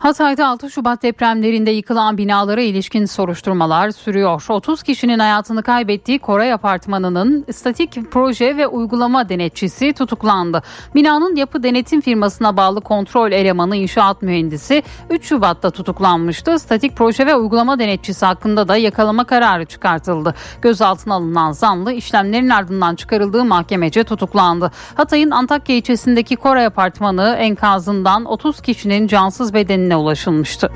Hatay'da 0.01 0.48
6 0.48 0.70
Şubat 0.70 1.02
depremlerinde 1.02 1.70
yıkılan 1.70 2.18
binalara 2.18 2.60
ilişkin 2.60 3.05
soruşturmalar 3.05 3.90
sürüyor. 3.90 4.47
30 4.48 4.82
kişinin 4.82 5.18
hayatını 5.18 5.62
kaybettiği 5.62 6.18
Koray 6.18 6.52
Apartmanı'nın 6.52 7.44
statik 7.52 8.12
proje 8.12 8.56
ve 8.56 8.66
uygulama 8.66 9.28
denetçisi 9.28 9.93
tutuklandı. 9.93 10.62
Binanın 10.94 11.36
yapı 11.36 11.62
denetim 11.62 12.01
firmasına 12.01 12.56
bağlı 12.56 12.81
kontrol 12.81 13.32
elemanı 13.32 13.77
inşaat 13.77 14.22
mühendisi 14.22 14.82
3 15.10 15.24
Şubat'ta 15.24 15.70
tutuklanmıştı. 15.70 16.59
Statik 16.59 16.97
proje 16.97 17.27
ve 17.27 17.35
uygulama 17.35 17.78
denetçisi 17.78 18.27
hakkında 18.27 18.68
da 18.68 18.77
yakalama 18.77 19.24
kararı 19.24 19.64
çıkartıldı. 19.64 20.35
Gözaltına 20.62 21.14
alınan 21.14 21.52
zanlı 21.52 21.93
işlemlerin 21.93 22.48
ardından 22.48 22.94
çıkarıldığı 22.94 23.44
mahkemece 23.44 24.05
tutuklandı. 24.05 24.70
Hatay'ın 24.94 25.31
Antakya 25.31 25.77
ilçesindeki 25.77 26.36
Koray 26.36 26.66
Apartmanı 26.66 27.36
enkazından 27.39 28.24
30 28.24 28.60
kişinin 28.60 29.06
cansız 29.06 29.55
bedenine 29.91 29.97
ulaşılmıştı. 29.97 30.71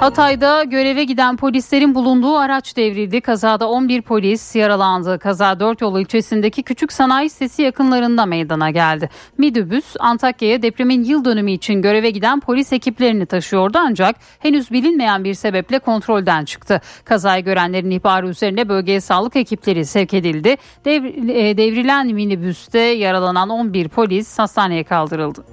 Hatay'da 0.00 0.64
göreve 0.64 1.04
giden 1.04 1.36
polislerin 1.36 1.94
bulunduğu 1.94 2.36
araç 2.36 2.76
devrildi. 2.76 3.20
Kazada 3.20 3.68
11 3.68 4.02
polis 4.02 4.56
yaralandı. 4.56 5.18
Kaza 5.18 5.60
4 5.60 5.80
yol 5.80 6.00
ilçesindeki 6.00 6.62
küçük 6.62 6.92
sanayi 6.92 7.30
sitesi 7.30 7.62
yakınlarında 7.62 8.26
meydana 8.26 8.70
geldi. 8.70 9.10
Midibüs 9.38 9.94
Antakya'ya 10.00 10.62
depremin 10.62 11.04
yıl 11.04 11.24
dönümü 11.24 11.50
için 11.52 11.82
göreve 11.82 12.10
giden 12.10 12.40
polis 12.40 12.72
ekiplerini 12.72 13.26
taşıyordu 13.26 13.78
ancak 13.80 14.16
henüz 14.38 14.70
bilinmeyen 14.70 15.24
bir 15.24 15.34
sebeple 15.34 15.78
kontrolden 15.78 16.44
çıktı. 16.44 16.80
Kazayı 17.04 17.44
görenlerin 17.44 17.90
ihbarı 17.90 18.28
üzerine 18.28 18.68
bölgeye 18.68 19.00
sağlık 19.00 19.36
ekipleri 19.36 19.86
sevk 19.86 20.14
edildi. 20.14 20.56
E, 20.86 21.56
devrilen 21.56 22.06
minibüste 22.06 22.78
yaralanan 22.78 23.48
11 23.48 23.88
polis 23.88 24.38
hastaneye 24.38 24.84
kaldırıldı. 24.84 25.44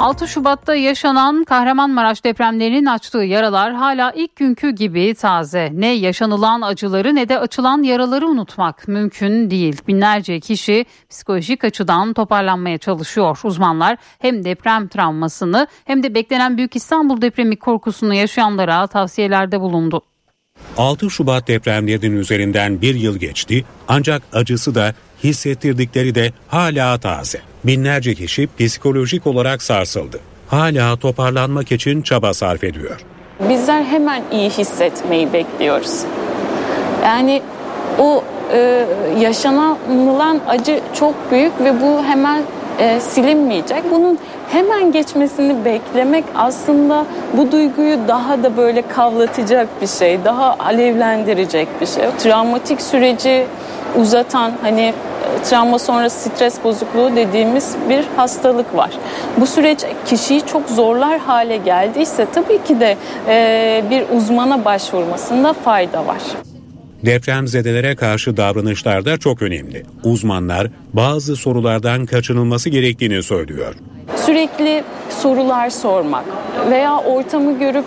6 0.00 0.28
Şubat'ta 0.28 0.74
yaşanan 0.74 1.44
Kahramanmaraş 1.44 2.24
depremlerinin 2.24 2.86
açtığı 2.86 3.18
yaralar 3.18 3.74
hala 3.74 4.12
ilk 4.12 4.36
günkü 4.36 4.70
gibi 4.70 5.14
taze. 5.14 5.70
Ne 5.74 5.92
yaşanılan 5.92 6.62
acıları 6.62 7.14
ne 7.14 7.28
de 7.28 7.38
açılan 7.38 7.82
yaraları 7.82 8.26
unutmak 8.26 8.88
mümkün 8.88 9.50
değil. 9.50 9.80
Binlerce 9.88 10.40
kişi 10.40 10.86
psikolojik 11.10 11.64
açıdan 11.64 12.12
toparlanmaya 12.12 12.78
çalışıyor. 12.78 13.38
Uzmanlar 13.44 13.96
hem 14.18 14.44
deprem 14.44 14.88
travmasını 14.88 15.66
hem 15.84 16.02
de 16.02 16.14
beklenen 16.14 16.56
Büyük 16.56 16.76
İstanbul 16.76 17.22
depremi 17.22 17.56
korkusunu 17.56 18.14
yaşayanlara 18.14 18.86
tavsiyelerde 18.86 19.60
bulundu. 19.60 20.02
6 20.76 21.10
Şubat 21.10 21.48
depremlerinin 21.48 22.16
üzerinden 22.16 22.82
bir 22.82 22.94
yıl 22.94 23.16
geçti 23.16 23.64
ancak 23.88 24.22
acısı 24.32 24.74
da 24.74 24.94
hissettirdikleri 25.24 26.14
de 26.14 26.32
hala 26.48 26.98
taze. 26.98 27.49
Binlerce 27.64 28.14
kişi 28.14 28.48
psikolojik 28.58 29.26
olarak 29.26 29.62
sarsıldı. 29.62 30.20
Hala 30.48 30.96
toparlanmak 30.96 31.72
için 31.72 32.02
çaba 32.02 32.34
sarf 32.34 32.64
ediyor. 32.64 33.00
Bizler 33.48 33.82
hemen 33.82 34.22
iyi 34.32 34.50
hissetmeyi 34.50 35.32
bekliyoruz. 35.32 36.00
Yani 37.04 37.42
o 37.98 38.24
e, 38.52 38.86
yaşanılan 39.20 40.40
acı 40.48 40.80
çok 40.94 41.14
büyük 41.30 41.60
ve 41.60 41.80
bu 41.80 42.04
hemen 42.04 42.42
e, 42.78 43.00
silinmeyecek. 43.00 43.82
Bunun 43.90 44.18
hemen 44.48 44.92
geçmesini 44.92 45.64
beklemek 45.64 46.24
aslında 46.34 47.06
bu 47.36 47.52
duyguyu 47.52 47.98
daha 48.08 48.42
da 48.42 48.56
böyle 48.56 48.82
kavlatacak 48.88 49.68
bir 49.82 49.86
şey, 49.86 50.24
daha 50.24 50.56
alevlendirecek 50.58 51.68
bir 51.80 51.86
şey. 51.86 52.04
Travmatik 52.18 52.80
süreci 52.82 53.46
uzatan 53.96 54.52
hani 54.62 54.94
travma 55.44 55.78
sonrası 55.78 56.30
stres 56.30 56.64
bozukluğu 56.64 57.16
dediğimiz 57.16 57.76
bir 57.88 58.04
hastalık 58.16 58.76
var. 58.76 58.90
Bu 59.36 59.46
süreç 59.46 59.78
kişiyi 60.06 60.46
çok 60.46 60.68
zorlar 60.68 61.18
hale 61.18 61.56
geldiyse 61.56 62.26
tabii 62.34 62.64
ki 62.64 62.80
de 62.80 62.96
bir 63.90 64.16
uzmana 64.16 64.64
başvurmasında 64.64 65.52
fayda 65.52 66.06
var. 66.06 66.20
Depremzedelere 67.04 67.96
karşı 67.96 68.36
davranışlar 68.36 69.04
da 69.04 69.18
çok 69.18 69.42
önemli. 69.42 69.82
Uzmanlar 70.04 70.66
bazı 70.92 71.36
sorulardan 71.36 72.06
kaçınılması 72.06 72.70
gerektiğini 72.70 73.22
söylüyor. 73.22 73.74
Sürekli 74.16 74.84
sorular 75.10 75.70
sormak 75.70 76.24
veya 76.70 76.98
ortamı 76.98 77.58
görüp 77.58 77.84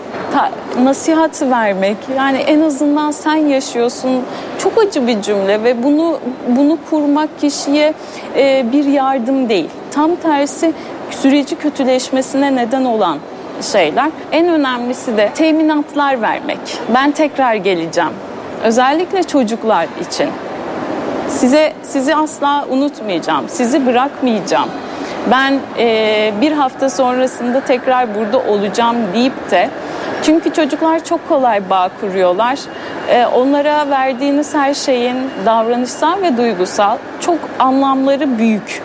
nasihat 0.83 1.41
vermek 1.41 1.97
yani 2.17 2.37
en 2.37 2.61
azından 2.61 3.11
sen 3.11 3.35
yaşıyorsun 3.35 4.21
çok 4.59 4.77
acı 4.77 5.07
bir 5.07 5.21
cümle 5.21 5.63
ve 5.63 5.83
bunu 5.83 6.19
bunu 6.47 6.77
kurmak 6.89 7.39
kişiye 7.41 7.93
e, 8.37 8.65
bir 8.71 8.85
yardım 8.85 9.49
değil. 9.49 9.69
Tam 9.91 10.15
tersi 10.15 10.73
süreci 11.11 11.55
kötüleşmesine 11.55 12.55
neden 12.55 12.85
olan 12.85 13.17
şeyler. 13.71 14.11
En 14.31 14.47
önemlisi 14.47 15.17
de 15.17 15.31
teminatlar 15.35 16.21
vermek. 16.21 16.59
Ben 16.93 17.11
tekrar 17.11 17.55
geleceğim. 17.55 18.11
Özellikle 18.63 19.23
çocuklar 19.23 19.87
için. 20.07 20.29
Size 21.29 21.73
sizi 21.83 22.15
asla 22.15 22.67
unutmayacağım. 22.69 23.49
Sizi 23.49 23.85
bırakmayacağım. 23.85 24.69
Ben 25.31 25.59
e, 25.77 26.33
bir 26.41 26.51
hafta 26.51 26.89
sonrasında 26.89 27.65
tekrar 27.65 28.15
burada 28.15 28.39
olacağım 28.39 28.97
deyip 29.13 29.51
de 29.51 29.69
çünkü 30.23 30.53
çocuklar 30.53 31.05
çok 31.05 31.29
kolay 31.29 31.69
bağ 31.69 31.89
kuruyorlar. 32.01 32.59
E, 33.09 33.25
onlara 33.25 33.89
verdiğiniz 33.89 34.53
her 34.53 34.73
şeyin 34.73 35.17
davranışsal 35.45 36.21
ve 36.21 36.37
duygusal 36.37 36.97
çok 37.19 37.39
anlamları 37.59 38.37
büyük. 38.37 38.81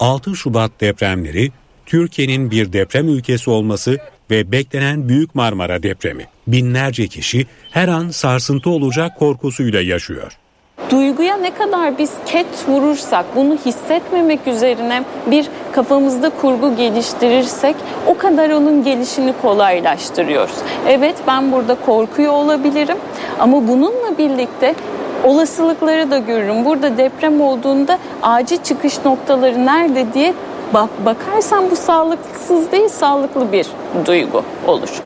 6 0.00 0.36
Şubat 0.36 0.70
depremleri 0.80 1.50
Türkiye'nin 1.86 2.50
bir 2.50 2.72
deprem 2.72 3.08
ülkesi 3.08 3.50
olması 3.50 3.98
ve 4.30 4.52
beklenen 4.52 5.08
Büyük 5.08 5.34
Marmara 5.34 5.82
depremi. 5.82 6.26
Binlerce 6.46 7.06
kişi 7.06 7.46
her 7.70 7.88
an 7.88 8.08
sarsıntı 8.08 8.70
olacak 8.70 9.18
korkusuyla 9.18 9.80
yaşıyor. 9.80 10.38
Duyguya 10.90 11.36
ne 11.36 11.54
kadar 11.54 11.98
biz 11.98 12.10
ket 12.26 12.46
vurursak, 12.68 13.26
bunu 13.36 13.56
hissetmemek 13.66 14.46
üzerine 14.46 15.04
bir 15.30 15.46
kafamızda 15.72 16.30
kurgu 16.30 16.76
geliştirirsek 16.76 17.76
o 18.06 18.18
kadar 18.18 18.50
onun 18.50 18.84
gelişini 18.84 19.32
kolaylaştırıyoruz. 19.42 20.54
Evet 20.88 21.16
ben 21.26 21.52
burada 21.52 21.74
korkuyor 21.74 22.32
olabilirim 22.32 22.96
ama 23.38 23.68
bununla 23.68 24.18
birlikte 24.18 24.74
olasılıkları 25.24 26.10
da 26.10 26.18
görürüm. 26.18 26.64
Burada 26.64 26.98
deprem 26.98 27.40
olduğunda 27.40 27.98
acil 28.22 28.58
çıkış 28.58 29.04
noktaları 29.04 29.66
nerede 29.66 30.14
diye 30.14 30.34
bak 30.74 30.90
bakarsan 31.04 31.70
bu 31.70 31.76
sağlıksız 31.76 32.72
değil 32.72 32.88
sağlıklı 32.88 33.52
bir 33.52 33.66
duygu 34.06 34.42
olur. 34.66 35.02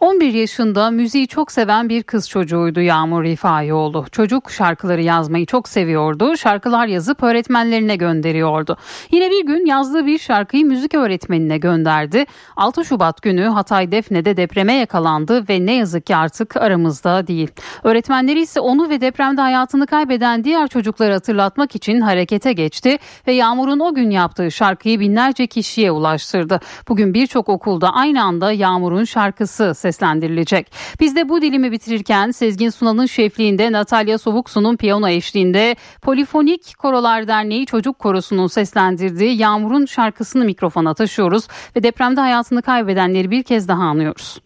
11 0.00 0.34
yaşında 0.34 0.90
müziği 0.90 1.28
çok 1.28 1.52
seven 1.52 1.88
bir 1.88 2.02
kız 2.02 2.28
çocuğuydu 2.28 2.80
Yağmur 2.80 3.24
Rifaioğlu. 3.24 4.06
Çocuk 4.12 4.50
şarkıları 4.50 5.02
yazmayı 5.02 5.46
çok 5.46 5.68
seviyordu. 5.68 6.36
Şarkılar 6.36 6.86
yazıp 6.86 7.22
öğretmenlerine 7.22 7.96
gönderiyordu. 7.96 8.76
Yine 9.10 9.30
bir 9.30 9.46
gün 9.46 9.66
yazdığı 9.66 10.06
bir 10.06 10.18
şarkıyı 10.18 10.66
müzik 10.66 10.94
öğretmenine 10.94 11.58
gönderdi. 11.58 12.24
6 12.56 12.84
Şubat 12.84 13.22
günü 13.22 13.44
Hatay 13.44 13.92
Defne'de 13.92 14.36
depreme 14.36 14.72
yakalandı 14.72 15.48
ve 15.48 15.66
ne 15.66 15.74
yazık 15.74 16.06
ki 16.06 16.16
artık 16.16 16.56
aramızda 16.56 17.26
değil. 17.26 17.48
Öğretmenleri 17.84 18.40
ise 18.40 18.60
onu 18.60 18.88
ve 18.88 19.00
depremde 19.00 19.40
hayatını 19.40 19.86
kaybeden 19.86 20.44
diğer 20.44 20.68
çocukları 20.68 21.12
hatırlatmak 21.12 21.74
için 21.74 22.00
harekete 22.00 22.52
geçti 22.52 22.98
ve 23.26 23.32
Yağmur'un 23.32 23.80
o 23.80 23.94
gün 23.94 24.10
yaptığı 24.10 24.50
şarkıyı 24.50 25.00
binlerce 25.00 25.46
kişiye 25.46 25.90
ulaştırdı. 25.90 26.60
Bugün 26.88 27.14
birçok 27.14 27.48
okulda 27.48 27.90
aynı 27.94 28.22
anda 28.22 28.52
Yağmur'un 28.52 29.04
şarkısı 29.04 29.74
seslendirilecek. 29.94 30.72
Biz 31.00 31.16
de 31.16 31.28
bu 31.28 31.42
dilimi 31.42 31.72
bitirirken 31.72 32.30
Sezgin 32.30 32.70
Sunan'ın 32.70 33.06
şefliğinde 33.06 33.72
Natalya 33.72 34.18
Sobuksu'nun 34.18 34.76
piyano 34.76 35.08
eşliğinde 35.08 35.76
Polifonik 36.02 36.78
Korolar 36.78 37.28
Derneği 37.28 37.66
Çocuk 37.66 37.98
Korosu'nun 37.98 38.46
seslendirdiği 38.46 39.36
Yağmur'un 39.36 39.86
şarkısını 39.86 40.44
mikrofona 40.44 40.94
taşıyoruz 40.94 41.48
ve 41.76 41.82
depremde 41.82 42.20
hayatını 42.20 42.62
kaybedenleri 42.62 43.30
bir 43.30 43.42
kez 43.42 43.68
daha 43.68 43.82
anıyoruz. 43.82 44.38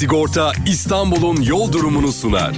Sigorta 0.00 0.52
İstanbul'un 0.66 1.42
yol 1.42 1.72
durumunu 1.72 2.12
sunar. 2.12 2.54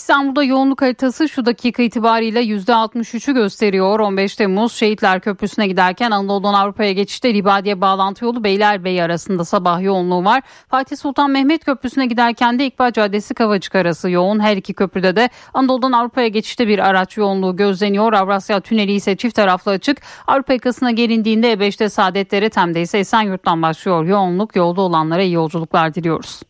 İstanbul'da 0.00 0.44
yoğunluk 0.44 0.82
haritası 0.82 1.28
şu 1.28 1.46
dakika 1.46 1.82
itibariyle 1.82 2.42
%63'ü 2.42 3.34
gösteriyor. 3.34 4.00
15 4.00 4.36
Temmuz 4.36 4.72
Şehitler 4.72 5.20
Köprüsü'ne 5.20 5.66
giderken 5.66 6.10
Anadolu'dan 6.10 6.54
Avrupa'ya 6.54 6.92
geçişte 6.92 7.34
Libadiye 7.34 7.80
bağlantı 7.80 8.24
yolu 8.24 8.44
Beylerbeyi 8.44 9.02
arasında 9.02 9.44
sabah 9.44 9.82
yoğunluğu 9.82 10.24
var. 10.24 10.42
Fatih 10.68 10.96
Sultan 10.96 11.30
Mehmet 11.30 11.64
Köprüsü'ne 11.64 12.06
giderken 12.06 12.58
de 12.58 12.66
İkbal 12.66 12.92
Caddesi 12.92 13.34
Kavacık 13.34 13.74
arası 13.74 14.10
yoğun. 14.10 14.40
Her 14.40 14.56
iki 14.56 14.74
köprüde 14.74 15.16
de 15.16 15.30
Anadolu'dan 15.54 15.92
Avrupa'ya 15.92 16.28
geçişte 16.28 16.68
bir 16.68 16.78
araç 16.78 17.16
yoğunluğu 17.16 17.56
gözleniyor. 17.56 18.12
Avrasya 18.12 18.60
Tüneli 18.60 18.92
ise 18.92 19.16
çift 19.16 19.36
taraflı 19.36 19.70
açık. 19.70 19.98
Avrupa 20.26 20.52
yakasına 20.52 20.90
gelindiğinde 20.90 21.52
E5'te 21.52 21.88
Saadetlere 21.88 22.50
Tem'de 22.50 22.80
ise 22.80 22.98
Esenyurt'tan 22.98 23.62
başlıyor 23.62 24.04
yoğunluk. 24.04 24.56
Yolda 24.56 24.80
olanlara 24.80 25.22
iyi 25.22 25.32
yolculuklar 25.32 25.94
diliyoruz. 25.94 26.49